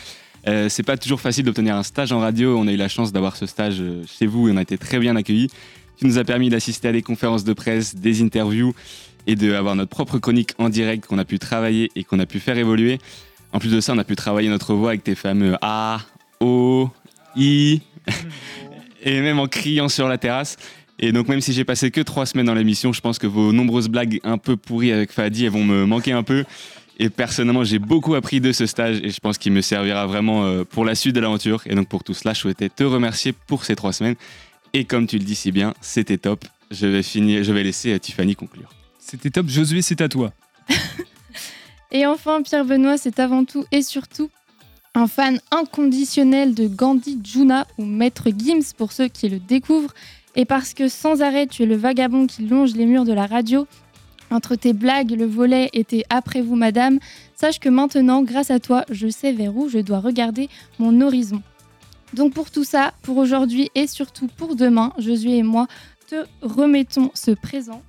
Euh, 0.46 0.68
c'est 0.68 0.82
pas 0.82 0.96
toujours 0.96 1.20
facile 1.20 1.44
d'obtenir 1.44 1.76
un 1.76 1.82
stage 1.82 2.12
en 2.12 2.20
radio. 2.20 2.58
On 2.58 2.66
a 2.66 2.72
eu 2.72 2.76
la 2.76 2.88
chance 2.88 3.12
d'avoir 3.12 3.36
ce 3.36 3.46
stage 3.46 3.80
euh, 3.80 4.02
chez 4.06 4.26
vous 4.26 4.48
et 4.48 4.52
on 4.52 4.56
a 4.56 4.62
été 4.62 4.78
très 4.78 4.98
bien 4.98 5.14
accueillis. 5.16 5.48
Tu 5.96 6.06
nous 6.06 6.18
as 6.18 6.24
permis 6.24 6.48
d'assister 6.48 6.88
à 6.88 6.92
des 6.92 7.02
conférences 7.02 7.44
de 7.44 7.52
presse, 7.52 7.96
des 7.96 8.22
interviews 8.22 8.72
et 9.28 9.36
d'avoir 9.36 9.76
notre 9.76 9.90
propre 9.90 10.18
chronique 10.18 10.52
en 10.58 10.70
direct 10.70 11.06
qu'on 11.06 11.18
a 11.18 11.24
pu 11.24 11.38
travailler 11.38 11.90
et 11.94 12.02
qu'on 12.02 12.18
a 12.18 12.26
pu 12.26 12.40
faire 12.40 12.56
évoluer. 12.56 12.98
En 13.52 13.60
plus 13.60 13.70
de 13.70 13.80
ça, 13.80 13.92
on 13.92 13.98
a 13.98 14.04
pu 14.04 14.16
travailler 14.16 14.48
notre 14.48 14.74
voix 14.74 14.90
avec 14.90 15.04
tes 15.04 15.14
fameux 15.14 15.54
A, 15.60 16.00
O, 16.40 16.88
I 17.36 17.82
et 19.02 19.20
même 19.20 19.38
en 19.38 19.46
criant 19.46 19.88
sur 19.88 20.08
la 20.08 20.16
terrasse. 20.16 20.56
Et 20.98 21.12
donc 21.12 21.28
même 21.28 21.42
si 21.42 21.52
j'ai 21.52 21.64
passé 21.64 21.90
que 21.90 22.00
trois 22.00 22.24
semaines 22.24 22.46
dans 22.46 22.54
l'émission, 22.54 22.92
je 22.92 23.00
pense 23.02 23.18
que 23.18 23.26
vos 23.26 23.52
nombreuses 23.52 23.88
blagues 23.88 24.18
un 24.24 24.38
peu 24.38 24.56
pourries 24.56 24.92
avec 24.92 25.12
Fadi, 25.12 25.44
elles 25.44 25.52
vont 25.52 25.62
me 25.62 25.84
manquer 25.84 26.12
un 26.12 26.22
peu. 26.22 26.44
Et 26.98 27.10
personnellement, 27.10 27.62
j'ai 27.62 27.78
beaucoup 27.78 28.14
appris 28.14 28.40
de 28.40 28.50
ce 28.50 28.66
stage 28.66 28.98
et 29.04 29.10
je 29.10 29.20
pense 29.20 29.38
qu'il 29.38 29.52
me 29.52 29.60
servira 29.60 30.06
vraiment 30.06 30.46
euh, 30.46 30.64
pour 30.64 30.84
la 30.84 30.94
suite 30.96 31.14
de 31.14 31.20
l'aventure. 31.20 31.62
Et 31.66 31.74
donc 31.74 31.86
pour 31.86 32.02
tout 32.02 32.14
cela, 32.14 32.32
je 32.32 32.40
souhaitais 32.40 32.70
te 32.70 32.82
remercier 32.82 33.32
pour 33.46 33.64
ces 33.66 33.76
trois 33.76 33.92
semaines. 33.92 34.16
Et 34.72 34.84
comme 34.84 35.06
tu 35.06 35.18
le 35.18 35.24
dis 35.24 35.36
si 35.36 35.52
bien, 35.52 35.74
c'était 35.82 36.18
top. 36.18 36.44
Je 36.70 36.86
vais 36.86 37.02
finir, 37.02 37.44
je 37.44 37.52
vais 37.52 37.62
laisser 37.62 37.92
euh, 37.92 37.98
Tiffany 37.98 38.34
conclure. 38.34 38.70
C'était 39.10 39.30
top. 39.30 39.48
Josué, 39.48 39.80
c'est 39.80 40.02
à 40.02 40.08
toi. 40.08 40.32
Et 41.92 42.04
enfin, 42.04 42.42
Pierre 42.42 42.66
Benoît, 42.66 42.98
c'est 42.98 43.18
avant 43.20 43.46
tout 43.46 43.64
et 43.72 43.80
surtout 43.80 44.28
un 44.94 45.06
fan 45.06 45.40
inconditionnel 45.50 46.54
de 46.54 46.66
Gandhi 46.66 47.18
Juna 47.24 47.66
ou 47.78 47.86
Maître 47.86 48.28
Gims 48.36 48.74
pour 48.76 48.92
ceux 48.92 49.08
qui 49.08 49.30
le 49.30 49.38
découvrent. 49.38 49.94
Et 50.36 50.44
parce 50.44 50.74
que 50.74 50.88
sans 50.88 51.22
arrêt, 51.22 51.46
tu 51.46 51.62
es 51.62 51.66
le 51.66 51.76
vagabond 51.76 52.26
qui 52.26 52.42
longe 52.42 52.74
les 52.74 52.84
murs 52.84 53.06
de 53.06 53.14
la 53.14 53.26
radio, 53.26 53.66
entre 54.30 54.56
tes 54.56 54.74
blagues, 54.74 55.12
le 55.12 55.24
volet 55.24 55.70
et 55.72 55.84
tes 55.84 56.04
après 56.10 56.42
vous, 56.42 56.56
madame, 56.56 56.98
sache 57.34 57.60
que 57.60 57.70
maintenant, 57.70 58.22
grâce 58.22 58.50
à 58.50 58.60
toi, 58.60 58.84
je 58.90 59.08
sais 59.08 59.32
vers 59.32 59.56
où 59.56 59.70
je 59.70 59.78
dois 59.78 60.00
regarder 60.00 60.50
mon 60.78 61.00
horizon. 61.00 61.42
Donc 62.12 62.34
pour 62.34 62.50
tout 62.50 62.64
ça, 62.64 62.92
pour 63.02 63.16
aujourd'hui 63.16 63.70
et 63.74 63.86
surtout 63.86 64.28
pour 64.36 64.54
demain, 64.54 64.92
Josué 64.98 65.38
et 65.38 65.42
moi 65.42 65.66
te 66.08 66.26
remettons 66.42 67.10
ce 67.14 67.30
présent. 67.30 67.82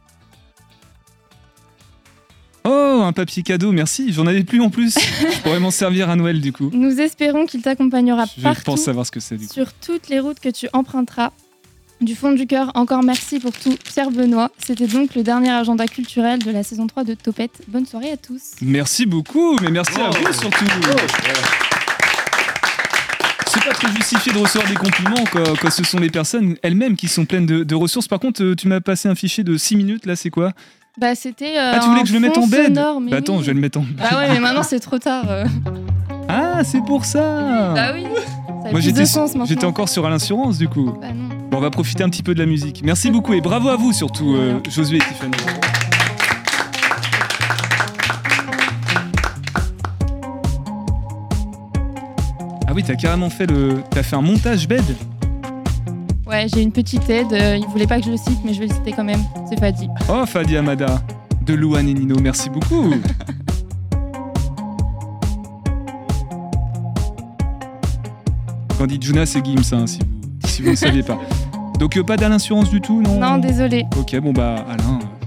Oh, 2.71 3.01
un 3.03 3.13
papier 3.13 3.41
cadeau, 3.41 3.71
merci. 3.71 4.13
J'en 4.13 4.27
avais 4.27 4.43
plus 4.43 4.61
en 4.61 4.69
plus. 4.69 4.93
Je 5.33 5.41
pourrais 5.41 5.59
m'en 5.59 5.71
servir 5.71 6.09
à 6.09 6.15
Noël 6.15 6.39
du 6.39 6.51
coup. 6.53 6.69
Nous 6.71 6.99
espérons 6.99 7.45
qu'il 7.47 7.61
t'accompagnera 7.63 8.25
Je 8.37 8.41
partout. 8.43 8.61
pense 8.63 8.81
savoir 8.81 9.05
ce 9.07 9.11
que 9.11 9.19
c'est 9.19 9.37
du 9.37 9.47
coup. 9.47 9.53
sur 9.53 9.73
toutes 9.73 10.09
les 10.09 10.19
routes 10.19 10.39
que 10.39 10.49
tu 10.49 10.67
emprunteras. 10.73 11.31
Du 11.99 12.15
fond 12.15 12.31
du 12.31 12.45
cœur, 12.47 12.71
encore 12.75 13.03
merci 13.03 13.39
pour 13.39 13.51
tout, 13.51 13.75
Pierre 13.83 14.11
Benoît. 14.11 14.51
C'était 14.57 14.87
donc 14.87 15.15
le 15.15 15.23
dernier 15.23 15.49
agenda 15.51 15.85
culturel 15.87 16.39
de 16.39 16.51
la 16.51 16.63
saison 16.63 16.87
3 16.87 17.03
de 17.03 17.13
Topette. 17.15 17.61
Bonne 17.67 17.85
soirée 17.85 18.11
à 18.11 18.17
tous. 18.17 18.51
Merci 18.61 19.05
beaucoup, 19.05 19.57
mais 19.61 19.69
merci 19.71 19.99
à 19.99 20.09
vous 20.11 20.33
surtout. 20.33 20.65
C'est 23.51 23.63
pas 23.65 23.73
très 23.73 23.91
justifié 23.95 24.31
de 24.31 24.37
recevoir 24.37 24.69
des 24.69 24.75
compliments 24.77 25.23
quand, 25.33 25.57
quand 25.59 25.71
ce 25.71 25.83
sont 25.83 25.99
les 25.99 26.09
personnes 26.11 26.55
elles-mêmes 26.61 26.95
qui 26.95 27.07
sont 27.07 27.25
pleines 27.25 27.47
de, 27.47 27.63
de 27.63 27.75
ressources. 27.75 28.07
Par 28.07 28.19
contre, 28.19 28.43
euh, 28.43 28.55
tu 28.55 28.67
m'as 28.67 28.79
passé 28.79 29.09
un 29.09 29.15
fichier 29.15 29.43
de 29.43 29.57
6 29.57 29.75
minutes, 29.75 30.05
là, 30.05 30.15
c'est 30.15 30.29
quoi? 30.29 30.53
Bah 30.99 31.15
c'était. 31.15 31.57
euh, 31.57 31.73
Ah, 31.75 31.79
tu 31.81 31.87
voulais 31.89 32.01
que 32.01 32.07
je 32.09 32.13
le 32.13 32.19
mette 32.19 32.37
en 32.37 32.45
bed 32.47 32.75
sonore, 32.75 32.99
mais 32.99 33.11
Bah 33.11 33.17
attends, 33.17 33.35
oui. 33.37 33.41
je 33.41 33.47
vais 33.47 33.53
le 33.53 33.61
mettre 33.61 33.79
en 33.79 33.85
Bah 33.97 34.17
ouais, 34.17 34.29
mais 34.33 34.39
maintenant 34.39 34.63
c'est 34.63 34.79
trop 34.79 34.97
tard. 34.99 35.25
euh. 35.29 35.45
Ah, 36.31 36.63
c'est 36.63 36.83
pour 36.85 37.05
ça 37.05 37.73
Bah 37.73 37.91
oui. 37.95 38.03
Ça 38.63 38.69
a 38.69 38.71
Moi 38.71 39.45
j'étais 39.47 39.65
encore 39.65 39.89
sur 39.89 40.05
Alain 40.05 40.19
Surance 40.19 40.57
du 40.59 40.67
coup. 40.67 40.93
Bah 41.01 41.07
non. 41.13 41.29
Bon, 41.49 41.57
on 41.57 41.61
va 41.61 41.71
profiter 41.71 42.03
un 42.03 42.09
petit 42.09 42.21
peu 42.21 42.35
de 42.35 42.39
la 42.39 42.45
musique. 42.45 42.81
Merci 42.83 43.09
beaucoup 43.09 43.33
et 43.33 43.41
bravo 43.41 43.69
à 43.69 43.75
vous 43.77 43.93
surtout, 43.93 44.35
euh, 44.35 44.59
Josué 44.69 44.97
et 44.97 44.99
Tiffany. 44.99 45.31
Ah 52.67 52.71
oui, 52.75 52.83
t'as 52.83 52.95
carrément 52.95 53.29
fait 53.29 53.47
le. 53.47 53.81
T'as 53.89 54.03
fait 54.03 54.15
un 54.15 54.21
montage 54.21 54.67
bed? 54.67 54.83
Ouais, 56.29 56.47
j'ai 56.47 56.61
une 56.61 56.71
petite 56.71 57.09
aide. 57.09 57.33
Euh, 57.33 57.57
Il 57.57 57.65
voulait 57.69 57.87
pas 57.87 57.97
que 57.99 58.05
je 58.05 58.11
le 58.11 58.17
cite, 58.17 58.39
mais 58.45 58.53
je 58.53 58.59
vais 58.59 58.67
le 58.67 58.73
citer 58.73 58.91
quand 58.91 59.03
même. 59.03 59.21
C'est 59.49 59.59
Fadi. 59.59 59.89
Oh, 60.07 60.23
Fadi 60.27 60.57
Amada 60.57 61.01
de 61.41 61.55
Louane 61.55 61.89
et 61.89 61.93
Nino, 61.95 62.17
merci 62.21 62.51
beaucoup. 62.51 62.93
Candide 68.77 69.03
Jonas 69.03 69.35
et 69.35 69.43
Gims, 69.43 69.73
hein, 69.73 69.87
si, 69.87 69.97
vous, 69.99 70.47
si 70.47 70.61
vous 70.61 70.69
ne 70.69 70.75
saviez 70.75 71.01
pas. 71.01 71.19
Donc, 71.79 71.97
euh, 71.97 72.03
pas 72.03 72.15
d'Alain 72.15 72.35
Assurance 72.35 72.69
du 72.69 72.79
tout, 72.79 73.01
non? 73.01 73.19
Non, 73.19 73.39
désolé. 73.39 73.87
Ok, 73.97 74.15
bon, 74.19 74.31
bah, 74.31 74.63
Alain. 74.69 74.99
Euh, 75.01 75.18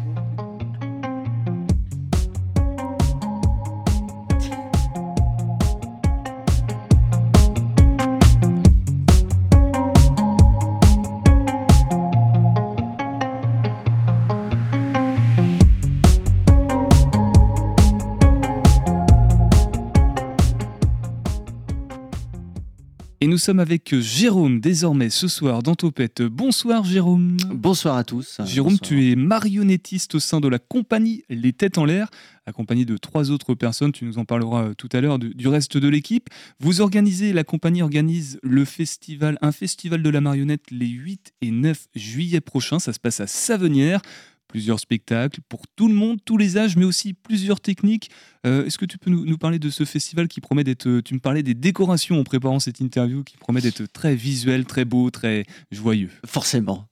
sommes 23.42 23.58
avec 23.58 23.98
Jérôme 23.98 24.60
désormais 24.60 25.10
ce 25.10 25.26
soir 25.26 25.64
dans 25.64 25.74
Topette. 25.74 26.22
Bonsoir 26.22 26.84
Jérôme. 26.84 27.36
Bonsoir 27.50 27.96
à 27.96 28.04
tous. 28.04 28.40
Jérôme, 28.44 28.74
Bonsoir. 28.74 28.88
tu 28.88 29.10
es 29.10 29.16
marionnettiste 29.16 30.14
au 30.14 30.20
sein 30.20 30.38
de 30.38 30.46
la 30.46 30.60
compagnie 30.60 31.24
Les 31.28 31.52
Têtes 31.52 31.76
en 31.76 31.84
l'air, 31.84 32.08
accompagné 32.46 32.84
de 32.84 32.96
trois 32.96 33.32
autres 33.32 33.54
personnes. 33.54 33.90
Tu 33.90 34.04
nous 34.04 34.18
en 34.18 34.24
parleras 34.24 34.66
euh, 34.66 34.74
tout 34.74 34.88
à 34.92 35.00
l'heure 35.00 35.18
du, 35.18 35.34
du 35.34 35.48
reste 35.48 35.76
de 35.76 35.88
l'équipe. 35.88 36.28
Vous 36.60 36.82
organisez, 36.82 37.32
la 37.32 37.42
compagnie 37.42 37.82
organise 37.82 38.38
le 38.44 38.64
festival, 38.64 39.38
un 39.42 39.50
festival 39.50 40.04
de 40.04 40.10
la 40.10 40.20
marionnette 40.20 40.70
les 40.70 40.86
8 40.86 41.32
et 41.40 41.50
9 41.50 41.88
juillet 41.96 42.40
prochains. 42.40 42.78
Ça 42.78 42.92
se 42.92 43.00
passe 43.00 43.18
à 43.18 43.26
Savenière. 43.26 44.02
Plusieurs 44.46 44.78
spectacles 44.78 45.40
pour 45.48 45.62
tout 45.66 45.88
le 45.88 45.94
monde, 45.94 46.18
tous 46.24 46.36
les 46.36 46.58
âges, 46.58 46.76
mais 46.76 46.84
aussi 46.84 47.12
plusieurs 47.12 47.58
techniques. 47.58 48.08
Euh, 48.44 48.64
Est-ce 48.66 48.76
que 48.76 48.86
tu 48.86 48.98
peux 48.98 49.10
nous, 49.10 49.38
parler 49.38 49.58
de 49.58 49.70
ce 49.70 49.84
festival 49.84 50.26
qui 50.26 50.40
promet 50.40 50.64
d'être. 50.64 50.86
euh, 50.88 51.02
Tu 51.02 51.14
me 51.14 51.20
parlais 51.20 51.42
des 51.42 51.54
décorations 51.54 52.18
en 52.18 52.24
préparant 52.24 52.58
cette 52.58 52.80
interview, 52.80 53.22
qui 53.22 53.36
promet 53.36 53.60
d'être 53.60 53.84
très 53.84 54.14
visuel, 54.14 54.64
très 54.64 54.84
beau, 54.84 55.10
très 55.10 55.44
joyeux. 55.70 56.10
Forcément. 56.26 56.88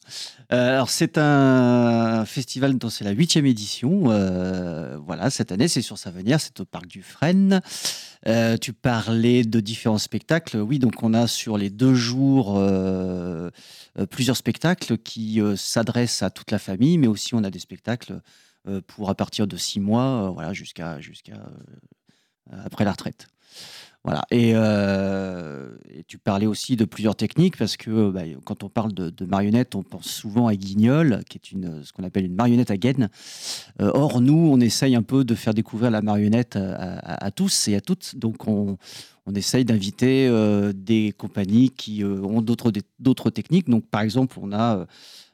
Euh, 0.52 0.74
alors 0.74 0.90
c'est 0.90 1.18
un 1.18 2.24
festival 2.24 2.78
dont 2.78 2.88
c'est 2.88 3.04
la 3.04 3.12
huitième 3.12 3.46
édition. 3.46 4.04
Voilà, 5.04 5.30
cette 5.30 5.52
année 5.52 5.68
c'est 5.68 5.82
sur 5.82 5.98
Savenière, 5.98 6.40
c'est 6.40 6.60
au 6.60 6.64
parc 6.64 6.86
du 6.86 7.02
Frêne. 7.02 7.60
Tu 8.60 8.72
parlais 8.72 9.44
de 9.44 9.60
différents 9.60 9.98
spectacles. 9.98 10.58
Oui, 10.58 10.78
donc 10.78 11.02
on 11.02 11.14
a 11.14 11.26
sur 11.26 11.56
les 11.56 11.70
deux 11.70 11.94
jours 11.94 12.60
plusieurs 14.10 14.36
spectacles 14.36 14.98
qui 14.98 15.40
s'adressent 15.56 16.22
à 16.22 16.30
toute 16.30 16.50
la 16.50 16.58
famille, 16.58 16.98
mais 16.98 17.06
aussi 17.06 17.34
on 17.34 17.44
a 17.44 17.50
des 17.50 17.60
spectacles 17.60 18.20
pour 18.86 19.10
à 19.10 19.14
partir 19.14 19.46
de 19.46 19.56
six 19.56 19.80
mois, 19.80 20.26
euh, 20.26 20.30
voilà, 20.30 20.52
jusqu'à 20.52 21.00
jusqu'à 21.00 21.34
euh, 21.34 22.56
après 22.64 22.84
la 22.84 22.92
retraite. 22.92 23.26
Voilà. 24.02 24.22
Et, 24.30 24.52
euh, 24.54 25.76
tu 26.06 26.16
parlais 26.16 26.46
aussi 26.46 26.74
de 26.74 26.86
plusieurs 26.86 27.16
techniques 27.16 27.58
parce 27.58 27.76
que 27.76 28.10
bah, 28.10 28.22
quand 28.46 28.62
on 28.62 28.70
parle 28.70 28.94
de, 28.94 29.10
de 29.10 29.24
marionnette, 29.26 29.74
on 29.74 29.82
pense 29.82 30.06
souvent 30.06 30.46
à 30.46 30.54
Guignol, 30.56 31.20
qui 31.28 31.36
est 31.36 31.52
une, 31.52 31.84
ce 31.84 31.92
qu'on 31.92 32.04
appelle 32.04 32.24
une 32.24 32.34
marionnette 32.34 32.70
à 32.70 32.78
gaine. 32.78 33.10
Euh, 33.82 33.90
or, 33.92 34.22
nous, 34.22 34.50
on 34.52 34.58
essaye 34.58 34.96
un 34.96 35.02
peu 35.02 35.22
de 35.22 35.34
faire 35.34 35.52
découvrir 35.52 35.90
la 35.90 36.00
marionnette 36.00 36.56
à, 36.56 37.30
tous 37.30 37.68
et 37.68 37.76
à 37.76 37.82
toutes. 37.82 38.16
Donc, 38.16 38.48
on, 38.48 38.78
on 39.26 39.34
essaye 39.34 39.64
d'inviter 39.64 40.28
euh, 40.28 40.72
des 40.74 41.12
compagnies 41.16 41.70
qui 41.70 42.02
euh, 42.02 42.20
ont 42.22 42.42
d'autres 42.42 43.30
techniques. 43.30 43.68
Donc, 43.68 43.86
par 43.86 44.00
exemple, 44.00 44.38
on 44.40 44.52
a 44.52 44.78
euh, 44.78 44.86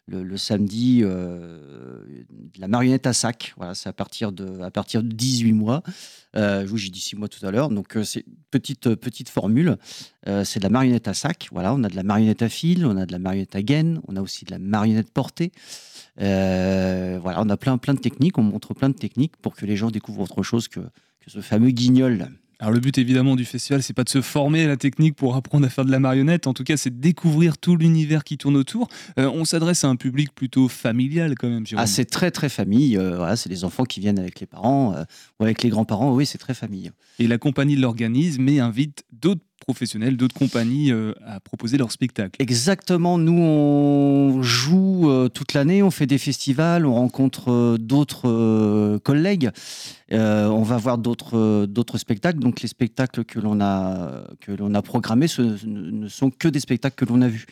le, 0.07 0.37
samedi 0.37 1.01
euh, 1.03 1.99
de 2.31 2.61
la 2.61 2.69
marionnette 2.69 3.07
à 3.07 3.13
sac. 3.13 3.55
Voilà, 3.57 3.75
c'est 3.75 3.89
à 3.89 3.93
partir 3.93 4.33
de 4.33 4.61
à 4.61 4.71
partir 4.71 5.03
de 5.03 5.09
18 5.09 5.53
mois. 5.53 5.83
Euh, 6.37 6.67
j'ai 6.75 6.91
dit 6.91 7.01
6 7.01 7.17
mois 7.17 7.29
tout 7.29 7.45
à 7.45 7.51
l'heure. 7.51 7.71
Donc, 7.71 7.97
euh, 7.97 8.05
c'est 8.05 8.25
petite, 8.51 8.95
petite 8.95 9.29
formule. 9.29 9.77
Euh, 10.29 10.45
c'est 10.45 10.61
de 10.61 10.65
la 10.65 10.71
marionnette 10.71 11.09
à 11.09 11.15
sac. 11.15 11.49
Voilà, 11.51 11.75
on 11.75 11.83
a 11.83 11.89
de 11.89 11.97
la 11.97 12.03
marionnette 12.03 12.43
à 12.43 12.49
fil, 12.49 12.87
on 12.87 12.97
a 12.97 13.07
de 13.07 13.13
la 13.13 13.19
marionnette 13.19 13.57
à 13.57 13.63
gaine, 13.63 14.01
on 14.07 14.17
a 14.17 14.21
aussi 14.21 14.45
de 14.45 14.51
la 14.51 14.59
marionnette 14.59 15.11
portée. 15.11 15.53
Euh, 16.21 17.19
on 17.25 17.49
a 17.49 17.57
plein, 17.57 17.79
plein 17.79 17.95
de 17.95 18.01
techniques. 18.01 18.39
On 18.39 18.43
montre 18.43 18.75
plein 18.75 18.89
de 18.89 18.97
techniques 18.97 19.37
pour 19.37 19.55
que 19.55 19.67
les 19.67 19.77
gens 19.77 19.91
découvrent 19.91 20.23
autre 20.23 20.43
chose 20.43 20.69
que 20.69 20.81
ce 21.27 21.41
fameux 21.41 21.71
guignol. 21.71 22.29
Alors 22.59 22.73
le 22.73 22.81
but 22.81 22.97
évidemment 22.97 23.37
du 23.37 23.45
festival, 23.45 23.83
c'est 23.83 23.93
pas 23.93 24.05
de 24.05 24.09
se 24.09 24.23
former 24.23 24.65
à 24.65 24.69
la 24.69 24.77
technique 24.79 25.15
pour 25.15 25.37
apprendre 25.37 25.67
à 25.67 25.69
faire 25.69 25.85
de 25.85 25.91
la 25.91 25.99
marionnette, 25.99 26.47
en 26.47 26.55
tout 26.55 26.65
cas 26.65 26.79
c'est 26.79 26.91
de 26.91 27.01
découvrir 27.01 27.59
tout 27.59 27.77
l'univers 27.77 28.25
qui 28.25 28.39
tourne 28.39 28.57
autour. 28.57 28.89
Euh, 29.19 29.31
on 29.33 29.45
s'adresse 29.45 29.85
à 29.85 29.89
un 29.89 29.97
public 29.97 30.35
plutôt 30.35 30.69
familial 30.69 31.35
quand 31.37 31.49
même, 31.49 31.67
Jérôme. 31.67 31.83
Ah, 31.85 31.87
c'est 31.87 32.07
très, 32.07 32.31
très 32.31 32.49
famille. 32.49 32.97
Euh, 32.97 33.17
voilà, 33.17 33.37
c'est 33.37 33.51
des 33.51 33.65
enfants 33.65 33.85
qui 33.85 34.01
viennent 34.01 34.19
avec 34.19 34.41
les 34.41 34.47
parents 34.47 34.95
euh, 34.95 35.05
ou 35.39 35.45
avec 35.45 35.63
les 35.63 35.69
grands-parents. 35.69 36.15
Oui, 36.15 36.25
c'est 36.25 36.39
très 36.39 36.55
famille. 36.55 36.91
Et 37.19 37.27
la 37.27 37.37
compagnie 37.37 37.77
l'organise, 37.77 38.39
mais 38.39 38.59
invite 38.59 39.05
d'autres 39.13 39.45
professionnels, 39.67 40.17
d'autres 40.17 40.35
compagnies 40.35 40.93
euh, 40.93 41.13
à 41.27 41.41
proposer 41.41 41.77
leur 41.77 41.91
spectacle. 41.91 42.41
Exactement, 42.41 43.19
nous 43.19 43.41
on 43.41 44.41
joue 44.43 45.11
euh, 45.11 45.29
toute 45.29 45.55
l'année, 45.55 45.83
on 45.83 45.91
fait 45.91 46.07
des 46.07 46.19
festivals, 46.19 46.87
on 46.87 46.95
rencontre 46.95 47.51
euh, 47.51 47.77
d'autres 47.77 48.99
collègues, 48.99 49.51
on 50.13 50.63
va 50.63 50.77
voir 50.77 50.99
d'autres 50.99 51.99
spectacles. 51.99 52.39
Donc 52.39 52.63
les 52.63 52.69
spectacles 52.69 53.25
que 53.25 53.41
l'on 53.41 53.61
a 53.61 54.23
a 54.75 54.83
programmés, 54.83 55.27
ne 55.65 56.09
sont 56.09 56.31
que 56.31 56.49
des 56.49 56.61
spectacles 56.61 57.05
que 57.05 57.11
l'on 57.11 57.23
a 57.23 57.29
vus. 57.29 57.47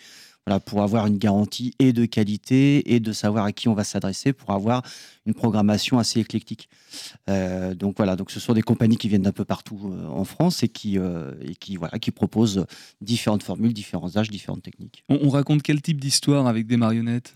Voilà, 0.47 0.61
pour 0.61 0.83
avoir 0.83 1.07
une 1.07 1.17
garantie 1.17 1.75
et 1.79 1.95
de 1.95 2.05
qualité 2.05 2.95
et 2.95 3.01
de 3.01 3.13
savoir 3.13 3.47
à 3.47 3.53
qui 3.53 3.69
on 3.69 3.75
va 3.75 3.83
s'adresser 3.83 4.35
pour 4.35 4.51
avoir 4.51 4.83
une 5.25 5.33
programmation 5.33 5.99
assez 5.99 6.21
éclectique. 6.21 6.69
Euh, 7.31 7.75
donc 7.75 7.97
voilà, 7.97 8.15
donc 8.15 8.31
ce 8.31 8.41
sont 8.41 8.53
des 8.53 8.61
compagnies 8.61 8.99
qui 8.99 9.09
viennent 9.09 9.23
d'un 9.23 9.33
peu 9.33 9.47
partout 9.47 9.81
euh, 9.87 10.07
en 10.07 10.25
France 10.25 10.63
et 10.63 10.69
qui, 10.69 10.99
euh, 10.99 11.33
et 11.41 11.55
qui, 11.55 11.77
voilà, 11.77 11.99
qui 11.99 12.11
proposent 12.11 12.67
différentes 13.01 13.43
formules, 13.43 13.73
différents 13.73 14.19
âges, 14.19 14.29
différentes 14.29 14.63
techniques. 14.63 15.03
On, 15.09 15.19
on 15.23 15.31
raconte 15.31 15.63
quel 15.63 15.81
type 15.81 15.99
d'histoire 15.99 16.47
avec 16.47 16.67
des 16.67 16.77
marionnettes? 16.77 17.33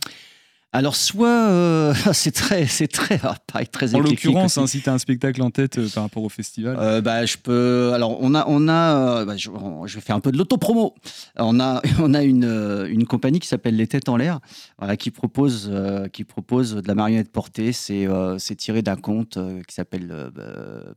Alors 0.72 0.96
soit 0.96 1.48
euh, 1.48 1.94
c'est 2.12 2.30
très, 2.30 2.66
c'est 2.66 2.88
très, 2.88 3.18
ah, 3.22 3.36
pareil, 3.46 3.68
très 3.68 3.94
En 3.94 4.00
l'occurrence, 4.00 4.58
hein, 4.58 4.66
si 4.66 4.82
tu 4.82 4.90
as 4.90 4.92
un 4.92 4.98
spectacle 4.98 5.40
en 5.40 5.50
tête 5.50 5.78
euh, 5.78 5.88
par 5.88 6.02
rapport 6.02 6.22
au 6.22 6.28
festival. 6.28 6.76
Euh, 6.78 7.00
bah, 7.00 7.24
je 7.24 7.38
peux. 7.38 7.92
Alors, 7.94 8.18
on 8.20 8.34
a, 8.34 8.44
on 8.48 8.68
a. 8.68 9.24
bah, 9.24 9.36
je, 9.36 9.48
je 9.86 9.94
vais 9.94 10.00
faire 10.02 10.16
un 10.16 10.20
peu 10.20 10.30
de 10.30 10.36
l'autopromo. 10.36 10.94
On 11.36 11.58
a, 11.58 11.80
on 12.00 12.12
a 12.12 12.22
une, 12.22 12.86
une 12.90 13.06
compagnie 13.06 13.40
qui 13.40 13.48
s'appelle 13.48 13.76
Les 13.76 13.86
Têtes 13.86 14.10
en 14.10 14.18
l'air, 14.18 14.40
voilà, 14.78 14.98
qui 14.98 15.10
propose, 15.10 15.72
qui 16.12 16.24
propose 16.24 16.74
de 16.74 16.86
la 16.86 16.94
marionnette 16.94 17.32
portée. 17.32 17.72
C'est, 17.72 18.06
c'est 18.38 18.56
tiré 18.56 18.82
d'un 18.82 18.96
conte 18.96 19.38
qui 19.66 19.74
s'appelle 19.74 20.30
bah, 20.34 20.42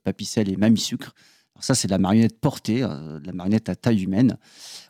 Papicelle 0.04 0.50
et 0.50 0.58
Mamie 0.58 0.80
Sucre. 0.80 1.14
Ça, 1.62 1.76
c'est 1.76 1.88
de 1.88 1.92
la 1.92 1.98
marionnette 1.98 2.40
portée, 2.40 2.84
euh, 2.84 3.20
de 3.20 3.28
la 3.28 3.34
marionnette 3.34 3.70
à 3.70 3.76
taille 3.76 4.04
humaine. 4.04 4.38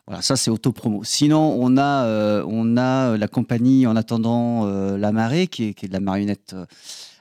Voilà, 0.06 0.22
ça 0.22 0.36
c'est 0.36 0.50
autopromo. 0.50 1.04
Sinon, 1.04 1.56
on 1.60 1.76
a, 1.76 2.04
euh, 2.06 2.44
on 2.48 2.76
a 2.76 3.16
la 3.16 3.28
compagnie 3.28 3.86
en 3.86 3.94
attendant 3.94 4.66
euh, 4.66 4.98
la 4.98 5.12
marée, 5.12 5.46
qui 5.46 5.64
est, 5.68 5.74
qui 5.74 5.86
est 5.86 5.88
de 5.88 5.92
la 5.92 6.00
marionnette 6.00 6.54
euh, 6.54 6.66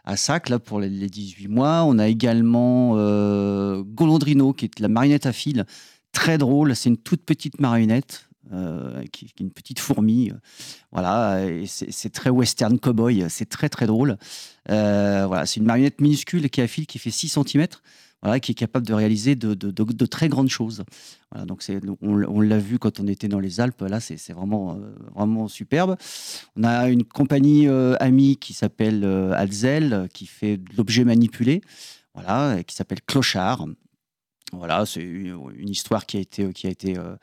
à 0.03 0.17
sac 0.17 0.49
là 0.49 0.57
pour 0.57 0.79
les, 0.79 0.89
les 0.89 1.09
18 1.09 1.47
mois. 1.47 1.83
On 1.85 1.99
a 1.99 2.07
également 2.07 2.93
euh, 2.95 3.83
Golondrino, 3.85 4.53
qui 4.53 4.65
est 4.65 4.77
de 4.77 4.81
la 4.81 4.89
marionnette 4.89 5.27
à 5.27 5.31
fil, 5.33 5.65
très 6.11 6.37
drôle. 6.37 6.75
C'est 6.75 6.89
une 6.89 6.97
toute 6.97 7.23
petite 7.23 7.59
marionnette. 7.59 8.27
euh, 8.53 9.03
qui, 9.13 9.27
qui 9.27 9.43
une 9.43 9.51
petite 9.51 9.79
fourmi, 9.79 10.29
euh, 10.29 10.35
voilà, 10.91 11.39
c'est 11.67 12.11
très 12.11 12.29
western 12.29 12.79
cowboy, 12.79 13.25
c'est 13.29 13.47
très 13.47 13.69
très 13.69 13.87
drôle. 13.87 14.17
Euh, 14.69 15.25
voilà, 15.27 15.45
c'est 15.45 15.59
une 15.61 15.65
marionnette 15.65 16.01
minuscule 16.01 16.49
qui 16.49 16.59
à 16.61 16.67
fil 16.67 16.85
qui 16.85 16.99
fait 16.99 17.11
6 17.11 17.29
cm, 17.29 17.67
qui 18.41 18.51
est 18.51 18.55
capable 18.55 18.85
de 18.85 18.93
réaliser 18.93 19.35
de, 19.35 20.05
très 20.05 20.29
grandes 20.29 20.49
choses. 20.49 20.83
Donc 21.45 21.63
on, 22.01 22.41
l'a 22.41 22.57
vu 22.59 22.77
quand 22.79 22.99
on 22.99 23.07
était 23.07 23.27
dans 23.27 23.39
les 23.39 23.59
Alpes, 23.59 23.81
là 23.81 23.99
c'est 23.99 24.17
euh, 24.31 24.33
vraiment 25.15 25.47
superbe. 25.47 25.95
On 26.55 26.63
a 26.63 26.89
une 26.89 27.03
compagnie 27.03 27.67
euh, 27.67 27.95
amie 27.99 28.37
qui 28.37 28.53
s'appelle 28.53 29.03
euh, 29.03 29.33
Alzel, 29.33 30.07
qui 30.13 30.25
fait 30.25 30.57
de 30.57 30.75
l'objet 30.77 31.03
manipulé, 31.03 31.61
qui 32.67 32.75
s'appelle 32.75 33.01
Clochard. 33.05 33.65
C'est 34.85 35.01
une, 35.01 35.69
histoire 35.69 36.05
qui 36.05 36.17
a 36.17 36.19
été, 36.19 36.43
euh, 36.97 37.15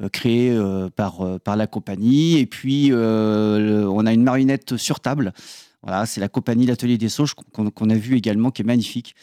euh, 0.00 0.08
créée 0.10 0.56
par, 0.94 1.56
la 1.56 1.66
compagnie. 1.66 2.38
Et 2.38 2.46
puis, 2.46 2.90
on 2.92 4.06
a 4.06 4.12
une 4.12 4.22
marionnette 4.22 4.76
sur 4.76 5.00
table. 5.00 5.32
Voilà, 5.82 6.06
c'est 6.06 6.20
la 6.20 6.28
compagnie 6.28 6.66
L'Atelier 6.66 6.98
des 6.98 7.08
Sauges 7.08 7.34
qu'on 7.34 7.90
a 7.90 7.94
vu 7.94 8.16
également, 8.16 8.50
qui 8.50 8.62
est 8.62 8.64
magnifique, 8.64 9.14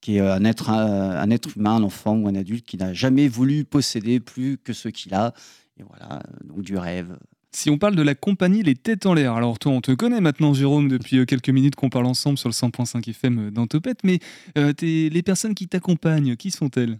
qui 0.00 0.16
est 0.16 0.20
un 0.20 0.44
être, 0.44 0.68
un, 0.68 1.12
un 1.12 1.30
être 1.30 1.56
humain, 1.56 1.76
un 1.76 1.82
enfant 1.82 2.14
ou 2.16 2.28
un 2.28 2.34
adulte 2.34 2.66
qui 2.66 2.76
n'a 2.76 2.92
jamais 2.92 3.26
voulu 3.28 3.64
posséder 3.64 4.20
plus 4.20 4.58
que 4.58 4.72
ce 4.72 4.88
qu'il 4.88 5.14
a. 5.14 5.32
Et 5.78 5.82
voilà, 5.82 6.22
donc 6.44 6.60
du 6.62 6.76
rêve. 6.76 7.16
Si 7.52 7.68
on 7.68 7.78
parle 7.78 7.96
de 7.96 8.02
la 8.02 8.14
compagnie 8.14 8.62
Les 8.62 8.76
Têtes 8.76 9.06
en 9.06 9.14
l'air, 9.14 9.34
alors 9.34 9.58
toi 9.58 9.72
on 9.72 9.80
te 9.80 9.90
connaît 9.92 10.20
maintenant 10.20 10.54
Jérôme 10.54 10.88
depuis 10.88 11.18
euh, 11.18 11.24
quelques 11.24 11.48
minutes 11.48 11.74
qu'on 11.74 11.90
parle 11.90 12.06
ensemble 12.06 12.38
sur 12.38 12.48
le 12.48 12.52
100.5 12.52 13.10
FM 13.10 13.50
dans 13.50 13.66
Topette, 13.66 14.04
mais 14.04 14.20
euh, 14.56 14.72
les 14.80 15.22
personnes 15.22 15.54
qui 15.54 15.66
t'accompagnent, 15.66 16.36
qui 16.36 16.52
sont-elles? 16.52 16.96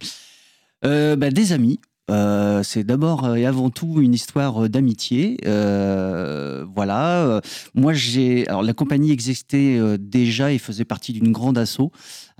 Euh, 0.85 1.15
bah, 1.15 1.31
des 1.31 1.53
amis. 1.53 1.79
Euh, 2.11 2.63
c'est 2.63 2.85
d'abord 2.85 3.37
et 3.37 3.47
avant 3.47 3.71
tout 3.71 4.01
une 4.01 4.15
histoire 4.15 4.69
d'amitié. 4.69 5.39
Euh, 5.47 6.65
voilà. 6.75 7.25
Euh, 7.25 7.41
Moi, 7.75 7.93
j'ai. 7.93 8.47
Alors, 8.49 8.63
la 8.63 8.73
compagnie 8.75 9.13
existait 9.13 9.79
euh, 9.79 9.97
déjà 9.99 10.53
et 10.53 10.59
faisait 10.59 10.85
partie 10.85 11.13
d'une 11.13 11.33
grande 11.33 11.57
asso 11.57 11.91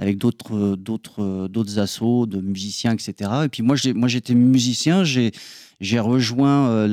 avec 0.01 0.17
d'autres, 0.17 0.57
euh, 0.57 0.77
d'autres, 0.77 1.23
euh, 1.23 1.49
d'autres 1.49 1.79
assos 1.79 2.27
de 2.27 2.41
musiciens, 2.41 2.93
etc. 2.93 3.31
Et 3.45 3.49
puis 3.49 3.63
moi, 3.63 3.77
moi, 3.95 4.09
j'étais 4.09 4.35
musicien. 4.35 5.05
J'ai, 5.05 5.31
rejoint 6.01 6.69
euh, 6.71 6.87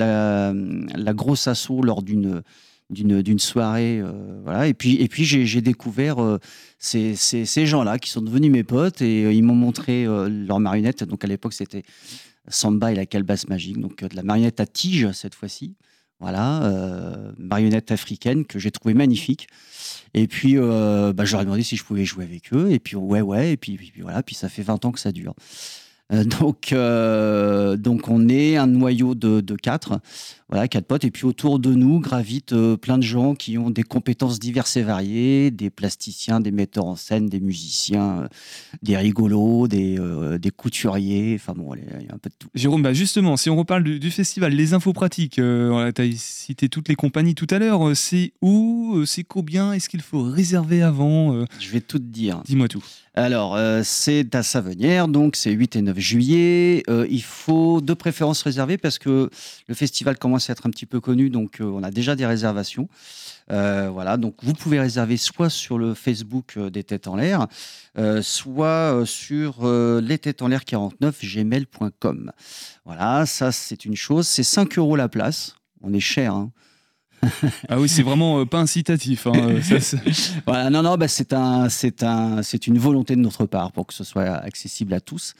la, 0.95 1.13
grosse 1.13 1.47
asso 1.47 1.81
lors 1.81 2.03
d'une 2.03 2.43
soirée, 3.39 3.99
euh, 4.01 4.41
voilà. 4.43 4.67
Et 4.67 4.73
puis, 4.73 4.95
et 4.95 5.07
puis 5.07 5.23
j'ai, 5.23 5.61
découvert 5.61 6.21
euh, 6.21 6.37
ces, 6.79 7.15
gens-là 7.65 7.97
qui 7.97 8.09
sont 8.09 8.21
devenus 8.21 8.51
mes 8.51 8.63
potes 8.63 9.01
et 9.01 9.25
euh, 9.25 9.33
ils 9.33 9.43
m'ont 9.43 9.55
montré 9.55 10.05
euh, 10.05 10.27
leurs 10.29 10.59
marionnettes. 10.59 11.05
Donc 11.05 11.23
à 11.23 11.27
l'époque, 11.27 11.53
c'était 11.53 11.83
Samba 12.47 12.91
et 12.91 12.95
la 12.95 13.05
calebasse 13.05 13.47
magique, 13.47 13.79
donc 13.79 14.03
euh, 14.03 14.07
de 14.07 14.15
la 14.15 14.23
marionnette 14.23 14.59
à 14.59 14.65
tige 14.65 15.11
cette 15.11 15.35
fois-ci. 15.35 15.75
Voilà, 16.19 16.63
euh, 16.63 17.31
marionnette 17.37 17.91
africaine 17.91 18.45
que 18.45 18.57
j'ai 18.57 18.71
trouvé 18.71 18.95
magnifique. 18.95 19.47
Et 20.15 20.27
puis, 20.27 20.57
euh, 20.57 21.13
bah, 21.13 21.25
ai 21.25 21.45
demandé 21.45 21.61
si 21.61 21.75
je 21.75 21.83
pouvais 21.83 22.05
jouer 22.05 22.23
avec 22.23 22.51
eux. 22.53 22.71
Et 22.71 22.79
puis, 22.79 22.95
ouais, 22.95 23.21
ouais. 23.21 23.51
Et 23.51 23.57
puis, 23.57 23.77
puis, 23.77 23.91
puis 23.91 24.01
voilà. 24.01 24.23
Puis 24.23 24.33
ça 24.33 24.49
fait 24.49 24.63
20 24.63 24.83
ans 24.85 24.91
que 24.91 24.99
ça 24.99 25.11
dure. 25.11 25.35
Euh, 26.13 26.23
donc, 26.23 26.71
euh, 26.71 27.75
donc, 27.77 28.07
on 28.07 28.29
est 28.29 28.57
un 28.57 28.67
noyau 28.67 29.15
de, 29.15 29.41
de 29.41 29.55
quatre, 29.55 29.99
voilà, 30.49 30.67
quatre 30.67 30.85
potes. 30.85 31.03
Et 31.03 31.11
puis 31.11 31.25
autour 31.25 31.59
de 31.59 31.73
nous 31.73 31.99
gravitent 31.99 32.53
euh, 32.53 32.77
plein 32.77 32.97
de 32.97 33.03
gens 33.03 33.35
qui 33.35 33.57
ont 33.57 33.69
des 33.69 33.83
compétences 33.83 34.39
diverses 34.39 34.77
et 34.77 34.83
variées, 34.83 35.51
des 35.51 35.69
plasticiens, 35.69 36.39
des 36.39 36.51
metteurs 36.51 36.85
en 36.85 36.95
scène, 36.95 37.27
des 37.27 37.39
musiciens, 37.39 38.27
des 38.81 38.97
rigolos, 38.97 39.67
des, 39.67 39.99
des 40.39 40.51
couturiers. 40.51 41.35
Enfin 41.35 41.53
bon, 41.53 41.73
il 41.75 42.05
y 42.05 42.09
a 42.09 42.13
un 42.13 42.17
peu 42.17 42.29
de 42.29 42.35
tout. 42.37 42.49
Jérôme, 42.55 42.83
bah 42.83 42.93
justement, 42.93 43.37
si 43.37 43.49
on 43.49 43.55
reparle 43.55 43.83
du, 43.83 43.99
du 43.99 44.11
festival, 44.11 44.53
les 44.53 44.73
infos 44.73 44.93
pratiques, 44.93 45.39
euh, 45.39 45.91
tu 45.91 46.01
as 46.01 46.17
cité 46.17 46.69
toutes 46.69 46.89
les 46.89 46.95
compagnies 46.95 47.35
tout 47.35 47.47
à 47.49 47.59
l'heure, 47.59 47.95
c'est 47.95 48.33
où, 48.41 49.03
c'est 49.05 49.23
combien, 49.23 49.73
est-ce 49.73 49.89
qu'il 49.89 50.01
faut 50.01 50.23
réserver 50.23 50.81
avant 50.81 51.33
euh, 51.33 51.45
Je 51.59 51.69
vais 51.69 51.81
tout 51.81 51.99
te 51.99 52.03
dire. 52.03 52.41
Dis-moi 52.45 52.67
tout. 52.67 52.83
Alors, 53.13 53.55
euh, 53.55 53.81
c'est 53.83 54.35
à 54.35 54.43
Savenière, 54.43 55.07
donc 55.07 55.35
c'est 55.35 55.51
8 55.51 55.75
et 55.75 55.81
9 55.81 55.96
juillet. 55.99 56.83
Euh, 56.89 57.07
il 57.09 57.23
faut 57.23 57.81
de 57.81 57.93
préférence 57.93 58.41
réserver 58.43 58.77
parce 58.77 58.99
que 58.99 59.29
le 59.67 59.75
festival 59.75 60.17
commence 60.17 60.49
à 60.49 60.53
être 60.53 60.65
un 60.65 60.69
petit 60.69 60.85
peu 60.85 60.99
connu, 60.99 61.29
donc 61.29 61.61
euh, 61.61 61.65
on 61.65 61.83
a 61.83 61.91
déjà 61.91 62.15
des 62.15 62.25
réservations. 62.25 62.87
Euh, 63.51 63.89
voilà, 63.91 64.17
donc 64.17 64.35
vous 64.43 64.53
pouvez 64.53 64.79
réserver 64.79 65.17
soit 65.17 65.49
sur 65.49 65.77
le 65.77 65.93
Facebook 65.93 66.57
des 66.59 66.83
Têtes 66.83 67.07
en 67.07 67.15
l'air, 67.15 67.47
soit 68.21 69.03
sur 69.05 69.67
les 69.67 70.17
têtes 70.17 70.41
en 70.41 70.47
l'air 70.47 70.65
49 70.65 71.23
gmail.com. 71.23 72.31
Voilà, 72.85 73.25
ça 73.25 73.51
c'est 73.51 73.85
une 73.85 73.95
chose. 73.95 74.27
C'est 74.27 74.43
5 74.43 74.77
euros 74.77 74.95
la 74.95 75.09
place. 75.09 75.55
On 75.81 75.93
est 75.93 75.99
cher, 75.99 76.33
hein. 76.33 76.51
Ah 77.69 77.79
oui, 77.79 77.89
c'est 77.89 78.03
vraiment 78.03 78.39
euh, 78.39 78.45
pas 78.45 78.59
incitatif. 78.59 79.27
hein, 79.27 79.33
euh, 79.35 80.69
non, 80.69 80.83
non, 80.83 80.97
bah, 80.97 81.07
c'est 81.07 81.33
un, 81.33 81.69
c'est 81.69 82.03
un, 82.03 82.41
c'est 82.43 82.67
une 82.67 82.77
volonté 82.77 83.15
de 83.15 83.21
notre 83.21 83.45
part 83.45 83.71
pour 83.71 83.87
que 83.87 83.93
ce 83.93 84.03
soit 84.03 84.23
accessible 84.23 84.93
à 84.93 84.99
tous. 84.99 85.33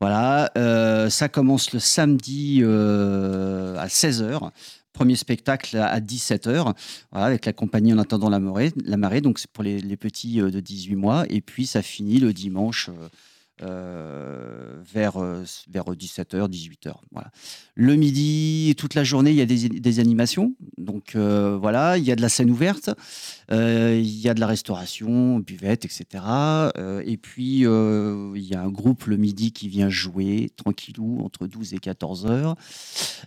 Voilà, 0.00 0.50
euh, 0.56 1.10
ça 1.10 1.28
commence 1.28 1.72
le 1.72 1.78
samedi 1.78 2.62
à 2.62 3.86
16h. 3.86 4.50
Premier 4.92 5.16
spectacle 5.16 5.76
à 5.76 6.00
17h, 6.00 6.74
voilà, 7.12 7.26
avec 7.26 7.46
la 7.46 7.52
compagnie 7.52 7.92
En 7.92 7.98
attendant 7.98 8.28
la 8.28 8.40
marée, 8.40 8.72
la 8.84 8.96
marée 8.96 9.20
donc 9.20 9.38
c'est 9.38 9.48
pour 9.48 9.62
les, 9.62 9.80
petits 9.96 10.38
de 10.38 10.60
18 10.60 10.96
mois. 10.96 11.24
Et 11.30 11.40
puis 11.40 11.66
ça 11.66 11.82
finit 11.82 12.18
le 12.18 12.32
dimanche 12.32 12.90
euh, 13.62 14.80
vers, 14.92 15.16
euh, 15.16 15.44
vers 15.68 15.84
17h, 15.84 16.48
18h. 16.48 16.92
Voilà. 17.10 17.30
Le 17.74 17.96
midi, 17.96 18.74
toute 18.76 18.94
la 18.94 19.02
journée, 19.02 19.30
il 19.30 19.36
y 19.36 19.40
a 19.40 19.46
des, 19.46 20.00
animations. 20.00 20.54
Donc 20.76 21.16
euh, 21.16 21.58
voilà, 21.60 21.98
il 21.98 22.04
y 22.04 22.12
a 22.12 22.16
de 22.16 22.22
la 22.22 22.28
scène 22.28 22.50
ouverte. 22.50 22.90
Il 23.50 24.20
y 24.20 24.28
a 24.28 24.34
de 24.34 24.40
la 24.40 24.46
restauration, 24.46 25.38
buvette, 25.40 25.84
etc. 25.84 26.24
Et 27.04 27.16
puis, 27.16 27.60
il 27.62 28.46
y 28.46 28.54
a 28.54 28.62
un 28.62 28.68
groupe 28.68 29.06
le 29.06 29.16
midi 29.16 29.52
qui 29.52 29.68
vient 29.68 29.88
jouer 29.88 30.50
tranquillou 30.56 31.20
entre 31.24 31.46
12 31.46 31.74
et 31.74 31.78
14 31.78 32.26
heures. 32.26 32.54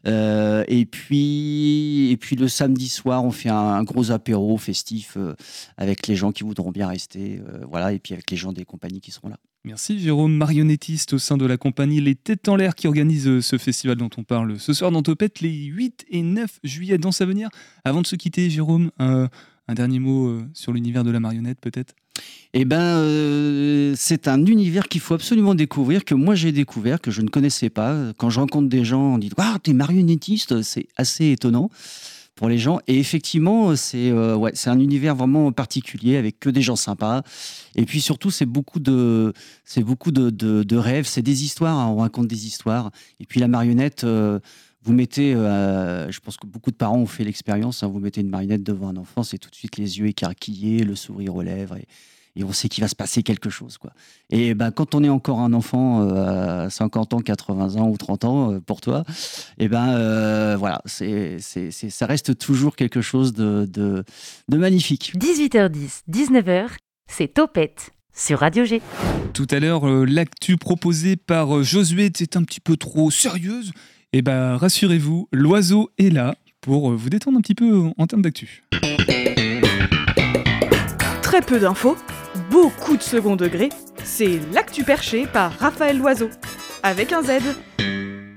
Euh, 0.08 0.64
et, 0.68 0.86
puis, 0.86 2.12
et 2.12 2.18
puis, 2.18 2.36
le 2.36 2.48
samedi 2.48 2.88
soir, 2.88 3.26
on 3.26 3.32
fait 3.32 3.50
un, 3.50 3.56
un 3.56 3.84
gros 3.84 4.12
apéro 4.12 4.58
festif 4.58 5.18
avec 5.78 6.08
les 6.08 6.16
gens 6.16 6.32
qui 6.32 6.44
voudront 6.44 6.72
bien 6.72 6.88
rester. 6.88 7.42
voilà, 7.68 7.92
et 7.92 8.00
puis 8.00 8.14
avec 8.14 8.30
les 8.32 8.38
gens 8.38 8.54
des 8.54 8.66
compagnies 8.66 9.02
qui 9.02 9.12
seront 9.12 9.30
là. 9.30 9.38
Merci 9.64 10.00
Jérôme, 10.00 10.34
marionnettiste 10.34 11.14
au 11.14 11.20
sein 11.20 11.38
de 11.38 11.46
la 11.46 11.56
compagnie 11.56 12.02
Les 12.02 12.16
Têtes 12.16 12.50
en 12.50 12.56
l'air 12.56 12.74
qui 12.74 12.88
organise 12.88 13.28
euh, 13.28 13.42
ce 13.42 13.60
festival 13.60 13.96
dont 13.96 14.10
on 14.18 14.24
parle 14.24 14.60
ce 14.60 14.74
soir 14.74 14.90
dans 14.90 15.04
Topette 15.04 15.40
les 15.40 15.54
8 15.54 16.08
et 16.10 16.24
9 16.24 16.62
juillet 16.64 16.98
dans 16.98 17.12
Savenir. 17.12 17.50
Avant 17.86 18.02
de 18.02 18.08
se 18.08 18.16
quitter, 18.16 18.50
Jérôme, 18.50 18.90
un, 18.98 19.30
dernier 19.76 20.00
mot 20.00 20.30
euh, 20.30 20.44
sur 20.56 20.74
l'univers 20.74 21.04
de 21.04 21.12
la 21.12 21.20
marionnette 21.20 21.60
peut-être? 21.62 21.94
Eh 22.54 22.66
ben, 22.66 22.82
euh, 22.82 23.94
c'est 23.96 24.28
un 24.28 24.44
univers 24.48 24.88
qu'il 24.88 25.00
faut 25.00 25.14
absolument 25.14 25.54
découvrir, 25.54 26.06
que 26.06 26.16
moi 26.16 26.34
j'ai 26.34 26.52
découvert, 26.52 27.00
que 27.00 27.12
je 27.12 27.22
ne 27.22 27.30
connaissais 27.30 27.70
pas. 27.70 28.14
Quand 28.18 28.32
je 28.32 28.40
rencontre 28.40 28.68
des 28.68 28.84
gens, 28.84 29.14
on 29.14 29.18
dit 29.20 29.30
Waouh, 29.38 29.60
t'es 29.60 29.74
marionnettiste 29.74 30.64
C'est 30.64 30.88
assez 30.98 31.32
étonnant 31.32 31.70
les 32.48 32.58
gens. 32.58 32.80
Et 32.88 33.00
effectivement, 33.00 33.76
c'est 33.76 34.10
euh, 34.12 34.36
ouais, 34.36 34.52
c'est 34.54 34.70
un 34.70 34.80
univers 34.80 35.16
vraiment 35.16 35.52
particulier 35.52 36.18
avec 36.18 36.40
que 36.40 36.50
des 36.50 36.62
gens 36.62 36.76
sympas. 36.76 37.22
Et 37.76 37.86
puis 37.86 38.02
surtout, 38.02 38.32
c'est 38.32 38.46
beaucoup 38.46 38.80
de, 38.80 39.34
c'est 39.66 39.84
beaucoup 39.84 40.12
de, 40.12 40.30
de- 40.30 40.78
rêves, 40.78 41.06
c'est 41.06 41.22
des 41.22 41.44
histoires. 41.44 41.78
hein, 41.78 41.88
on 41.88 41.98
raconte 41.98 42.28
des 42.28 42.46
histoires. 42.48 42.92
Et 43.20 43.26
puis 43.26 43.40
la 43.40 43.48
marionnette. 43.48 44.04
euh, 44.04 44.40
vous 44.84 44.94
mettez, 44.94 45.36
euh, 45.36 46.10
je 46.10 46.20
pense 46.20 46.38
que 46.38 46.48
beaucoup 46.48 46.72
de 46.72 46.76
parents 46.76 46.98
ont 46.98 47.06
fait 47.06 47.24
l'expérience, 47.24 47.84
hein, 47.84 47.88
vous 47.88 48.00
mettez 48.00 48.22
une 48.22 48.30
marionnette 48.30 48.64
devant 48.64 48.88
un 48.90 48.98
enfant, 48.98 49.22
c'est 49.22 49.38
tout 49.38 49.52
de 49.52 49.56
suite 49.56 49.78
les 49.78 50.00
yeux 50.00 50.08
écarquillés, 50.08 50.84
le 50.84 50.96
sourire 50.96 51.36
aux 51.36 51.44
lèvres, 51.44 51.78
et 52.36 52.44
on 52.44 52.52
sait 52.54 52.70
qu'il 52.70 52.82
va 52.84 52.88
se 52.88 52.96
passer 52.96 53.24
quelque 53.24 53.50
chose. 53.50 53.78
Quoi. 53.78 53.92
Et 54.30 54.54
ben, 54.54 54.72
quand 54.72 54.96
on 54.96 55.04
est 55.04 55.10
encore 55.10 55.40
un 55.40 55.54
enfant 55.54 56.02
euh, 56.02 56.66
à 56.66 56.70
50 56.70 57.14
ans, 57.14 57.20
80 57.20 57.76
ans 57.76 57.90
ou 57.90 57.98
30 57.98 58.26
ans, 58.26 58.52
euh, 58.54 58.60
pour 58.60 58.80
toi, 58.82 59.04
et 59.58 59.68
ben 59.68 59.90
euh, 59.90 60.56
voilà, 60.58 60.82
c'est, 60.86 61.38
c'est, 61.40 61.72
c'est- 61.72 61.90
ça 61.90 62.06
reste 62.06 62.38
toujours 62.38 62.76
quelque 62.76 63.02
chose 63.02 63.34
de, 63.34 63.66
de, 63.66 64.04
de 64.48 64.58
magnifique. 64.58 65.14
18h10, 65.18 66.02
19h, 66.10 66.68
c'est 67.08 67.34
Topette 67.34 67.92
sur 68.16 68.40
Radio 68.40 68.64
G. 68.66 68.82
Tout 69.34 69.48
à 69.52 69.60
l'heure, 69.60 69.86
l'actu 70.06 70.58
proposée 70.58 71.16
par 71.16 71.64
Josué 71.64 72.06
était 72.06 72.38
un 72.38 72.44
petit 72.44 72.60
peu 72.60 72.78
trop 72.78 73.10
sérieuse. 73.12 73.72
Et 74.14 74.22
ben 74.22 74.58
rassurez-vous, 74.58 75.30
l'oiseau 75.32 75.90
est 75.98 76.10
là 76.10 76.36
pour 76.60 76.92
vous 76.92 77.10
détendre 77.10 77.38
un 77.38 77.42
petit 77.42 77.56
peu 77.56 77.90
en 77.98 78.08
termes 78.08 78.22
d'actu. 78.22 78.64
Très 81.22 81.42
peu 81.42 81.60
d'infos, 81.60 81.96
beaucoup 82.52 82.98
de 82.98 83.02
second 83.02 83.38
degré, 83.38 83.70
c'est 84.04 84.40
l'actu 84.52 84.84
perché 84.84 85.26
par 85.26 85.54
Raphaël 85.58 85.98
Loiseau. 85.98 86.30
Avec 86.84 87.14
un 87.14 87.24
Z. 87.24 87.40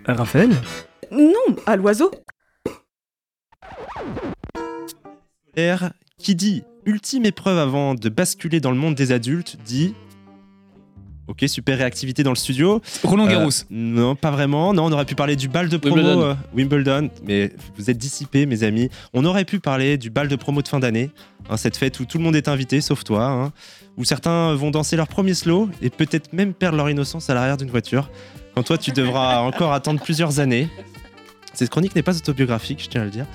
Raphaël? 0.06 0.50
Non, 1.10 1.56
à 1.66 1.76
l'oiseau. 1.76 2.10
R 5.58 5.90
qui 6.18 6.34
dit 6.34 6.62
ultime 6.86 7.24
épreuve 7.24 7.58
avant 7.58 7.94
de 7.94 8.08
basculer 8.08 8.60
dans 8.60 8.70
le 8.70 8.76
monde 8.76 8.94
des 8.94 9.12
adultes 9.12 9.56
dit 9.64 9.94
Ok, 11.26 11.44
super 11.46 11.78
réactivité 11.78 12.22
dans 12.22 12.30
le 12.32 12.36
studio. 12.36 12.82
Roland 13.02 13.26
Garros. 13.26 13.48
Euh, 13.48 13.64
non, 13.70 14.14
pas 14.14 14.30
vraiment. 14.30 14.74
Non, 14.74 14.84
on 14.84 14.92
aurait 14.92 15.06
pu 15.06 15.14
parler 15.14 15.36
du 15.36 15.48
bal 15.48 15.68
de 15.70 15.76
promo 15.78 15.96
Wimbledon. 15.96 16.22
euh, 16.22 16.34
Wimbledon, 16.54 17.10
mais 17.26 17.50
vous 17.78 17.88
êtes 17.90 17.96
dissipés, 17.96 18.44
mes 18.44 18.62
amis. 18.62 18.90
On 19.14 19.24
aurait 19.24 19.46
pu 19.46 19.58
parler 19.58 19.96
du 19.96 20.10
bal 20.10 20.28
de 20.28 20.36
promo 20.36 20.60
de 20.60 20.68
fin 20.68 20.80
d'année, 20.80 21.10
hein, 21.48 21.56
cette 21.56 21.78
fête 21.78 21.98
où 21.98 22.04
tout 22.04 22.18
le 22.18 22.24
monde 22.24 22.36
est 22.36 22.46
invité, 22.48 22.82
sauf 22.82 23.04
toi, 23.04 23.24
hein, 23.24 23.52
où 23.96 24.04
certains 24.04 24.54
vont 24.54 24.70
danser 24.70 24.96
leur 24.96 25.08
premier 25.08 25.32
slow 25.32 25.70
et 25.80 25.88
peut-être 25.88 26.32
même 26.34 26.52
perdre 26.52 26.76
leur 26.76 26.90
innocence 26.90 27.30
à 27.30 27.34
l'arrière 27.34 27.56
d'une 27.56 27.70
voiture, 27.70 28.10
quand 28.54 28.62
toi 28.62 28.76
tu 28.76 28.90
devras 28.92 29.38
encore 29.40 29.72
attendre 29.72 30.02
plusieurs 30.02 30.40
années. 30.40 30.68
Cette 31.54 31.70
chronique 31.70 31.94
n'est 31.96 32.02
pas 32.02 32.16
autobiographique, 32.16 32.82
je 32.82 32.88
tiens 32.88 33.00
à 33.00 33.04
le 33.04 33.10
dire. 33.10 33.26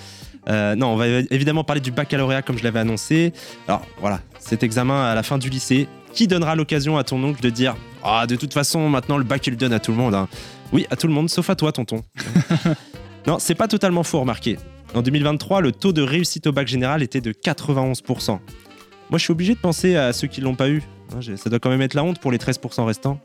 Euh, 0.47 0.75
non, 0.75 0.87
on 0.87 0.95
va 0.95 1.07
évidemment 1.07 1.63
parler 1.63 1.81
du 1.81 1.91
baccalauréat 1.91 2.41
comme 2.41 2.57
je 2.57 2.63
l'avais 2.63 2.79
annoncé. 2.79 3.33
Alors 3.67 3.81
voilà, 3.99 4.19
cet 4.39 4.61
examen 4.63 5.05
à 5.05 5.15
la 5.15 5.23
fin 5.23 5.37
du 5.37 5.49
lycée, 5.49 5.87
qui 6.19 6.27
donnera 6.27 6.53
l'occasion 6.53 6.97
à 6.97 7.05
ton 7.05 7.23
oncle 7.23 7.41
de 7.41 7.49
dire 7.49 7.77
Ah, 8.03 8.27
de 8.27 8.35
toute 8.35 8.53
façon, 8.53 8.89
maintenant 8.89 9.17
le 9.17 9.23
bac 9.23 9.47
il 9.47 9.51
le 9.51 9.55
donne 9.55 9.71
à 9.71 9.79
tout 9.79 9.91
le 9.91 9.97
monde. 9.97 10.13
hein. 10.13 10.27
Oui, 10.73 10.85
à 10.89 10.97
tout 10.97 11.07
le 11.07 11.13
monde, 11.13 11.29
sauf 11.29 11.49
à 11.49 11.55
toi, 11.55 11.71
tonton. 11.71 12.03
non, 13.25 13.39
c'est 13.39 13.55
pas 13.55 13.69
totalement 13.69 14.03
faux, 14.03 14.19
remarquez. 14.19 14.57
En 14.93 15.01
2023, 15.01 15.61
le 15.61 15.71
taux 15.71 15.93
de 15.93 16.01
réussite 16.01 16.45
au 16.47 16.51
bac 16.51 16.67
général 16.67 17.01
était 17.03 17.21
de 17.21 17.31
91%. 17.31 18.31
Moi, 18.31 18.39
je 19.13 19.17
suis 19.17 19.31
obligé 19.31 19.53
de 19.53 19.59
penser 19.59 19.95
à 19.95 20.11
ceux 20.11 20.27
qui 20.27 20.41
l'ont 20.41 20.55
pas 20.55 20.67
eu. 20.69 20.83
Hein, 21.15 21.21
Ça 21.37 21.49
doit 21.49 21.59
quand 21.59 21.69
même 21.69 21.81
être 21.81 21.93
la 21.93 22.03
honte 22.03 22.19
pour 22.19 22.33
les 22.33 22.37
13% 22.37 22.83
restants. 22.83 23.17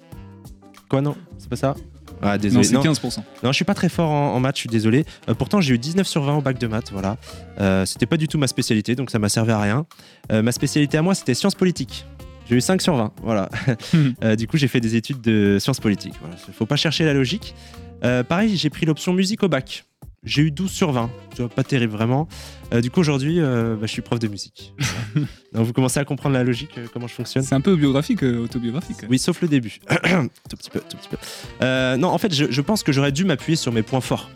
Quoi, 0.88 1.01
non? 1.01 1.16
C'est 1.38 1.49
pas 1.49 1.57
ça? 1.57 1.74
Ah, 2.22 2.38
désolé. 2.38 2.68
Non, 2.70 2.80
c'est 2.80 2.88
15%. 2.90 3.18
Non, 3.42 3.51
je 3.51 3.57
suis 3.57 3.64
pas 3.64 3.74
très 3.74 3.88
fort 3.88 4.09
en, 4.11 4.34
en 4.36 4.40
maths, 4.40 4.55
je 4.55 4.61
suis 4.61 4.68
désolé. 4.68 5.05
Euh, 5.28 5.34
pourtant, 5.34 5.61
j'ai 5.61 5.74
eu 5.74 5.78
19 5.78 6.07
sur 6.07 6.22
20 6.22 6.36
au 6.36 6.40
bac 6.42 6.59
de 6.59 6.66
maths, 6.68 6.92
voilà. 6.92 7.16
Euh, 7.61 7.84
c'était 7.86 8.07
pas 8.07 8.16
du 8.16 8.28
tout 8.28 8.38
ma 8.38 8.47
spécialité, 8.47 8.95
donc 8.95 9.11
ça 9.11 9.18
m'a 9.18 9.28
servi 9.28 9.51
à 9.51 9.61
rien. 9.61 9.84
Euh, 10.30 10.40
ma 10.40 10.53
spécialité 10.53 10.97
à 10.97 11.03
moi, 11.03 11.16
c'était 11.16 11.34
sciences 11.34 11.57
politiques. 11.57 12.07
J'ai 12.49 12.57
eu 12.57 12.61
5 12.61 12.82
sur 12.82 12.97
20, 12.97 13.12
voilà. 13.22 13.49
Euh, 14.22 14.36
du 14.36 14.47
coup, 14.47 14.57
j'ai 14.57 14.68
fait 14.68 14.80
des 14.80 14.97
études 14.97 15.20
de 15.20 15.59
sciences 15.59 15.80
politiques. 15.80 16.14
Voilà. 16.20 16.36
Faut 16.36 16.66
pas 16.66 16.76
chercher 16.76 17.05
la 17.05 17.14
logique. 17.14 17.55
Euh, 18.05 18.22
pareil, 18.22 18.57
j'ai 18.57 18.70
pris 18.70 18.86
l'option 18.86 19.12
musique 19.12 19.42
au 19.42 19.49
bac. 19.49 19.84
J'ai 20.22 20.42
eu 20.42 20.51
12 20.51 20.70
sur 20.70 20.92
20, 20.92 21.11
tu 21.34 21.42
vois, 21.42 21.51
pas 21.51 21.64
terrible 21.64 21.92
vraiment. 21.92 22.28
Euh, 22.72 22.80
du 22.80 22.90
coup, 22.90 23.01
aujourd'hui, 23.01 23.40
bah, 23.40 23.76
je 23.82 23.86
suis 23.86 24.03
prof 24.03 24.18
de 24.18 24.28
musique. 24.28 24.74
Donc, 25.53 25.66
vous 25.66 25.72
commencez 25.72 26.01
à 26.01 26.05
comprendre 26.05 26.34
la 26.34 26.45
logique, 26.45 26.78
comment 26.92 27.07
je 27.07 27.14
fonctionne. 27.14 27.42
C'est 27.42 27.55
un 27.55 27.61
peu 27.61 27.76
biographique, 27.76 28.22
autobiographique. 28.22 28.99
Oui, 29.09 29.18
sauf 29.18 29.42
le 29.42 29.49
début. 29.49 29.80
tout 30.49 30.57
petit 30.57 30.70
peu, 30.70 30.80
tout 30.80 30.97
petit 30.97 31.09
peu. 31.09 31.97
Non, 31.97 32.09
en 32.09 32.18
fait, 32.18 32.34
je, 32.34 32.51
je 32.51 32.61
pense 32.61 32.82
que 32.82 32.92
j'aurais 32.92 33.12
dû 33.12 33.24
m'appuyer 33.24 33.57
sur 33.57 33.72
mes 33.72 33.82
points 33.82 34.01
forts. 34.01 34.30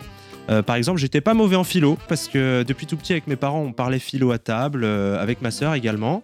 Euh, 0.50 0.62
par 0.62 0.76
exemple, 0.76 0.98
j'étais 0.98 1.20
pas 1.20 1.34
mauvais 1.34 1.56
en 1.56 1.64
philo 1.64 1.98
parce 2.08 2.28
que 2.28 2.62
depuis 2.62 2.86
tout 2.86 2.96
petit 2.96 3.12
avec 3.12 3.26
mes 3.26 3.36
parents, 3.36 3.60
on 3.60 3.72
parlait 3.72 3.98
philo 3.98 4.30
à 4.30 4.38
table, 4.38 4.82
euh, 4.84 5.20
avec 5.20 5.42
ma 5.42 5.50
sœur 5.50 5.74
également. 5.74 6.22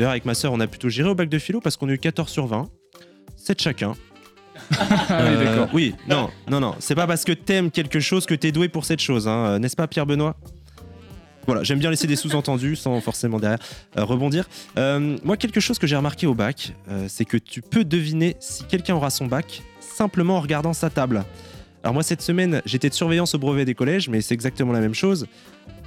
D'ailleurs, 0.00 0.12
avec 0.12 0.24
ma 0.24 0.32
sœur, 0.32 0.54
on 0.54 0.60
a 0.60 0.66
plutôt 0.66 0.88
géré 0.88 1.10
au 1.10 1.14
bac 1.14 1.28
de 1.28 1.38
philo 1.38 1.60
parce 1.60 1.76
qu'on 1.76 1.86
a 1.90 1.92
eu 1.92 1.98
14 1.98 2.30
sur 2.30 2.46
20, 2.46 2.70
7 3.36 3.60
chacun. 3.60 3.92
Ah 4.70 4.78
oui, 4.78 5.28
Euh, 5.36 5.44
d'accord. 5.44 5.68
oui, 5.74 5.94
non, 6.08 6.30
non, 6.50 6.58
non. 6.58 6.74
C'est 6.78 6.94
pas 6.94 7.06
parce 7.06 7.22
que 7.26 7.32
t'aimes 7.32 7.70
quelque 7.70 8.00
chose 8.00 8.24
que 8.24 8.34
t'es 8.34 8.50
doué 8.50 8.70
pour 8.70 8.86
cette 8.86 9.00
chose, 9.00 9.28
hein, 9.28 9.44
euh, 9.46 9.58
n'est-ce 9.58 9.76
pas, 9.76 9.86
Pierre 9.88 10.06
Benoît? 10.06 10.36
Voilà, 11.46 11.64
j'aime 11.64 11.78
bien 11.80 11.90
laisser 11.90 12.06
des 12.06 12.16
sous-entendus 12.16 12.76
sans 12.76 12.98
forcément 13.02 13.38
derrière 13.38 13.58
euh, 13.98 14.04
rebondir. 14.04 14.48
Euh, 14.78 15.18
moi, 15.22 15.36
quelque 15.36 15.60
chose 15.60 15.78
que 15.78 15.86
j'ai 15.86 15.96
remarqué 15.96 16.26
au 16.26 16.32
bac, 16.34 16.72
c'est 17.08 17.26
que 17.26 17.36
tu 17.36 17.60
peux 17.60 17.84
deviner 17.84 18.36
si 18.40 18.64
quelqu'un 18.64 18.94
aura 18.94 19.10
son 19.10 19.26
bac 19.26 19.62
simplement 19.80 20.38
en 20.38 20.40
regardant 20.40 20.72
sa 20.72 20.88
table. 20.88 21.24
Alors 21.82 21.94
moi, 21.94 22.02
cette 22.02 22.20
semaine, 22.20 22.60
j'étais 22.66 22.90
de 22.90 22.94
surveillance 22.94 23.34
au 23.34 23.38
brevet 23.38 23.64
des 23.64 23.74
collèges, 23.74 24.08
mais 24.08 24.20
c'est 24.20 24.34
exactement 24.34 24.72
la 24.72 24.80
même 24.80 24.94
chose. 24.94 25.26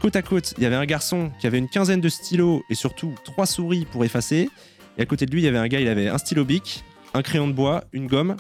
Côte 0.02 0.16
à 0.16 0.22
côte, 0.22 0.54
il 0.58 0.64
y 0.64 0.66
avait 0.66 0.76
un 0.76 0.86
garçon 0.86 1.32
qui 1.40 1.48
avait 1.48 1.60
une 1.60 1.70
quinzaine 1.70 2.02
de 2.02 2.10
stylos 2.10 2.64
et 2.70 2.76
surtout 2.76 3.14
trois 3.24 3.46
souris 3.46 3.86
pour 3.86 4.04
effacer. 4.04 4.50
Et 4.98 5.02
à 5.04 5.06
côté 5.06 5.26
de 5.26 5.32
lui, 5.32 5.42
il 5.42 5.46
y 5.46 5.48
avait 5.48 5.58
un 5.58 5.68
gars, 5.68 5.80
il 5.80 5.88
avait 5.88 6.08
un 6.08 6.18
stylo 6.18 6.46
bic, 6.46 6.84
un 7.14 7.22
crayon 7.22 7.48
de 7.48 7.54
bois, 7.54 7.84
une 7.94 8.08
gomme. 8.08 8.36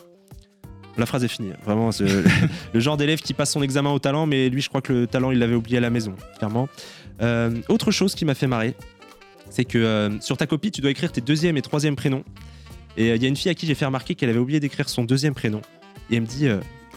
La 0.97 1.06
phrase 1.06 1.24
est 1.24 1.28
finie. 1.28 1.51
Vraiment, 1.64 1.91
c'est 1.91 2.06
le 2.74 2.80
genre 2.80 2.97
d'élève 2.97 3.22
qui 3.22 3.34
passe 3.34 3.51
son 3.51 3.62
examen 3.62 3.91
au 3.91 3.99
talent, 3.99 4.26
mais 4.26 4.49
lui, 4.49 4.62
je 4.62 4.70
crois 4.70 4.82
que 4.82 4.93
le 4.93 5.08
talent, 5.08 5.32
il 5.32 5.39
l'avait 5.39 5.56
oublié 5.56 5.78
à 5.78 5.82
la 5.82 5.89
maison, 5.89 6.16
clairement. 6.38 6.68
Euh, 7.22 7.51
autre 7.70 7.91
chose 7.91 8.16
qui 8.16 8.26
m'a 8.26 8.36
fait 8.36 8.47
marrer, 8.47 8.76
c'est 9.49 9.66
que 9.66 9.78
euh, 9.78 10.20
sur 10.22 10.38
ta 10.38 10.47
copie, 10.47 10.72
tu 10.72 10.82
dois 10.82 10.91
écrire 10.91 11.12
tes 11.12 11.22
deuxième 11.22 11.56
et 11.58 11.62
troisième 11.62 11.95
prénoms. 11.95 12.24
Et 12.97 13.12
euh, 13.12 13.16
il 13.16 13.22
y 13.22 13.26
a 13.26 13.30
une 13.30 13.36
fille 13.36 13.51
à 13.51 13.56
qui 13.56 13.68
j'ai 13.68 13.76
fait 13.76 13.86
remarquer 13.86 14.16
qu'elle 14.16 14.30
avait 14.30 14.39
oublié 14.39 14.60
d'écrire 14.60 14.89
son 14.89 15.04
deuxième 15.04 15.36
prénom. 15.36 15.62
Et 16.10 16.16
elle 16.16 16.22
me 16.22 16.28
dit 16.28 16.47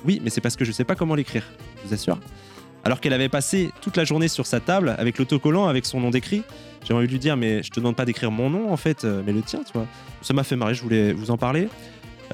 Oui, 0.05 0.21
mais 0.23 0.31
c'est 0.31 0.41
parce 0.41 0.57
que 0.57 0.65
je 0.65 0.73
sais 0.73 0.85
pas 0.85 0.95
comment 0.95 1.15
l'écrire. 1.15 1.45
Je 1.83 1.89
vous 1.89 1.95
assure. 1.95 2.19
Alors 2.85 3.01
qu'elle 3.01 3.13
avait 3.15 3.29
passé 3.29 3.71
toute 3.81 3.97
la 3.97 4.05
journée 4.05 4.29
sur 4.29 4.47
sa 4.47 4.61
table 4.61 4.95
avec 4.99 5.19
l'autocollant, 5.19 5.67
avec 5.67 5.87
son 5.87 6.01
nom 6.01 6.11
d'écrit. 6.11 6.43
J'ai 6.87 6.95
envie 6.95 7.07
de 7.09 7.13
lui 7.13 7.19
dire 7.19 7.37
Mais 7.37 7.63
je 7.65 7.71
te 7.71 7.81
demande 7.81 7.97
pas 7.97 8.05
d'écrire 8.05 8.31
mon 8.31 8.49
nom 8.51 8.73
en 8.73 8.77
fait, 8.77 9.05
euh, 9.05 9.23
mais 9.27 9.33
le 9.33 9.43
tien, 9.43 9.61
tu 9.67 9.73
vois. 9.73 9.87
Ça 10.23 10.35
m'a 10.35 10.45
fait 10.45 10.55
marrer, 10.57 10.75
je 10.75 10.83
voulais 10.83 11.13
vous 11.13 11.31
en 11.33 11.37
parler. 11.37 11.69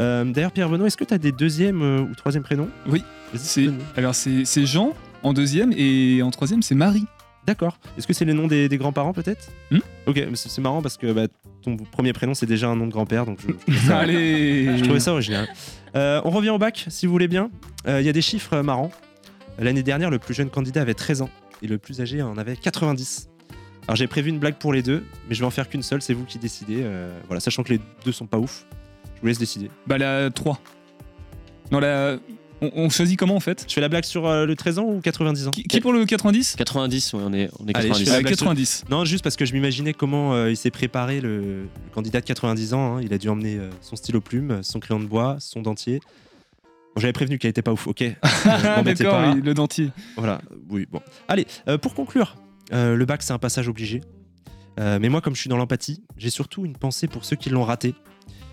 Euh, 0.00 0.24
D'ailleurs, 0.24 0.52
Pierre 0.52 0.68
Benoît, 0.68 0.86
est-ce 0.86 0.96
que 0.96 1.04
tu 1.04 1.14
as 1.14 1.18
des 1.18 1.32
deuxième 1.32 1.82
euh, 1.82 2.00
ou 2.00 2.14
troisième 2.14 2.42
prénoms? 2.42 2.68
Oui. 2.86 3.02
Alors 3.96 4.14
c'est 4.14 4.44
Jean 4.66 4.92
en 5.22 5.32
deuxième 5.32 5.72
et 5.76 6.20
en 6.22 6.30
troisième 6.30 6.60
c'est 6.62 6.74
Marie. 6.74 7.06
D'accord. 7.46 7.78
Est-ce 7.98 8.06
que 8.06 8.12
c'est 8.12 8.24
les 8.24 8.34
noms 8.34 8.46
des, 8.46 8.68
des 8.68 8.76
grands-parents 8.76 9.12
peut-être? 9.12 9.48
Hmm? 9.70 9.78
Ok, 10.06 10.16
mais 10.16 10.36
c'est 10.36 10.60
marrant 10.60 10.80
parce 10.82 10.96
que 10.96 11.12
bah, 11.12 11.26
ton 11.62 11.76
premier 11.76 12.12
prénom 12.12 12.34
c'est 12.34 12.46
déjà 12.46 12.68
un 12.68 12.76
nom 12.76 12.86
de 12.86 12.92
grand-père, 12.92 13.24
donc 13.26 13.38
je, 13.40 13.48
je 13.48 13.52
trouvais 13.78 13.88
ça- 13.88 13.98
Allez. 13.98 14.76
je 14.78 14.84
trouvais 14.84 15.00
ça 15.00 15.12
original. 15.12 15.48
Euh, 15.94 16.20
on 16.24 16.30
revient 16.30 16.50
au 16.50 16.58
bac, 16.58 16.86
si 16.88 17.06
vous 17.06 17.12
voulez 17.12 17.28
bien. 17.28 17.50
Euh, 17.86 18.00
Il 18.00 18.06
y 18.06 18.08
a 18.08 18.12
des 18.12 18.22
chiffres 18.22 18.54
euh, 18.54 18.62
marrants. 18.62 18.90
L'année 19.58 19.82
dernière, 19.82 20.10
le 20.10 20.18
plus 20.18 20.34
jeune 20.34 20.50
candidat 20.50 20.80
avait 20.80 20.94
13 20.94 21.22
ans 21.22 21.30
et 21.62 21.66
le 21.66 21.78
plus 21.78 22.00
âgé 22.00 22.22
en 22.22 22.38
avait 22.38 22.56
90. 22.56 23.28
Alors 23.86 23.96
j'ai 23.96 24.06
prévu 24.06 24.30
une 24.30 24.38
blague 24.38 24.54
pour 24.54 24.72
les 24.72 24.82
deux, 24.82 25.04
mais 25.28 25.34
je 25.34 25.40
vais 25.40 25.46
en 25.46 25.50
faire 25.50 25.68
qu'une 25.68 25.82
seule, 25.82 26.02
c'est 26.02 26.14
vous 26.14 26.24
qui 26.24 26.38
décidez. 26.38 26.80
Euh, 26.82 27.12
voilà, 27.26 27.40
sachant 27.40 27.62
que 27.62 27.72
les 27.72 27.80
deux 28.04 28.12
sont 28.12 28.26
pas 28.26 28.38
ouf, 28.38 28.64
je 29.16 29.20
vous 29.20 29.26
laisse 29.26 29.38
décider. 29.38 29.70
Bah 29.86 29.98
la 29.98 30.30
3. 30.30 30.58
Non 31.70 31.80
la 31.80 32.16
on, 32.62 32.70
on 32.74 32.88
choisit 32.88 33.18
comment 33.18 33.36
en 33.36 33.40
fait 33.40 33.64
Je 33.68 33.74
fais 33.74 33.80
la 33.82 33.88
blague 33.90 34.04
sur 34.04 34.26
euh, 34.26 34.46
le 34.46 34.54
13 34.56 34.78
ans 34.78 34.84
ou 34.84 35.00
90 35.00 35.48
ans 35.48 35.50
qui, 35.50 35.64
qui 35.64 35.80
pour 35.80 35.92
le 35.92 36.04
90 36.06 36.56
90, 36.56 37.12
ouais, 37.14 37.20
on 37.24 37.32
est, 37.34 37.50
on 37.58 37.66
est 37.66 37.76
Allez, 37.76 37.88
90. 37.88 37.98
je 37.98 38.04
fais 38.04 38.10
la 38.10 38.16
Euh, 38.16 38.20
blague 38.22 38.34
sur- 38.34 38.46
90. 38.46 38.84
Non, 38.90 39.04
juste 39.04 39.22
parce 39.24 39.36
que 39.36 39.44
je 39.44 39.52
m'imaginais 39.52 39.92
comment 39.92 40.32
euh, 40.34 40.50
il 40.50 40.56
s'est 40.56 40.70
préparé, 40.70 41.20
le, 41.20 41.38
le 41.62 41.68
candidat 41.94 42.20
de 42.20 42.24
90 42.26 42.72
ans. 42.74 42.96
hein. 42.96 43.00
Il 43.02 43.12
a 43.12 43.18
dû 43.18 43.28
emmener 43.28 43.56
euh, 43.58 43.68
son 43.82 43.96
stylo 43.96 44.20
plume, 44.20 44.62
son 44.62 44.80
crayon 44.80 45.00
de 45.00 45.06
bois, 45.06 45.36
son 45.40 45.60
dentier. 45.62 46.00
Bon, 46.94 47.00
J'avais 47.00 47.12
prévenu 47.12 47.38
qu'il 47.38 47.50
était 47.50 47.62
pas 47.62 47.72
ouf, 47.72 47.86
ok. 47.86 48.02
Euh, 48.02 48.14
Ah 48.44 48.76
m'embêtez 48.78 49.04
d'accord, 49.04 49.20
pas. 49.20 49.32
oui, 49.34 49.40
le 49.42 49.54
dentier. 49.54 49.90
Voilà, 50.16 50.40
oui, 50.70 50.86
bon. 50.90 51.00
Allez, 51.28 51.46
euh, 51.68 51.78
pour 51.78 51.94
conclure, 51.94 52.36
euh, 52.72 52.96
le 52.96 53.04
bac 53.04 53.22
c'est 53.22 53.32
un 53.32 53.38
passage 53.38 53.68
obligé. 53.68 54.00
Euh, 54.80 54.98
mais 55.00 55.08
moi, 55.08 55.20
comme 55.20 55.34
je 55.34 55.40
suis 55.40 55.48
dans 55.50 55.56
l'empathie, 55.58 56.02
j'ai 56.16 56.30
surtout 56.30 56.64
une 56.64 56.76
pensée 56.76 57.06
pour 57.06 57.24
ceux 57.24 57.36
qui 57.36 57.50
l'ont 57.50 57.62
raté. 57.64 57.94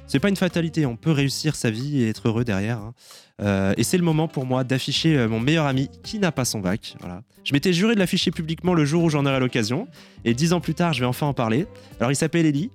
C'est 0.09 0.19
pas 0.19 0.29
une 0.29 0.35
fatalité, 0.35 0.85
on 0.85 0.95
peut 0.95 1.11
réussir 1.11 1.55
sa 1.55 1.69
vie 1.69 2.01
et 2.01 2.09
être 2.09 2.27
heureux 2.27 2.43
derrière. 2.43 2.79
hein. 2.79 2.93
Euh, 3.41 3.73
et 3.77 3.83
c'est 3.83 3.97
le 3.97 4.03
moment 4.03 4.27
pour 4.27 4.45
moi 4.45 4.63
d'afficher 4.65 5.15
euh, 5.15 5.29
mon 5.29 5.39
meilleur 5.39 5.65
ami 5.65 5.87
qui 6.03 6.19
n'a 6.19 6.31
pas 6.31 6.43
son 6.45 6.59
bac. 6.59 6.95
Voilà. 6.99 7.21
Je 7.45 7.53
m'étais 7.53 7.71
juré 7.71 7.93
de 7.93 7.99
l'afficher 7.99 8.31
publiquement 8.31 8.73
le 8.73 8.83
jour 8.85 9.03
où 9.03 9.09
j'en 9.09 9.25
aurai 9.25 9.39
l'occasion. 9.39 9.87
Et 10.25 10.33
dix 10.33 10.51
ans 10.51 10.59
plus 10.59 10.73
tard, 10.73 10.91
je 10.93 10.99
vais 10.99 11.05
enfin 11.05 11.27
en 11.27 11.33
parler. 11.33 11.67
Alors, 11.99 12.11
il 12.11 12.15
s'appelle 12.15 12.45
Eli. 12.45 12.69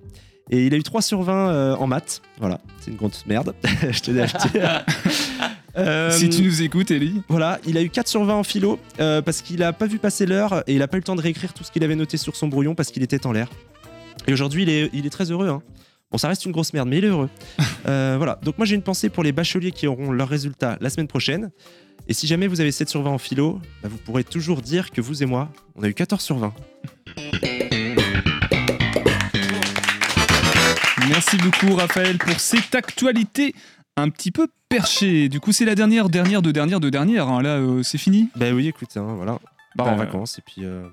Et 0.51 0.67
il 0.67 0.75
a 0.75 0.77
eu 0.77 0.83
3 0.83 1.03
sur 1.03 1.23
20 1.23 1.49
euh, 1.51 1.75
en 1.77 1.87
maths. 1.87 2.23
Voilà, 2.39 2.61
c'est 2.81 2.91
une 2.91 2.97
grosse 2.97 3.25
merde. 3.27 3.55
je 3.83 4.11
le 4.13 4.27
dire. 4.27 4.85
Euh, 5.77 6.13
Si 6.13 6.29
tu 6.29 6.43
nous 6.43 6.63
écoutes 6.63 6.93
Ellie. 6.93 7.21
voilà, 7.29 7.59
il 7.67 7.77
a 7.77 7.83
eu 7.83 7.91
4 7.91 8.07
sur 8.07 8.23
20 8.23 8.33
en 8.33 8.45
philo 8.45 8.79
euh, 9.01 9.23
parce 9.23 9.43
qu'il 9.43 9.61
a 9.65 9.73
pas 9.73 9.87
vu 9.89 9.99
passer 9.99 10.25
l'heure 10.25 10.63
et 10.69 10.75
il 10.77 10.83
a 10.83 10.87
pas 10.87 10.99
eu 10.99 11.01
le 11.01 11.05
temps 11.05 11.17
de 11.17 11.21
réécrire 11.21 11.53
tout 11.53 11.65
ce 11.65 11.73
qu'il 11.73 11.83
avait 11.83 11.97
noté 11.97 12.17
sur 12.17 12.37
son 12.37 12.47
brouillon 12.47 12.77
parce 12.77 12.93
qu'il 12.93 13.03
était 13.03 13.27
en 13.27 13.33
l'air. 13.33 13.49
Et 14.29 14.33
aujourd'hui, 14.33 14.63
il 14.63 14.69
est, 14.69 14.89
il 14.93 15.05
est 15.05 15.11
très 15.11 15.33
heureux. 15.33 15.49
hein. 15.49 15.63
Bon, 16.15 16.19
ça 16.19 16.29
reste 16.29 16.45
une 16.45 16.53
grosse 16.53 16.73
merde, 16.73 16.89
mais 16.89 16.99
il 16.99 17.05
est 17.05 17.09
heureux. 17.09 17.29
Euh, 17.87 18.15
voilà, 18.17 18.39
donc 18.43 18.57
moi 18.57 18.65
j'ai 18.67 18.77
une 18.77 18.83
pensée 18.83 19.11
pour 19.11 19.23
les 19.23 19.33
bacheliers 19.33 19.71
qui 19.71 19.87
auront 19.87 20.11
leurs 20.11 20.29
résultats 20.29 20.79
la 20.81 20.89
semaine 20.89 21.07
prochaine. 21.09 21.51
Et 22.09 22.15
si 22.15 22.27
jamais 22.27 22.47
vous 22.47 22.63
avez 22.63 22.73
7 22.73 22.89
sur 22.89 23.03
20 23.03 23.11
en 23.11 23.19
philo, 23.19 23.61
bah, 23.83 23.91
vous 23.91 23.99
pourrez 23.99 24.25
toujours 24.25 24.63
dire 24.63 24.91
que 24.91 25.03
vous 25.03 25.23
et 25.23 25.27
moi, 25.27 25.51
on 25.75 25.83
a 25.83 25.89
eu 25.89 25.93
14 25.93 26.23
sur 26.23 26.39
20. 26.39 26.55
Merci 31.09 31.37
beaucoup 31.37 31.75
Raphaël 31.75 32.17
pour 32.17 32.41
cette 32.41 32.75
actualité 32.75 33.55
un 33.99 34.09
petit 34.09 34.31
peu 34.31 34.49
perchée. 34.71 35.29
Du 35.29 35.41
coup 35.41 35.53
c'est 35.53 35.67
la 35.67 35.75
dernière, 35.75 36.09
dernière 36.09 36.41
de 36.41 36.51
dernière 36.53 36.81
de 36.81 36.89
dernière. 36.89 37.29
hein. 37.29 37.43
Là 37.43 37.57
euh, 37.59 37.83
c'est 37.83 37.99
fini. 37.99 38.31
Bah 38.37 38.53
oui, 38.53 38.69
écoute, 38.69 38.97
hein, 38.97 39.15
voilà. 39.17 39.39
On 39.75 39.79
part 39.85 39.89
en 39.93 39.97
Bah, 39.99 40.05
vacances 40.07 40.39
et 40.39 40.43
puis 40.43 40.65
euh, 40.65 40.87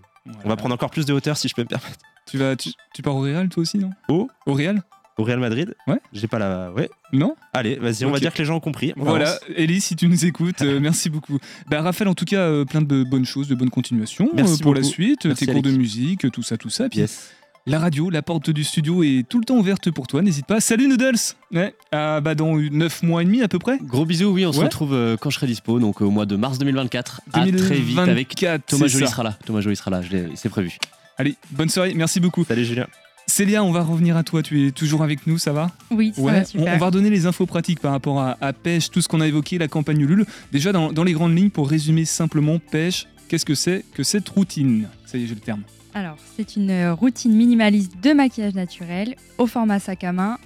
on 0.43 0.49
va 0.49 0.57
prendre 0.57 0.75
encore 0.75 0.89
plus 0.89 1.05
de 1.05 1.13
hauteur 1.13 1.37
si 1.37 1.47
je 1.47 1.55
peux 1.55 1.61
me 1.61 1.67
permettre. 1.67 1.99
Tu 2.29 2.37
vas, 2.37 2.57
tu, 2.57 2.71
tu 2.93 3.01
pars 3.01 3.15
au 3.15 3.21
Real 3.21 3.47
toi 3.47 3.61
aussi 3.61 3.77
non? 3.77 3.91
Au? 4.09 4.29
Au 4.45 4.53
Real? 4.53 4.81
Au 5.17 5.23
Real 5.23 5.39
Madrid 5.39 5.75
Ouais. 5.87 5.99
J'ai 6.13 6.27
pas 6.27 6.39
la. 6.39 6.71
Ouais. 6.71 6.89
Non 7.13 7.35
Allez, 7.53 7.75
vas-y, 7.75 8.05
on 8.05 8.11
va 8.11 8.19
dire 8.19 8.33
que 8.33 8.39
les 8.39 8.45
gens 8.45 8.55
ont 8.55 8.61
compris. 8.61 8.93
On 8.97 9.03
Voilà. 9.03 9.37
Ellie, 9.55 9.81
si 9.81 9.95
tu 9.95 10.07
nous 10.07 10.25
écoutes, 10.25 10.61
euh, 10.61 10.79
merci 10.79 11.09
beaucoup. 11.09 11.37
Bah, 11.69 11.81
Raphaël, 11.81 12.07
en 12.07 12.13
tout 12.13 12.25
cas, 12.25 12.39
euh, 12.39 12.65
plein 12.65 12.81
de 12.81 13.03
bonnes 13.03 13.25
choses, 13.25 13.47
de 13.47 13.55
bonnes 13.55 13.69
continuations 13.69 14.29
Merci 14.33 14.53
euh, 14.61 14.63
pour 14.63 14.73
la 14.73 14.83
suite, 14.83 15.25
Merci, 15.25 15.45
tes 15.45 15.51
cours 15.51 15.61
de 15.61 15.71
musique, 15.71 16.31
tout 16.31 16.43
ça, 16.43 16.57
tout 16.57 16.69
ça. 16.69 16.87
Puis 16.89 16.99
Yes. 16.99 17.31
la 17.67 17.79
radio, 17.79 18.09
la 18.09 18.21
porte 18.21 18.49
du 18.49 18.63
studio 18.63 19.03
est 19.03 19.25
tout 19.27 19.37
le 19.39 19.45
temps 19.45 19.57
ouverte 19.57 19.91
pour 19.91 20.07
toi, 20.07 20.21
n'hésite 20.21 20.45
pas. 20.45 20.59
Salut 20.61 20.87
Noodles 20.87 21.17
ouais. 21.51 21.75
ah, 21.91 22.21
bah, 22.21 22.33
Dans 22.33 22.55
9 22.55 23.03
mois 23.03 23.21
et 23.21 23.25
demi 23.25 23.41
à 23.41 23.47
peu 23.47 23.59
près 23.59 23.77
Gros 23.83 24.05
bisous, 24.05 24.31
oui, 24.31 24.45
on 24.45 24.53
se 24.53 24.61
retrouve 24.61 24.93
euh, 24.93 25.17
quand 25.17 25.29
je 25.29 25.35
serai 25.35 25.47
dispo, 25.47 25.79
donc 25.79 26.01
euh, 26.01 26.05
au 26.05 26.11
mois 26.11 26.25
de 26.25 26.35
mars 26.35 26.57
2024. 26.57 27.21
À 27.33 27.41
très 27.41 27.75
vite 27.75 27.99
avec 27.99 28.29
2024, 28.37 28.65
Thomas 28.65 28.87
Joly 28.87 29.07
sera 29.07 29.23
là. 29.23 29.37
Thomas 29.45 29.61
Joly 29.61 29.75
sera 29.75 29.91
là, 29.91 30.01
c'est 30.35 30.49
prévu. 30.49 30.77
Allez, 31.17 31.35
bonne 31.51 31.69
soirée, 31.69 31.93
merci 31.95 32.19
beaucoup. 32.19 32.45
Salut 32.45 32.65
Julien. 32.65 32.87
Célia, 33.31 33.63
on 33.63 33.71
va 33.71 33.81
revenir 33.81 34.17
à 34.17 34.23
toi, 34.23 34.43
tu 34.43 34.67
es 34.67 34.71
toujours 34.71 35.03
avec 35.03 35.25
nous, 35.25 35.37
ça 35.37 35.53
va? 35.53 35.71
Oui, 35.89 36.11
ça 36.13 36.21
Ouais, 36.21 36.33
va 36.33 36.39
on, 36.41 36.45
super. 36.45 36.73
on 36.73 36.77
va 36.77 36.85
redonner 36.87 37.09
les 37.09 37.25
infos 37.25 37.45
pratiques 37.45 37.79
par 37.79 37.93
rapport 37.93 38.19
à, 38.19 38.37
à 38.41 38.51
pêche, 38.51 38.91
tout 38.91 38.99
ce 38.99 39.07
qu'on 39.07 39.21
a 39.21 39.27
évoqué, 39.27 39.57
la 39.57 39.69
campagne 39.69 40.01
Ulule. 40.01 40.25
Déjà, 40.51 40.73
dans, 40.73 40.91
dans 40.91 41.05
les 41.05 41.13
grandes 41.13 41.33
lignes, 41.37 41.49
pour 41.49 41.69
résumer 41.69 42.03
simplement, 42.03 42.59
pêche, 42.59 43.07
qu'est-ce 43.29 43.45
que 43.45 43.55
c'est 43.55 43.85
que 43.93 44.03
cette 44.03 44.27
routine? 44.27 44.89
Ça 45.05 45.17
y 45.17 45.23
est, 45.23 45.27
j'ai 45.27 45.35
le 45.35 45.39
terme. 45.39 45.61
Alors, 45.93 46.17
c'est 46.35 46.57
une 46.57 46.71
euh, 46.71 46.93
routine 46.93 47.33
minimaliste 47.33 47.93
de 48.03 48.11
maquillage 48.11 48.53
naturel 48.53 49.15
au 49.37 49.47
format 49.47 49.79
sac 49.79 50.03
à 50.03 50.11
main, 50.11 50.37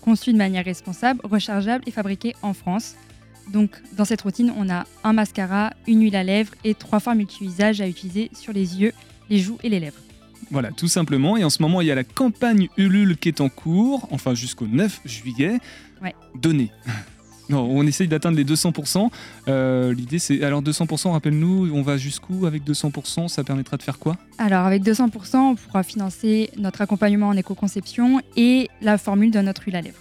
conçue 0.00 0.32
de 0.32 0.38
manière 0.38 0.64
responsable, 0.64 1.20
rechargeable 1.24 1.82
et 1.88 1.90
fabriquée 1.90 2.36
en 2.42 2.54
France. 2.54 2.94
Donc, 3.52 3.70
dans 3.96 4.04
cette 4.04 4.22
routine, 4.22 4.52
on 4.56 4.70
a 4.70 4.86
un 5.02 5.12
mascara, 5.14 5.72
une 5.88 6.02
huile 6.02 6.14
à 6.16 6.22
lèvres 6.22 6.54
et 6.62 6.74
trois 6.74 7.00
formes 7.00 7.18
multi-usages 7.18 7.80
à 7.80 7.88
utiliser 7.88 8.30
sur 8.34 8.52
les 8.52 8.80
yeux, 8.80 8.92
les 9.30 9.40
joues 9.40 9.58
et 9.64 9.68
les 9.68 9.80
lèvres. 9.80 9.96
Voilà, 10.50 10.70
tout 10.70 10.88
simplement. 10.88 11.36
Et 11.36 11.44
en 11.44 11.50
ce 11.50 11.62
moment, 11.62 11.80
il 11.80 11.86
y 11.86 11.90
a 11.90 11.94
la 11.94 12.04
campagne 12.04 12.68
Ulule 12.76 13.16
qui 13.16 13.28
est 13.28 13.40
en 13.40 13.48
cours, 13.48 14.08
enfin 14.10 14.34
jusqu'au 14.34 14.66
9 14.66 15.00
juillet. 15.04 15.58
Ouais. 16.02 16.14
Donnez. 16.34 16.70
Non, 17.50 17.66
on 17.70 17.86
essaye 17.86 18.08
d'atteindre 18.08 18.36
les 18.36 18.44
200%. 18.44 19.08
Euh, 19.48 19.94
L'idée, 19.94 20.18
c'est. 20.18 20.42
Alors, 20.44 20.62
200%, 20.62 21.12
rappelle-nous, 21.12 21.70
on 21.72 21.80
va 21.80 21.96
jusqu'où 21.96 22.44
avec 22.44 22.62
200% 22.62 23.28
Ça 23.28 23.42
permettra 23.42 23.78
de 23.78 23.82
faire 23.82 23.98
quoi? 23.98 24.18
Alors, 24.36 24.66
avec 24.66 24.82
200%, 24.82 25.36
on 25.36 25.54
pourra 25.54 25.82
financer 25.82 26.50
notre 26.58 26.82
accompagnement 26.82 27.28
en 27.28 27.36
éco-conception 27.36 28.20
et 28.36 28.68
la 28.82 28.98
formule 28.98 29.30
de 29.30 29.40
notre 29.40 29.62
huile 29.64 29.76
à 29.76 29.80
lèvres. 29.80 29.96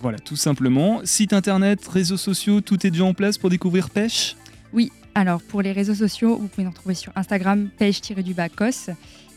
Voilà, 0.00 0.18
tout 0.18 0.36
simplement. 0.36 1.00
Site 1.04 1.32
internet, 1.32 1.84
réseaux 1.86 2.16
sociaux, 2.16 2.60
tout 2.60 2.86
est 2.86 2.90
déjà 2.90 3.04
en 3.04 3.14
place 3.14 3.38
pour 3.38 3.50
découvrir 3.50 3.90
pêche? 3.90 4.36
Oui, 4.72 4.92
alors 5.14 5.40
pour 5.42 5.62
les 5.62 5.72
réseaux 5.72 5.94
sociaux, 5.94 6.36
vous 6.36 6.48
pouvez 6.48 6.64
nous 6.64 6.70
retrouver 6.70 6.94
sur 6.94 7.12
Instagram, 7.16 7.70
pêche-du-bas 7.78 8.48
cos. 8.50 8.90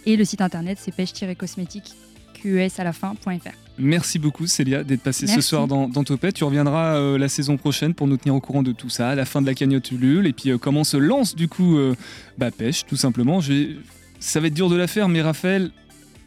Et 0.08 0.16
le 0.16 0.26
site 0.26 0.41
internet, 0.41 0.78
c'est 0.82 0.91
pêche-cosmétique 0.95 1.91
QES 2.34 2.80
à 2.80 2.84
la 2.84 2.93
fin.fr. 2.93 3.49
Merci 3.78 4.18
beaucoup 4.20 4.47
Célia 4.47 4.84
d'être 4.84 5.01
passée 5.03 5.28
ce 5.28 5.41
soir 5.41 5.68
dans, 5.68 5.88
dans 5.89 6.03
Topette. 6.03 6.34
Tu 6.36 6.43
reviendras 6.45 6.95
euh, 6.95 7.18
la 7.18 7.28
saison 7.30 7.58
prochaine 7.58 7.93
pour 7.93 8.08
nous 8.08 8.16
tenir 8.18 8.34
au 8.34 8.39
courant 8.39 8.64
de 8.64 8.72
tout 8.72 8.89
ça, 8.89 9.10
à 9.10 9.16
la 9.16 9.26
fin 9.26 9.41
de 9.41 9.45
la 9.47 9.53
cagnotte 9.53 9.91
Ulule, 9.91 10.26
et 10.26 10.34
puis 10.34 10.49
euh, 10.51 10.58
comment 10.58 10.84
se 10.84 10.97
lance 10.97 11.36
du 11.36 11.47
coup 11.47 11.78
euh, 11.78 11.93
bah, 12.38 12.49
pêche, 12.51 12.86
tout 12.86 12.95
simplement. 12.95 13.41
Je 13.41 13.53
vais- 13.53 13.76
Ça 14.20 14.39
va 14.39 14.47
être 14.47 14.53
dur 14.53 14.70
de 14.70 14.76
la 14.78 14.88
faire, 14.88 15.10
mais 15.10 15.22
Raphaël, 15.22 15.72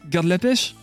garde 0.09 0.27
la 0.27 0.37
pêche? 0.37 0.75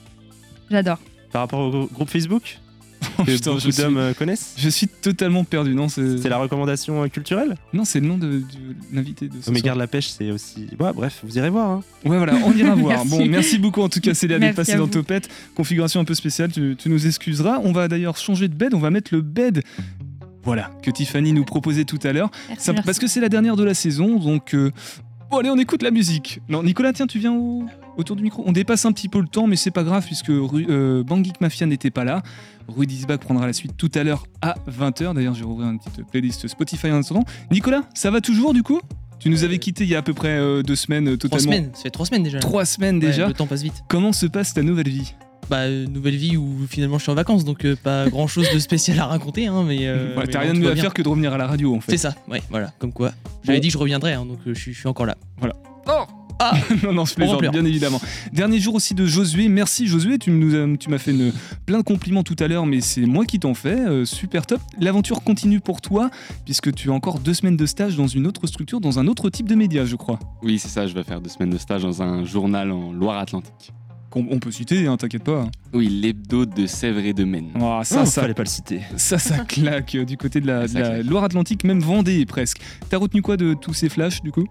J'adore. 0.70 0.98
Par 1.32 1.42
rapport 1.42 1.60
au 1.60 1.86
groupe 1.86 2.10
Facebook? 2.10 2.58
que 3.18 3.22
putain, 3.32 3.50
beaucoup 3.52 3.60
je 3.66 3.70
suis- 3.70 3.82
d'hommes 3.82 3.96
euh, 3.98 4.12
connaissent 4.14 4.54
Je 4.56 4.68
suis 4.68 4.88
totalement 4.88 5.44
perdu, 5.44 5.74
non 5.74 5.88
C'est 5.88 6.28
la 6.28 6.38
recommandation 6.38 7.02
euh, 7.02 7.08
culturelle? 7.08 7.56
Non, 7.72 7.84
c'est 7.84 8.00
le 8.00 8.06
nom 8.06 8.18
de, 8.18 8.26
de 8.38 8.42
l'invité 8.92 9.28
de 9.28 9.34
ce 9.40 9.50
Mais 9.50 9.58
soir. 9.58 9.66
garde 9.66 9.78
la 9.78 9.86
pêche, 9.86 10.08
c'est 10.08 10.30
aussi. 10.30 10.66
Ouais, 10.80 10.92
bref, 10.92 11.20
vous 11.24 11.36
irez 11.38 11.50
voir. 11.50 11.70
hein. 11.70 11.82
Ouais, 12.04 12.16
voilà, 12.16 12.34
on 12.44 12.52
ira 12.52 12.74
voir. 12.76 13.04
Merci. 13.04 13.08
Bon, 13.10 13.26
merci 13.26 13.58
beaucoup 13.58 13.82
en 13.82 13.88
tout 13.88 14.00
cas, 14.00 14.14
Célia, 14.14 14.38
d'être 14.38 14.56
passée 14.56 14.76
dans. 14.76 14.88
Topette. 14.88 15.28
Configuration 15.54 16.00
un 16.00 16.04
peu 16.04 16.14
spéciale, 16.14 16.50
tu, 16.52 16.74
tu 16.78 16.88
nous 16.88 17.06
excuseras. 17.06 17.60
On 17.62 17.72
va 17.72 17.88
d'ailleurs 17.88 18.16
changer 18.16 18.48
de 18.48 18.54
bed, 18.54 18.74
on 18.74 18.78
va 18.78 18.90
mettre 18.90 19.14
le 19.14 19.20
bed. 19.20 19.62
Voilà, 20.44 20.70
que 20.82 20.90
Tiffany 20.90 21.32
nous 21.32 21.44
proposait 21.44 21.84
tout 21.84 21.98
à 22.04 22.12
l'heure. 22.12 22.30
Parce 22.84 22.98
que 22.98 23.06
c'est 23.06 23.20
la 23.20 23.28
dernière 23.28 23.56
de 23.56 23.64
la 23.64 23.74
saison, 23.74 24.18
donc. 24.18 24.54
euh, 24.54 24.70
Bon, 25.30 25.36
allez, 25.38 25.50
on 25.50 25.58
écoute 25.58 25.82
la 25.82 25.90
musique. 25.90 26.40
Non, 26.48 26.62
Nicolas, 26.62 26.94
tiens, 26.94 27.06
tu 27.06 27.18
viens 27.18 27.34
au- 27.34 27.66
autour 27.98 28.16
du 28.16 28.22
micro. 28.22 28.42
On 28.46 28.52
dépasse 28.52 28.86
un 28.86 28.92
petit 28.92 29.10
peu 29.10 29.20
le 29.20 29.28
temps, 29.28 29.46
mais 29.46 29.56
c'est 29.56 29.70
pas 29.70 29.82
grave, 29.82 30.06
puisque 30.06 30.30
euh, 30.30 31.02
Bangik 31.04 31.38
Mafia 31.42 31.66
n'était 31.66 31.90
pas 31.90 32.04
là. 32.04 32.22
Rudy 32.68 32.96
Isbach 32.96 33.18
prendra 33.18 33.46
la 33.46 33.52
suite 33.52 33.76
tout 33.76 33.90
à 33.94 34.04
l'heure 34.04 34.24
à 34.42 34.54
20h. 34.70 35.14
D'ailleurs, 35.14 35.34
je 35.34 35.44
vais 35.44 35.50
une 35.50 35.78
petite 35.78 36.06
playlist 36.10 36.46
Spotify 36.48 36.90
en 36.90 37.00
attendant. 37.00 37.24
Nicolas, 37.50 37.82
ça 37.94 38.10
va 38.10 38.20
toujours 38.20 38.52
du 38.54 38.62
coup? 38.62 38.80
Tu 39.18 39.30
nous 39.30 39.42
avais 39.42 39.58
quitté 39.58 39.84
il 39.84 39.90
y 39.90 39.94
a 39.96 39.98
à 39.98 40.02
peu 40.02 40.14
près 40.14 40.38
euh, 40.38 40.62
deux 40.62 40.76
semaines, 40.76 41.08
euh, 41.08 41.16
Trois 41.16 41.30
totalement. 41.38 41.52
semaines, 41.56 41.70
ça 41.74 41.82
fait 41.82 41.90
trois 41.90 42.06
semaines 42.06 42.22
déjà. 42.22 42.38
Trois 42.38 42.64
semaines 42.64 42.96
Ouais, 42.96 43.06
déjà. 43.06 43.26
le 43.26 43.32
temps 43.34 43.46
passe 43.48 43.62
vite. 43.62 43.82
Comment 43.88 44.12
se 44.12 44.26
passe 44.26 44.54
ta 44.54 44.62
nouvelle 44.62 44.88
vie? 44.88 45.14
Bah, 45.50 45.60
euh, 45.62 45.86
nouvelle 45.86 46.14
vie 46.16 46.36
où 46.36 46.66
finalement 46.68 46.98
je 46.98 47.04
suis 47.04 47.10
en 47.10 47.14
vacances, 47.16 47.44
donc 47.44 47.64
euh, 47.64 47.74
pas 47.74 48.06
grand 48.10 48.26
chose 48.26 48.46
de 48.52 48.58
spécial 48.58 48.98
à 49.00 49.06
raconter, 49.06 49.46
hein, 49.46 49.64
mais. 49.66 49.78
euh, 49.88 50.14
Ouais, 50.16 50.26
T'as 50.28 50.40
rien 50.40 50.52
de 50.54 50.58
mieux 50.60 50.70
à 50.70 50.76
faire 50.76 50.92
que 50.94 51.02
de 51.02 51.08
revenir 51.08 51.32
à 51.32 51.38
la 51.38 51.46
radio 51.46 51.74
en 51.74 51.80
fait. 51.80 51.92
C'est 51.92 51.96
ça, 51.98 52.14
ouais, 52.28 52.42
voilà, 52.50 52.72
comme 52.78 52.92
quoi. 52.92 53.12
J'avais 53.42 53.58
Bon. 53.58 53.62
dit 53.62 53.68
que 53.68 53.72
je 53.72 53.78
reviendrais, 53.78 54.12
hein, 54.12 54.26
donc 54.26 54.38
euh, 54.46 54.54
je 54.54 54.70
suis 54.70 54.86
encore 54.88 55.06
là. 55.06 55.16
Voilà. 55.38 55.54
Ah 56.38 56.52
non, 56.84 56.92
non, 56.92 57.04
je 57.04 57.14
plaisante, 57.14 57.40
bien 57.40 57.64
évidemment. 57.64 58.00
Dernier 58.32 58.60
jour 58.60 58.74
aussi 58.76 58.94
de 58.94 59.04
Josué. 59.06 59.48
Merci 59.48 59.86
Josué, 59.86 60.18
tu 60.18 60.30
nous 60.30 60.54
as- 60.54 60.76
tu 60.76 60.88
m'as 60.90 60.98
fait 60.98 61.10
une- 61.10 61.32
plein 61.66 61.78
de 61.78 61.82
compliments 61.82 62.22
tout 62.22 62.36
à 62.38 62.46
l'heure, 62.48 62.64
mais 62.66 62.80
c'est 62.80 63.06
moi 63.06 63.24
qui 63.24 63.38
t'en 63.40 63.54
fais. 63.54 63.78
Euh, 63.80 64.04
super 64.04 64.46
top. 64.46 64.60
L'aventure 64.80 65.22
continue 65.22 65.60
pour 65.60 65.80
toi, 65.80 66.10
puisque 66.44 66.72
tu 66.74 66.90
as 66.90 66.92
encore 66.92 67.18
deux 67.20 67.34
semaines 67.34 67.56
de 67.56 67.66
stage 67.66 67.96
dans 67.96 68.06
une 68.06 68.26
autre 68.26 68.46
structure, 68.46 68.80
dans 68.80 68.98
un 68.98 69.06
autre 69.08 69.30
type 69.30 69.48
de 69.48 69.54
média, 69.54 69.84
je 69.84 69.96
crois. 69.96 70.18
Oui, 70.42 70.58
c'est 70.58 70.68
ça, 70.68 70.86
je 70.86 70.94
vais 70.94 71.02
faire 71.02 71.20
deux 71.20 71.30
semaines 71.30 71.50
de 71.50 71.58
stage 71.58 71.82
dans 71.82 72.02
un 72.02 72.24
journal 72.24 72.70
en 72.70 72.92
Loire-Atlantique. 72.92 73.72
Qu'on 74.10 74.26
on 74.30 74.38
peut 74.38 74.50
citer, 74.50 74.86
hein, 74.86 74.96
t'inquiète 74.96 75.24
pas. 75.24 75.48
Oui, 75.74 75.88
l'hebdo 75.88 76.46
de 76.46 76.66
Sèvres 76.66 77.00
et 77.04 77.12
de 77.12 77.24
Maine. 77.24 77.48
Ah, 77.60 77.80
ça, 77.84 78.06
ça, 78.06 78.22
fallait 78.22 78.32
pas 78.32 78.44
le 78.44 78.48
citer. 78.48 78.80
Ça, 78.96 79.18
ça 79.18 79.38
claque 79.48 79.94
euh, 79.96 80.04
du 80.06 80.16
côté 80.16 80.40
de 80.40 80.46
la, 80.46 80.66
de. 80.66 81.02
Loire-Atlantique, 81.02 81.64
même 81.64 81.80
Vendée 81.80 82.24
presque. 82.24 82.58
T'as 82.88 82.96
retenu 82.96 83.20
quoi 83.20 83.36
de 83.36 83.52
tous 83.52 83.74
ces 83.74 83.88
flashs 83.90 84.22
du 84.22 84.32
coup? 84.32 84.46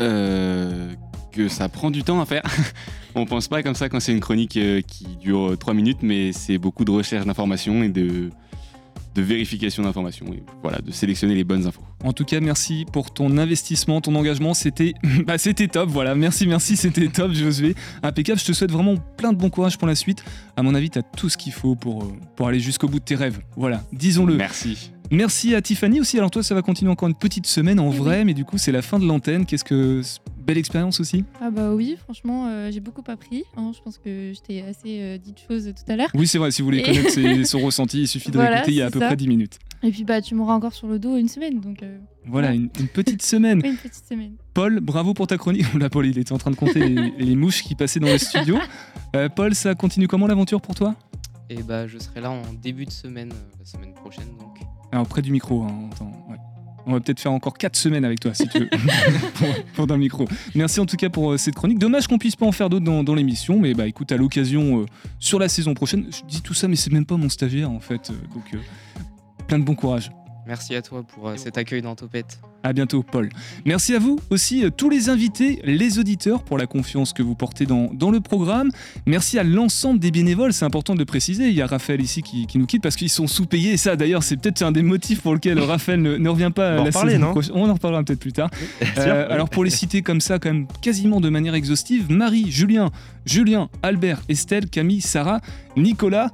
Euh, 0.00 0.92
que 1.32 1.48
ça 1.48 1.68
prend 1.68 1.90
du 1.90 2.04
temps 2.04 2.20
à 2.20 2.26
faire. 2.26 2.42
On 3.14 3.26
pense 3.26 3.48
pas 3.48 3.62
comme 3.62 3.74
ça 3.74 3.88
quand 3.88 4.00
c'est 4.00 4.12
une 4.12 4.20
chronique 4.20 4.56
euh, 4.56 4.80
qui 4.80 5.04
dure 5.16 5.56
3 5.58 5.74
minutes, 5.74 5.98
mais 6.02 6.32
c'est 6.32 6.58
beaucoup 6.58 6.84
de 6.84 6.90
recherche 6.90 7.26
d'informations 7.26 7.82
et 7.82 7.88
de, 7.88 8.30
de 9.14 9.22
vérification 9.22 9.82
d'informations. 9.82 10.26
Et 10.32 10.42
voilà, 10.62 10.78
de 10.78 10.90
sélectionner 10.90 11.34
les 11.34 11.44
bonnes 11.44 11.66
infos. 11.66 11.82
En 12.04 12.12
tout 12.12 12.24
cas, 12.24 12.40
merci 12.40 12.86
pour 12.92 13.12
ton 13.12 13.36
investissement, 13.38 14.00
ton 14.00 14.14
engagement. 14.14 14.54
C'était 14.54 14.94
bah, 15.26 15.38
c'était 15.38 15.68
top. 15.68 15.88
Voilà, 15.90 16.14
merci, 16.14 16.46
merci, 16.46 16.76
c'était 16.76 17.08
top, 17.08 17.32
Josué. 17.32 17.74
Impeccable. 18.02 18.38
Je 18.40 18.46
te 18.46 18.52
souhaite 18.52 18.72
vraiment 18.72 18.96
plein 19.16 19.32
de 19.32 19.38
bon 19.38 19.50
courage 19.50 19.78
pour 19.78 19.88
la 19.88 19.94
suite. 19.94 20.24
À 20.56 20.62
mon 20.62 20.74
avis, 20.74 20.90
tu 20.90 20.98
as 20.98 21.02
tout 21.02 21.28
ce 21.28 21.36
qu'il 21.36 21.52
faut 21.52 21.74
pour, 21.74 22.04
euh, 22.04 22.12
pour 22.36 22.48
aller 22.48 22.60
jusqu'au 22.60 22.88
bout 22.88 22.98
de 22.98 23.04
tes 23.04 23.16
rêves. 23.16 23.40
Voilà, 23.56 23.82
disons-le. 23.92 24.36
Merci. 24.36 24.92
Merci 25.10 25.54
à 25.54 25.60
Tiffany 25.60 26.00
aussi. 26.00 26.16
Alors, 26.16 26.30
toi, 26.30 26.42
ça 26.42 26.54
va 26.54 26.62
continuer 26.62 26.90
encore 26.90 27.08
une 27.08 27.14
petite 27.14 27.46
semaine 27.46 27.78
en 27.78 27.90
vrai, 27.90 28.24
mais 28.24 28.32
du 28.32 28.46
coup, 28.46 28.56
c'est 28.56 28.72
la 28.72 28.80
fin 28.80 28.98
de 28.98 29.04
l'antenne. 29.04 29.44
Qu'est-ce 29.44 29.64
que. 29.64 30.00
Belle 30.46 30.58
expérience 30.58 30.98
aussi 31.00 31.24
Ah 31.40 31.50
bah 31.50 31.72
oui, 31.74 31.96
franchement, 32.02 32.46
euh, 32.48 32.70
j'ai 32.72 32.80
beaucoup 32.80 33.02
appris. 33.06 33.44
hein. 33.56 33.70
Je 33.74 33.80
pense 33.82 33.98
que 33.98 34.32
je 34.34 34.40
t'ai 34.40 34.62
assez 34.62 35.00
euh, 35.00 35.18
dit 35.18 35.32
de 35.32 35.38
choses 35.38 35.72
tout 35.74 35.92
à 35.92 35.96
l'heure. 35.96 36.08
Oui, 36.14 36.26
c'est 36.26 36.38
vrai. 36.38 36.50
Si 36.50 36.62
vous 36.62 36.66
voulez 36.66 36.78
Et- 36.80 36.82
connaître 36.82 37.10
ses- 37.10 37.44
son 37.44 37.60
ressenti, 37.60 38.02
il 38.02 38.08
suffit 38.08 38.30
de 38.30 38.36
Voilà, 38.36 38.50
réécouter 38.56 38.72
il 38.72 38.78
y 38.78 38.82
a 38.82 38.86
à 38.86 38.90
peu 38.90 38.98
ça. 38.98 39.06
près 39.06 39.16
10 39.16 39.28
minutes. 39.28 39.58
Et 39.84 39.90
puis 39.90 40.04
bah 40.04 40.20
tu 40.22 40.34
m'auras 40.36 40.54
encore 40.54 40.72
sur 40.74 40.86
le 40.86 40.98
dos 41.00 41.16
une 41.16 41.26
semaine, 41.28 41.58
donc 41.60 41.82
euh, 41.82 41.98
Voilà, 42.26 42.52
une, 42.52 42.68
une 42.78 42.88
petite 42.88 43.22
semaine. 43.22 43.60
oui, 43.64 43.70
une 43.70 43.76
petite 43.76 44.04
semaine. 44.08 44.34
Paul, 44.54 44.78
bravo 44.80 45.12
pour 45.14 45.26
ta 45.26 45.36
chronique. 45.38 45.66
Là, 45.78 45.90
Paul, 45.90 46.06
il 46.06 46.18
était 46.18 46.32
en 46.32 46.38
train 46.38 46.50
de 46.52 46.56
compter 46.56 46.88
les, 46.88 47.10
les 47.18 47.34
mouches 47.36 47.62
qui 47.62 47.74
passaient 47.74 47.98
dans 48.00 48.06
le 48.06 48.18
studio. 48.18 48.56
Euh, 49.16 49.28
Paul, 49.28 49.54
ça 49.54 49.74
continue 49.74 50.06
comment 50.08 50.26
l'aventure 50.26 50.60
pour 50.60 50.74
toi? 50.74 50.94
Et 51.50 51.62
bah, 51.62 51.86
je 51.86 51.98
serai 51.98 52.20
là 52.20 52.30
en 52.30 52.42
début 52.62 52.84
de 52.86 52.90
semaine, 52.90 53.30
euh, 53.32 53.56
la 53.58 53.64
semaine 53.64 53.92
prochaine 53.92 54.28
donc. 54.38 54.58
Alors, 54.92 55.06
près 55.06 55.22
du 55.22 55.32
micro. 55.32 55.62
hein, 55.62 55.88
attends, 55.92 56.06
ouais. 56.06 56.12
On 56.86 56.92
va 56.92 57.00
peut-être 57.00 57.20
faire 57.20 57.32
encore 57.32 57.56
4 57.56 57.76
semaines 57.76 58.04
avec 58.04 58.20
toi, 58.20 58.34
si 58.34 58.48
tu 58.48 58.58
veux, 58.60 58.68
pour, 59.74 59.86
pour 59.86 59.96
micro. 59.96 60.26
Merci 60.54 60.80
en 60.80 60.86
tout 60.86 60.96
cas 60.96 61.08
pour 61.08 61.32
euh, 61.32 61.36
cette 61.36 61.54
chronique. 61.54 61.78
Dommage 61.78 62.06
qu'on 62.06 62.18
puisse 62.18 62.36
pas 62.36 62.46
en 62.46 62.52
faire 62.52 62.68
d'autres 62.68 62.84
dans, 62.84 63.14
l'émission, 63.14 63.58
mais 63.58 63.74
bah 63.74 63.86
écoute, 63.86 64.10
à 64.12 64.16
l'occasion, 64.16 64.80
euh, 64.80 64.86
sur 65.18 65.38
la 65.38 65.48
saison 65.48 65.74
prochaine, 65.74 66.06
je 66.10 66.22
dis 66.26 66.42
tout 66.42 66.54
ça, 66.54 66.68
mais 66.68 66.76
c'est 66.76 66.92
même 66.92 67.06
pas 67.06 67.16
mon 67.16 67.28
stagiaire 67.28 67.70
en 67.70 67.80
fait. 67.80 68.10
euh, 68.10 68.14
donc, 68.34 68.62
plein 69.46 69.58
de 69.58 69.64
bon 69.64 69.74
courage. 69.74 70.10
Merci 70.46 70.74
à 70.74 70.82
toi 70.82 71.04
pour 71.04 71.28
euh, 71.28 71.36
cet 71.36 71.56
accueil 71.56 71.82
dans 71.82 71.94
Topette. 71.94 72.40
À 72.64 72.72
bientôt, 72.72 73.02
Paul. 73.02 73.28
Merci 73.64 73.94
à 73.94 73.98
vous 73.98 74.18
aussi, 74.30 74.64
euh, 74.64 74.70
tous 74.70 74.90
les 74.90 75.08
invités, 75.08 75.60
les 75.64 75.98
auditeurs, 75.98 76.42
pour 76.42 76.58
la 76.58 76.66
confiance 76.66 77.12
que 77.12 77.22
vous 77.22 77.34
portez 77.34 77.64
dans, 77.64 77.90
dans 77.92 78.10
le 78.10 78.20
programme. 78.20 78.70
Merci 79.06 79.38
à 79.38 79.44
l'ensemble 79.44 80.00
des 80.00 80.10
bénévoles, 80.10 80.52
c'est 80.52 80.64
important 80.64 80.94
de 80.94 80.98
le 80.98 81.04
préciser. 81.04 81.48
Il 81.48 81.54
y 81.54 81.62
a 81.62 81.66
Raphaël 81.66 82.00
ici 82.00 82.22
qui, 82.22 82.46
qui 82.46 82.58
nous 82.58 82.66
quitte 82.66 82.82
parce 82.82 82.96
qu'ils 82.96 83.10
sont 83.10 83.28
sous-payés. 83.28 83.72
Et 83.72 83.76
ça, 83.76 83.94
d'ailleurs, 83.94 84.24
c'est 84.24 84.36
peut-être 84.36 84.62
un 84.62 84.72
des 84.72 84.82
motifs 84.82 85.20
pour 85.20 85.34
lequel 85.34 85.58
Raphaël 85.60 86.02
ne, 86.02 86.16
ne 86.16 86.28
revient 86.28 86.50
pas 86.54 86.80
On 86.80 86.84
la 86.84 87.18
non 87.18 87.30
prochaine. 87.30 87.54
On 87.54 87.68
en 87.68 87.74
reparlera 87.74 88.02
peut-être 88.02 88.20
plus 88.20 88.32
tard. 88.32 88.50
Euh, 88.98 89.26
alors, 89.30 89.48
pour 89.48 89.62
les 89.62 89.70
citer 89.70 90.02
comme 90.02 90.20
ça, 90.20 90.38
quand 90.38 90.52
même 90.52 90.66
quasiment 90.80 91.20
de 91.20 91.28
manière 91.28 91.54
exhaustive 91.54 92.10
Marie, 92.10 92.50
Julien, 92.50 92.90
Julien, 93.26 93.68
Albert, 93.82 94.22
Estelle, 94.28 94.68
Camille, 94.68 95.00
Sarah, 95.00 95.40
Nicolas 95.76 96.30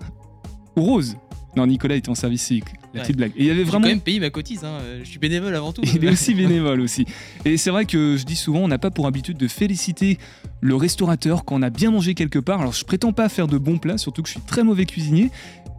ou 0.76 0.82
Rose. 0.82 1.16
Non, 1.58 1.66
Nicolas 1.66 1.96
était 1.96 2.08
en 2.08 2.14
service 2.14 2.42
civique. 2.42 2.66
La 2.94 3.00
Ouais. 3.00 3.04
petite 3.06 3.16
blague. 3.16 3.32
Et 3.36 3.40
il 3.42 3.46
y 3.46 3.50
avait 3.50 3.64
vraiment. 3.64 3.82
quand 3.82 3.88
même 3.88 4.00
payé 4.00 4.20
ma 4.20 4.30
cotise, 4.30 4.64
hein, 4.64 4.78
je 5.02 5.08
suis 5.08 5.18
bénévole 5.18 5.54
avant 5.56 5.72
tout. 5.72 5.82
Il 5.94 6.04
est 6.04 6.10
aussi 6.10 6.34
bénévole 6.34 6.80
aussi. 6.80 7.04
Et 7.44 7.56
c'est 7.56 7.70
vrai 7.70 7.84
que 7.84 8.16
je 8.16 8.24
dis 8.24 8.36
souvent, 8.36 8.60
on 8.60 8.68
n'a 8.68 8.78
pas 8.78 8.90
pour 8.92 9.06
habitude 9.08 9.36
de 9.36 9.48
féliciter 9.48 10.18
le 10.60 10.76
restaurateur 10.76 11.44
quand 11.44 11.56
on 11.56 11.62
a 11.62 11.70
bien 11.70 11.90
mangé 11.90 12.14
quelque 12.14 12.38
part. 12.38 12.60
Alors 12.60 12.72
je 12.72 12.84
prétends 12.84 13.12
pas 13.12 13.28
faire 13.28 13.48
de 13.48 13.58
bons 13.58 13.78
plats, 13.78 13.98
surtout 13.98 14.22
que 14.22 14.28
je 14.28 14.34
suis 14.34 14.40
très 14.42 14.62
mauvais 14.62 14.86
cuisinier. 14.86 15.30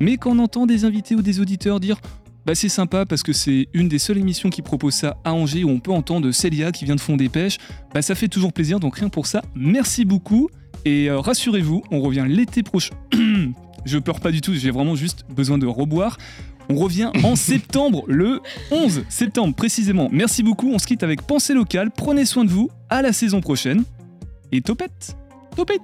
Mais 0.01 0.17
quand 0.17 0.31
on 0.31 0.39
entend 0.39 0.65
des 0.65 0.83
invités 0.85 1.15
ou 1.15 1.21
des 1.21 1.39
auditeurs 1.39 1.79
dire 1.79 1.97
bah 2.45 2.55
c'est 2.55 2.69
sympa 2.69 3.05
parce 3.05 3.21
que 3.23 3.33
c'est 3.33 3.67
une 3.73 3.87
des 3.89 3.99
seules 3.99 4.17
émissions 4.17 4.49
qui 4.49 4.61
propose 4.61 4.93
ça 4.93 5.17
à 5.23 5.33
Angers 5.33 5.63
où 5.63 5.69
on 5.69 5.79
peut 5.79 5.91
entendre 5.91 6.31
Célia 6.31 6.71
qui 6.71 6.85
vient 6.85 6.95
de 6.95 7.01
Fond 7.01 7.15
des 7.17 7.29
Pêches, 7.29 7.57
bah 7.93 8.01
ça 8.01 8.15
fait 8.15 8.27
toujours 8.27 8.53
plaisir. 8.53 8.79
Donc 8.79 8.95
rien 8.97 9.09
pour 9.09 9.25
ça, 9.27 9.41
merci 9.55 10.03
beaucoup. 10.05 10.49
Et 10.85 11.09
euh, 11.09 11.19
rassurez-vous, 11.19 11.83
on 11.91 11.99
revient 12.01 12.25
l'été 12.27 12.63
prochain. 12.63 12.95
je 13.85 13.97
pleure 13.97 14.19
pas 14.19 14.31
du 14.31 14.41
tout, 14.41 14.53
j'ai 14.53 14.71
vraiment 14.71 14.95
juste 14.95 15.25
besoin 15.29 15.57
de 15.57 15.65
reboire. 15.65 16.17
On 16.69 16.75
revient 16.75 17.11
en 17.23 17.35
septembre, 17.37 18.03
le 18.07 18.41
11 18.71 19.03
septembre 19.09 19.55
précisément. 19.55 20.09
Merci 20.11 20.43
beaucoup, 20.43 20.71
on 20.71 20.79
se 20.79 20.85
quitte 20.85 21.03
avec 21.03 21.23
Pensée 21.23 21.53
locale. 21.53 21.91
Prenez 21.91 22.25
soin 22.25 22.45
de 22.45 22.49
vous, 22.49 22.69
à 22.89 23.01
la 23.01 23.13
saison 23.13 23.41
prochaine. 23.41 23.83
Et 24.51 24.61
topette 24.61 25.15
Topette 25.55 25.81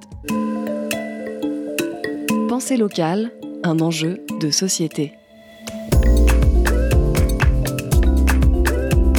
Pensée 2.50 2.78
locale, 2.78 3.32
un 3.64 3.80
enjeu 3.80 4.22
de 4.40 4.50
société. 4.52 5.14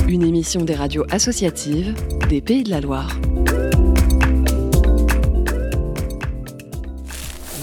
Une 0.08 0.22
émission 0.22 0.64
des 0.64 0.74
radios 0.74 1.04
associatives 1.10 1.94
des 2.28 2.40
Pays 2.40 2.62
de 2.62 2.70
la 2.70 2.80
Loire. 2.80 3.18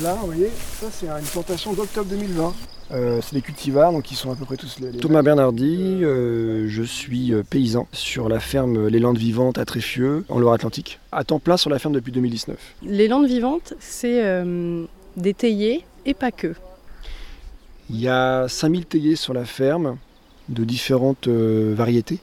Là, 0.02 0.16
vous 0.20 0.26
voyez, 0.26 0.50
ça 0.84 0.90
c'est 0.92 1.08
une 1.08 1.26
plantation 1.26 1.74
d'octobre 1.74 2.10
2020. 2.10 2.54
Euh, 2.92 3.20
c'est 3.24 3.36
des 3.36 3.42
cultivars, 3.42 3.92
donc 3.92 4.12
ils 4.12 4.16
sont 4.16 4.32
à 4.32 4.36
peu 4.36 4.46
près 4.46 4.58
tous 4.58 4.78
les. 4.80 4.92
les- 4.92 5.00
Thomas 5.00 5.22
Bernardi, 5.22 6.00
euh, 6.04 6.66
je 6.68 6.84
suis 6.84 7.34
euh, 7.34 7.42
paysan 7.50 7.88
sur 7.92 8.28
la 8.30 8.40
ferme 8.40 8.88
Les 8.88 9.00
Landes 9.00 9.18
Vivantes 9.18 9.58
à 9.58 9.66
Tréfieux, 9.66 10.26
en 10.30 10.40
Loire-Atlantique. 10.40 11.00
À 11.12 11.24
temps 11.24 11.40
plein 11.40 11.58
sur 11.58 11.70
la 11.70 11.80
ferme 11.80 11.94
depuis 11.94 12.12
2019. 12.12 12.58
Les 12.84 13.08
landes 13.08 13.26
vivantes, 13.28 13.74
c'est 13.80 14.24
euh, 14.26 14.84
des 15.18 15.34
théiers 15.34 15.86
et 16.06 16.14
pas 16.14 16.32
que. 16.32 16.54
Il 17.90 18.00
y 18.00 18.08
a 18.10 18.48
5000 18.48 18.86
théiers 18.86 19.16
sur 19.16 19.34
la 19.34 19.46
ferme, 19.46 19.98
de 20.50 20.64
différentes 20.66 21.28
euh, 21.28 21.74
variétés. 21.76 22.20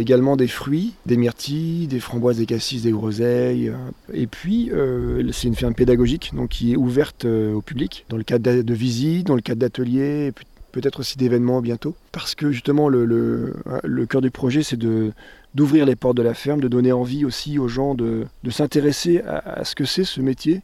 Également 0.00 0.36
des 0.36 0.46
fruits, 0.46 0.94
des 1.06 1.16
myrtilles, 1.16 1.88
des 1.88 1.98
framboises, 1.98 2.36
des 2.36 2.46
cassis, 2.46 2.82
des 2.82 2.92
groseilles. 2.92 3.68
euh, 3.68 3.74
Et 4.14 4.28
puis, 4.28 4.70
euh, 4.72 5.28
c'est 5.32 5.48
une 5.48 5.56
ferme 5.56 5.74
pédagogique 5.74 6.30
donc 6.34 6.50
qui 6.50 6.72
est 6.72 6.76
ouverte 6.76 7.24
euh, 7.24 7.52
au 7.52 7.62
public, 7.62 8.06
dans 8.08 8.16
le 8.16 8.22
cadre 8.22 8.62
de 8.62 8.74
visites, 8.74 9.26
dans 9.26 9.34
le 9.34 9.40
cadre 9.40 9.58
d'ateliers, 9.60 10.32
peut-être 10.70 11.00
aussi 11.00 11.18
d'événements 11.18 11.60
bientôt. 11.60 11.96
Parce 12.12 12.36
que 12.36 12.52
justement, 12.52 12.88
le, 12.88 13.06
le 13.06 14.06
cœur 14.06 14.20
du 14.20 14.30
projet, 14.30 14.62
c'est 14.62 14.78
d'ouvrir 14.78 15.84
les 15.84 15.96
portes 15.96 16.16
de 16.16 16.22
la 16.22 16.34
ferme, 16.34 16.60
de 16.60 16.68
donner 16.68 16.92
envie 16.92 17.24
aussi 17.24 17.58
aux 17.58 17.66
gens 17.66 17.96
de, 17.96 18.26
s'intéresser 18.50 19.22
à, 19.22 19.64
ce 19.64 19.74
que 19.74 19.84
c'est 19.84 20.04
ce 20.04 20.20
métier, 20.20 20.62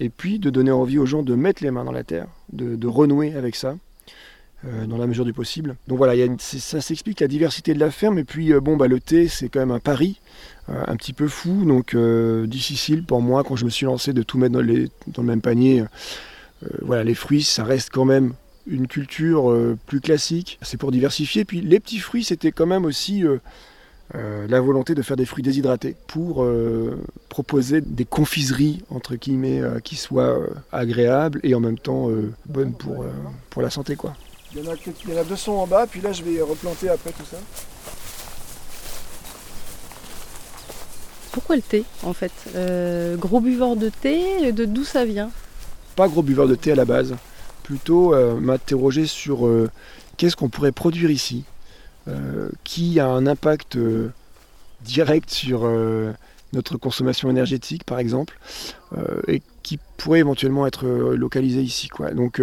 et 0.00 0.08
puis 0.08 0.38
de 0.40 0.50
donner 0.50 0.72
envie 0.72 0.98
aux 0.98 1.06
gens 1.06 1.22
de 1.22 1.34
mettre 1.34 1.62
les 1.62 1.70
mains 1.70 1.84
dans 1.84 1.92
la 1.92 2.04
terre, 2.04 2.26
de 2.52 2.86
renouer 2.86 3.34
avec 3.34 3.54
ça. 3.54 3.76
Euh, 4.66 4.86
dans 4.86 4.98
la 4.98 5.06
mesure 5.06 5.24
du 5.24 5.32
possible. 5.32 5.76
Donc 5.86 5.98
voilà, 5.98 6.14
ça 6.38 6.80
s'explique 6.80 7.20
la 7.20 7.28
diversité 7.28 7.74
de 7.74 7.78
la 7.78 7.92
ferme. 7.92 8.18
Et 8.18 8.24
puis 8.24 8.52
euh, 8.52 8.60
bon, 8.60 8.76
bah, 8.76 8.88
le 8.88 8.98
thé, 8.98 9.28
c'est 9.28 9.48
quand 9.48 9.60
même 9.60 9.70
un 9.70 9.78
pari 9.78 10.20
euh, 10.68 10.82
un 10.88 10.96
petit 10.96 11.12
peu 11.12 11.28
fou, 11.28 11.64
donc 11.64 11.94
difficile 12.46 13.04
pour 13.04 13.22
moi 13.22 13.44
quand 13.44 13.54
je 13.54 13.64
me 13.64 13.70
suis 13.70 13.86
lancé 13.86 14.12
de 14.12 14.24
tout 14.24 14.36
mettre 14.36 14.54
dans, 14.54 14.60
le 14.60 15.22
même 15.22 15.40
panier. 15.40 15.84
Voilà, 16.82 17.04
les 17.04 17.14
fruits, 17.14 17.44
ça 17.44 17.62
reste 17.62 17.90
quand 17.92 18.04
même 18.04 18.32
une 18.66 18.88
culture 18.88 19.56
plus 19.86 20.00
classique. 20.00 20.58
C'est 20.62 20.76
pour 20.76 20.90
diversifier. 20.90 21.44
Puis 21.44 21.60
les 21.60 21.78
petits 21.78 22.00
fruits, 22.00 22.24
c'était 22.24 22.50
quand 22.50 22.66
même 22.66 22.84
aussi 22.84 23.22
la 24.12 24.60
volonté 24.60 24.96
de 24.96 25.02
faire 25.02 25.16
des 25.16 25.24
fruits 25.24 25.44
déshydratés 25.44 25.94
pour 26.08 26.44
proposer 27.28 27.80
des 27.80 28.04
confiseries 28.04 28.82
entre 28.90 29.14
guillemets 29.14 29.60
euh, 29.60 29.78
qui 29.78 29.94
soient 29.94 30.40
agréables 30.72 31.38
et 31.44 31.54
en 31.54 31.60
même 31.60 31.78
temps 31.78 32.08
bonnes 32.46 32.72
pour, 32.72 33.06
pour 33.50 33.62
la 33.62 33.70
santé 33.70 33.94
quoi. 33.94 34.16
Il 34.54 34.64
y, 34.64 34.66
en 34.68 34.72
a, 34.72 34.76
quelques- 34.76 35.04
il 35.06 35.12
y 35.14 35.16
en 35.16 35.20
a 35.20 35.24
200 35.24 35.62
en 35.62 35.66
bas, 35.66 35.86
puis 35.86 36.00
là 36.00 36.12
je 36.12 36.22
vais 36.22 36.40
replanter 36.40 36.88
après 36.88 37.10
tout 37.12 37.24
ça. 37.30 37.36
Pourquoi 41.32 41.56
le 41.56 41.62
thé 41.62 41.84
en 42.02 42.12
fait 42.12 42.32
Euh, 42.54 43.16
Gros 43.16 43.40
buveur 43.40 43.76
de 43.76 43.90
thé, 43.90 44.52
de 44.52 44.64
d'où 44.64 44.84
ça 44.84 45.04
vient 45.04 45.30
Pas 45.96 46.08
gros 46.08 46.22
buveur 46.22 46.48
de 46.48 46.54
thé 46.54 46.72
à 46.72 46.74
la 46.74 46.84
base, 46.84 47.14
plutôt 47.62 48.14
euh, 48.14 48.38
m'interroger 48.40 49.06
sur 49.06 49.46
euh, 49.46 49.70
qu'est-ce 50.16 50.36
qu'on 50.36 50.48
pourrait 50.48 50.72
produire 50.72 51.10
ici, 51.10 51.44
euh, 52.08 52.48
qui 52.64 52.98
a 53.00 53.06
un 53.06 53.26
impact 53.26 53.78
direct 54.82 55.30
sur 55.30 55.68
notre 56.54 56.76
consommation 56.78 57.28
énergétique 57.30 57.84
par 57.84 57.98
exemple, 57.98 58.38
et 59.26 59.42
qui 59.62 59.78
pourrait 59.98 60.20
éventuellement 60.20 60.66
être 60.66 60.86
localisé 60.86 61.60
ici. 61.60 61.88
Quoi. 61.88 62.12
Donc 62.12 62.40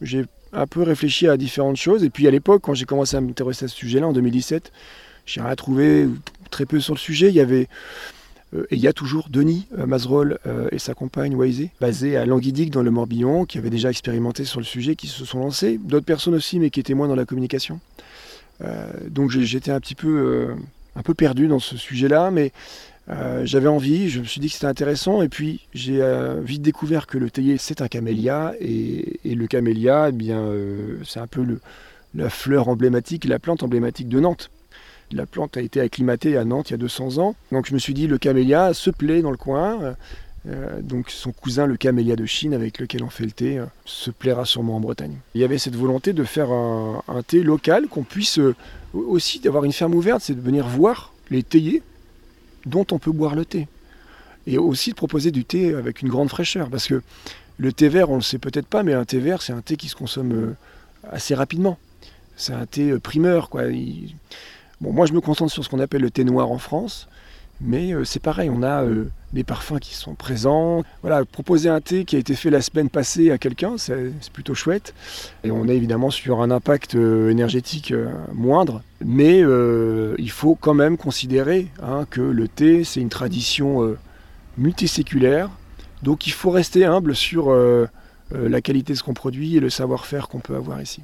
j'ai 0.00 0.24
un 0.52 0.66
peu 0.66 0.82
réfléchi 0.82 1.28
à 1.28 1.36
différentes 1.36 1.76
choses, 1.76 2.04
et 2.04 2.10
puis 2.10 2.26
à 2.26 2.30
l'époque, 2.30 2.62
quand 2.62 2.74
j'ai 2.74 2.84
commencé 2.84 3.16
à 3.16 3.20
m'intéresser 3.20 3.66
à 3.66 3.68
ce 3.68 3.76
sujet-là, 3.76 4.08
en 4.08 4.12
2017, 4.12 4.72
j'ai 5.26 5.40
rien 5.40 5.54
trouvé, 5.56 6.06
ou 6.06 6.16
très 6.50 6.66
peu 6.66 6.80
sur 6.80 6.94
le 6.94 6.98
sujet. 6.98 7.28
Il 7.28 7.34
y 7.34 7.40
avait 7.40 7.68
euh, 8.54 8.66
et 8.70 8.76
il 8.76 8.80
y 8.80 8.88
a 8.88 8.92
toujours 8.92 9.28
Denis 9.30 9.66
euh, 9.78 9.86
euh, 10.46 10.68
et 10.72 10.78
sa 10.78 10.94
compagne 10.94 11.34
Waisé, 11.34 11.70
basés 11.80 12.16
à 12.16 12.24
Languidic 12.26 12.70
dans 12.70 12.82
le 12.82 12.90
Morbihan, 12.90 13.44
qui 13.44 13.58
avaient 13.58 13.70
déjà 13.70 13.90
expérimenté 13.90 14.44
sur 14.44 14.60
le 14.60 14.64
sujet, 14.64 14.96
qui 14.96 15.06
se 15.06 15.24
sont 15.24 15.40
lancés. 15.40 15.78
D'autres 15.82 16.06
personnes 16.06 16.34
aussi, 16.34 16.58
mais 16.58 16.70
qui 16.70 16.80
étaient 16.80 16.94
moins 16.94 17.08
dans 17.08 17.16
la 17.16 17.24
communication. 17.24 17.80
Euh, 18.62 18.90
donc 19.08 19.30
j'étais 19.30 19.70
un 19.70 19.80
petit 19.80 19.94
peu, 19.94 20.54
un 20.96 21.02
peu 21.02 21.14
perdu 21.14 21.46
dans 21.46 21.60
ce 21.60 21.76
sujet-là, 21.76 22.30
mais 22.30 22.52
euh, 23.10 23.42
j'avais 23.44 23.68
envie, 23.68 24.10
je 24.10 24.20
me 24.20 24.24
suis 24.24 24.40
dit 24.40 24.48
que 24.48 24.54
c'était 24.54 24.66
intéressant, 24.66 25.22
et 25.22 25.28
puis 25.28 25.66
j'ai 25.72 26.02
euh, 26.02 26.40
vite 26.42 26.62
découvert 26.62 27.06
que 27.06 27.16
le 27.16 27.30
théier 27.30 27.56
c'est 27.58 27.80
un 27.80 27.88
camélia, 27.88 28.54
et, 28.60 29.20
le 29.24 29.46
camélia, 29.46 30.08
eh 30.10 30.12
bien, 30.12 30.40
euh, 30.40 30.98
c'est 31.04 31.20
un 31.20 31.26
peu 31.26 31.42
le, 31.42 31.60
la 32.14 32.28
fleur 32.28 32.68
emblématique, 32.68 33.24
la 33.24 33.38
plante 33.38 33.62
emblématique 33.62 34.08
de 34.08 34.20
Nantes. 34.20 34.50
La 35.10 35.24
plante 35.24 35.56
a 35.56 35.62
été 35.62 35.80
acclimatée 35.80 36.36
à 36.36 36.44
Nantes 36.44 36.68
il 36.68 36.72
y 36.72 36.74
a 36.74 36.78
200 36.78 37.16
ans. 37.16 37.34
Donc 37.50 37.66
je 37.66 37.72
me 37.72 37.78
suis 37.78 37.94
dit, 37.94 38.06
le 38.06 38.18
camélia 38.18 38.74
se 38.74 38.90
plaît 38.90 39.22
dans 39.22 39.30
le 39.30 39.38
coin. 39.38 39.96
Donc 40.82 41.08
son 41.08 41.32
cousin, 41.32 41.64
le 41.64 41.78
camélia 41.78 42.14
de 42.14 42.26
Chine, 42.26 42.52
avec 42.52 42.78
lequel 42.78 43.02
on 43.02 43.08
fait 43.08 43.24
le 43.24 43.30
thé, 43.30 43.62
se 43.86 44.10
plaira 44.10 44.44
sûrement 44.44 44.76
en 44.76 44.80
Bretagne. 44.80 45.16
Il 45.34 45.40
y 45.40 45.44
avait 45.44 45.56
cette 45.56 45.76
volonté 45.76 46.12
de 46.12 46.24
faire 46.24 46.50
un, 46.50 47.02
un 47.08 47.22
thé 47.22 47.42
local, 47.42 47.86
qu'on 47.88 48.02
puisse 48.02 48.38
aussi 48.92 49.40
d'avoir 49.40 49.64
une 49.64 49.72
ferme 49.72 49.94
ouverte, 49.94 50.20
c'est 50.20 50.34
de 50.34 50.42
venir 50.42 50.68
voir 50.68 51.14
les 51.30 51.42
théiers 51.42 51.82
dont 52.66 52.86
on 52.90 52.98
peut 52.98 53.12
boire 53.12 53.34
le 53.34 53.44
thé. 53.44 53.68
Et 54.46 54.58
aussi 54.58 54.90
de 54.90 54.96
proposer 54.96 55.30
du 55.30 55.44
thé 55.44 55.74
avec 55.74 56.02
une 56.02 56.08
grande 56.08 56.28
fraîcheur. 56.28 56.70
Parce 56.70 56.86
que 56.86 57.02
le 57.58 57.72
thé 57.72 57.88
vert, 57.88 58.08
on 58.10 58.14
ne 58.14 58.18
le 58.18 58.24
sait 58.24 58.38
peut-être 58.38 58.66
pas, 58.66 58.82
mais 58.82 58.94
un 58.94 59.04
thé 59.04 59.18
vert, 59.18 59.42
c'est 59.42 59.52
un 59.52 59.60
thé 59.60 59.76
qui 59.76 59.88
se 59.88 59.96
consomme 59.96 60.32
euh, 60.32 60.56
assez 61.10 61.34
rapidement. 61.34 61.78
C'est 62.36 62.52
un 62.52 62.66
thé 62.66 62.90
euh, 62.90 62.98
primeur. 62.98 63.50
Quoi. 63.50 63.64
Bon, 64.80 64.92
moi, 64.92 65.06
je 65.06 65.12
me 65.12 65.20
concentre 65.20 65.52
sur 65.52 65.64
ce 65.64 65.68
qu'on 65.68 65.80
appelle 65.80 66.02
le 66.02 66.10
thé 66.10 66.24
noir 66.24 66.50
en 66.50 66.58
France, 66.58 67.08
mais 67.60 67.92
euh, 67.92 68.04
c'est 68.04 68.22
pareil, 68.22 68.50
on 68.50 68.62
a 68.62 68.84
euh, 68.84 69.10
des 69.32 69.44
parfums 69.44 69.78
qui 69.80 69.94
sont 69.94 70.14
présents. 70.14 70.84
Voilà, 71.02 71.24
proposer 71.24 71.68
un 71.68 71.80
thé 71.80 72.04
qui 72.04 72.16
a 72.16 72.18
été 72.18 72.34
fait 72.34 72.50
la 72.50 72.60
semaine 72.60 72.88
passée 72.88 73.30
à 73.30 73.38
quelqu'un, 73.38 73.76
c'est 73.78 74.12
plutôt 74.32 74.54
chouette. 74.54 74.94
Et 75.44 75.50
on 75.50 75.68
est 75.68 75.76
évidemment 75.76 76.10
sur 76.10 76.40
un 76.40 76.50
impact 76.50 76.94
euh, 76.94 77.30
énergétique 77.30 77.92
moindre, 78.32 78.82
mais 79.04 79.40
il 80.18 80.30
faut 80.30 80.54
quand 80.54 80.74
même 80.74 80.96
considérer 80.96 81.68
hein, 81.82 82.06
que 82.10 82.20
le 82.20 82.48
thé, 82.48 82.84
c'est 82.84 83.00
une 83.00 83.08
tradition 83.08 83.96
multiséculaire, 84.56 85.50
donc 86.02 86.26
il 86.26 86.32
faut 86.32 86.50
rester 86.50 86.84
humble 86.84 87.14
sur 87.14 87.54
la 88.32 88.60
qualité 88.60 88.92
de 88.92 88.98
ce 88.98 89.02
qu'on 89.02 89.14
produit 89.14 89.56
et 89.56 89.60
le 89.60 89.70
savoir-faire 89.70 90.28
qu'on 90.28 90.40
peut 90.40 90.56
avoir 90.56 90.82
ici. 90.82 91.02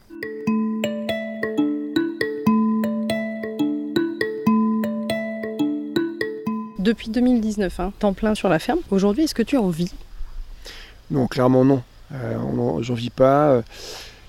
Depuis 6.85 7.09
2019, 7.09 7.81
hein, 7.81 7.93
temps 7.99 8.13
plein 8.13 8.35
sur 8.35 8.51
la 8.51 8.59
ferme. 8.59 8.81
Aujourd'hui, 8.91 9.25
est-ce 9.25 9.35
que 9.35 9.43
tu 9.43 9.57
en 9.57 9.71
vis? 9.71 9.95
Non, 11.11 11.27
clairement 11.27 11.65
non. 11.65 11.83
Euh, 12.13 12.37
J'en 12.83 12.93
vis 12.93 13.09
pas. 13.09 13.53
Euh, 13.53 13.63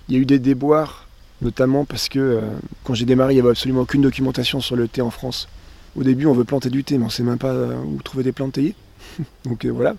Il 0.07 0.15
y 0.15 0.17
a 0.17 0.21
eu 0.21 0.25
des 0.25 0.39
déboires, 0.39 1.05
notamment 1.41 1.83
parce 1.83 2.07
que 2.07 2.17
euh, 2.17 2.39
quand 2.85 2.93
j'ai 2.93 3.03
démarré, 3.03 3.33
il 3.33 3.35
n'y 3.35 3.41
avait 3.41 3.49
absolument 3.49 3.81
aucune 3.81 4.01
documentation 4.01 4.61
sur 4.61 4.77
le 4.77 4.87
thé 4.87 5.01
en 5.01 5.09
France. 5.09 5.49
Au 5.97 6.03
début, 6.03 6.27
on 6.27 6.33
veut 6.33 6.45
planter 6.45 6.69
du 6.69 6.85
thé, 6.85 6.97
mais 6.97 7.03
on 7.03 7.07
ne 7.07 7.11
sait 7.11 7.23
même 7.23 7.37
pas 7.37 7.51
euh, 7.51 7.75
où 7.75 8.01
trouver 8.01 8.23
des 8.23 8.31
plantes 8.31 8.53
théiers. 8.53 8.75
Donc 9.43 9.65
voilà. 9.65 9.95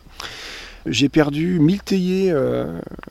J'ai 0.87 1.11
perdu 1.11 1.59
1000 1.59 1.83
théiers 1.83 2.35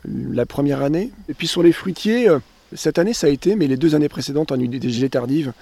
la 0.06 0.46
première 0.48 0.82
année. 0.82 1.12
Et 1.30 1.36
puis 1.36 1.46
sur 1.46 1.62
les 1.62 1.72
fruitiers, 1.72 2.30
cette 2.74 2.98
année 3.00 3.14
ça 3.14 3.28
a 3.28 3.30
été, 3.30 3.56
mais 3.56 3.68
les 3.68 3.78
deux 3.78 3.96
années 3.96 4.10
précédentes, 4.10 4.52
on 4.52 4.60
a 4.60 4.64
eu 4.64 4.68
des 4.68 4.90
gelées 4.90 5.10
tardives 5.10 5.54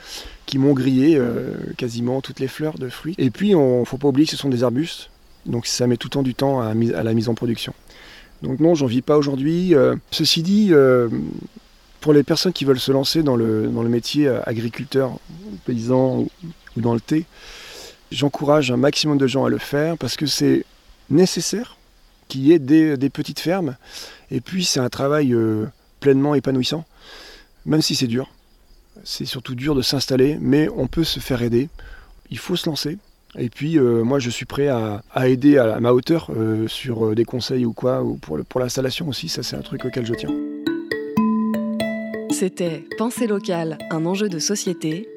qui 0.45 0.57
m'ont 0.57 0.73
grillé 0.73 1.15
euh, 1.17 1.53
quasiment 1.77 2.21
toutes 2.21 2.39
les 2.39 2.47
fleurs 2.47 2.77
de 2.77 2.89
fruits. 2.89 3.15
Et 3.17 3.29
puis, 3.29 3.49
il 3.49 3.57
ne 3.57 3.85
faut 3.85 3.97
pas 3.97 4.07
oublier 4.07 4.25
que 4.25 4.31
ce 4.31 4.37
sont 4.37 4.49
des 4.49 4.63
arbustes. 4.63 5.09
Donc 5.45 5.67
ça 5.67 5.87
met 5.87 5.97
tout 5.97 6.07
le 6.07 6.11
temps 6.11 6.23
du 6.23 6.35
temps 6.35 6.61
à, 6.61 6.73
la 6.73 7.13
mise 7.13 7.27
en 7.27 7.35
production. 7.35 7.73
Donc 8.41 8.59
non, 8.59 8.75
j'en 8.75 8.85
vis 8.85 9.01
pas 9.01 9.17
aujourd'hui. 9.17 9.75
Euh, 9.75 9.95
ceci 10.11 10.41
dit, 10.41 10.69
euh, 10.71 11.09
pour 11.99 12.13
les 12.13 12.23
personnes 12.23 12.53
qui 12.53 12.63
veulent 12.63 12.79
se 12.79 12.91
lancer 12.91 13.23
dans 13.23 13.35
le, 13.35 13.67
métier 13.89 14.27
agriculteur, 14.45 15.17
paysan 15.65 16.19
ou, 16.19 16.29
dans 16.77 16.93
le 16.93 17.01
thé, 17.01 17.25
j'encourage 18.11 18.71
un 18.71 18.77
maximum 18.77 19.17
de 19.17 19.27
gens 19.27 19.43
à 19.43 19.49
le 19.49 19.57
faire 19.57 19.97
parce 19.97 20.15
que 20.15 20.25
c'est 20.25 20.65
nécessaire 21.09 21.77
qu'il 22.29 22.41
y 22.41 22.53
ait 22.53 22.59
des, 22.59 23.09
petites 23.09 23.39
fermes. 23.39 23.75
Et 24.31 24.39
puis 24.39 24.63
c'est 24.63 24.79
un 24.79 24.89
travail 24.89 25.35
pleinement 25.99 26.35
épanouissant, 26.35 26.85
même 27.65 27.81
si 27.81 27.95
c'est 27.95 28.07
dur. 28.07 28.29
C'est 29.03 29.25
surtout 29.25 29.55
dur 29.55 29.75
de 29.75 29.81
s'installer, 29.81 30.37
mais 30.39 30.69
on 30.75 30.87
peut 30.87 31.03
se 31.03 31.19
faire 31.19 31.41
aider. 31.41 31.69
Il 32.29 32.37
faut 32.37 32.55
se 32.55 32.69
lancer. 32.69 32.97
Et 33.37 33.49
puis, 33.49 33.79
euh, 33.79 34.03
moi, 34.03 34.19
je 34.19 34.29
suis 34.29 34.45
prêt 34.45 34.67
à, 34.67 35.01
à 35.11 35.27
aider 35.27 35.57
à, 35.57 35.73
à 35.75 35.79
ma 35.79 35.91
hauteur 35.91 36.29
euh, 36.35 36.67
sur 36.67 37.07
euh, 37.07 37.15
des 37.15 37.25
conseils 37.25 37.65
ou 37.65 37.73
quoi, 37.73 38.03
ou 38.03 38.15
pour, 38.15 38.37
le- 38.37 38.43
pour 38.43 38.59
l'installation 38.59 39.07
aussi. 39.07 39.27
Ça, 39.29 39.41
c'est 39.41 39.55
un 39.55 39.61
truc 39.61 39.83
auquel 39.85 40.05
je 40.05 40.13
tiens. 40.13 40.29
C'était 42.29 42.83
Pensée 42.97 43.25
locale, 43.27 43.77
un 43.89 44.05
enjeu 44.05 44.29
de 44.29 44.37
société. 44.39 45.07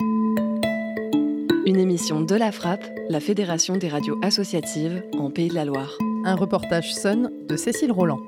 Une 1.67 1.79
émission 1.79 2.21
de 2.21 2.35
la 2.35 2.53
Frappe, 2.53 2.85
la 3.11 3.21
Fédération 3.21 3.77
des 3.77 3.89
radios 3.89 4.19
associatives 4.23 5.03
en 5.19 5.31
Pays 5.31 5.49
de 5.49 5.55
la 5.55 5.65
Loire. 5.65 5.99
Un 6.25 6.35
reportage 6.37 6.95
sonne 6.95 7.31
de 7.49 7.57
Cécile 7.57 7.93
Roland. 7.93 8.21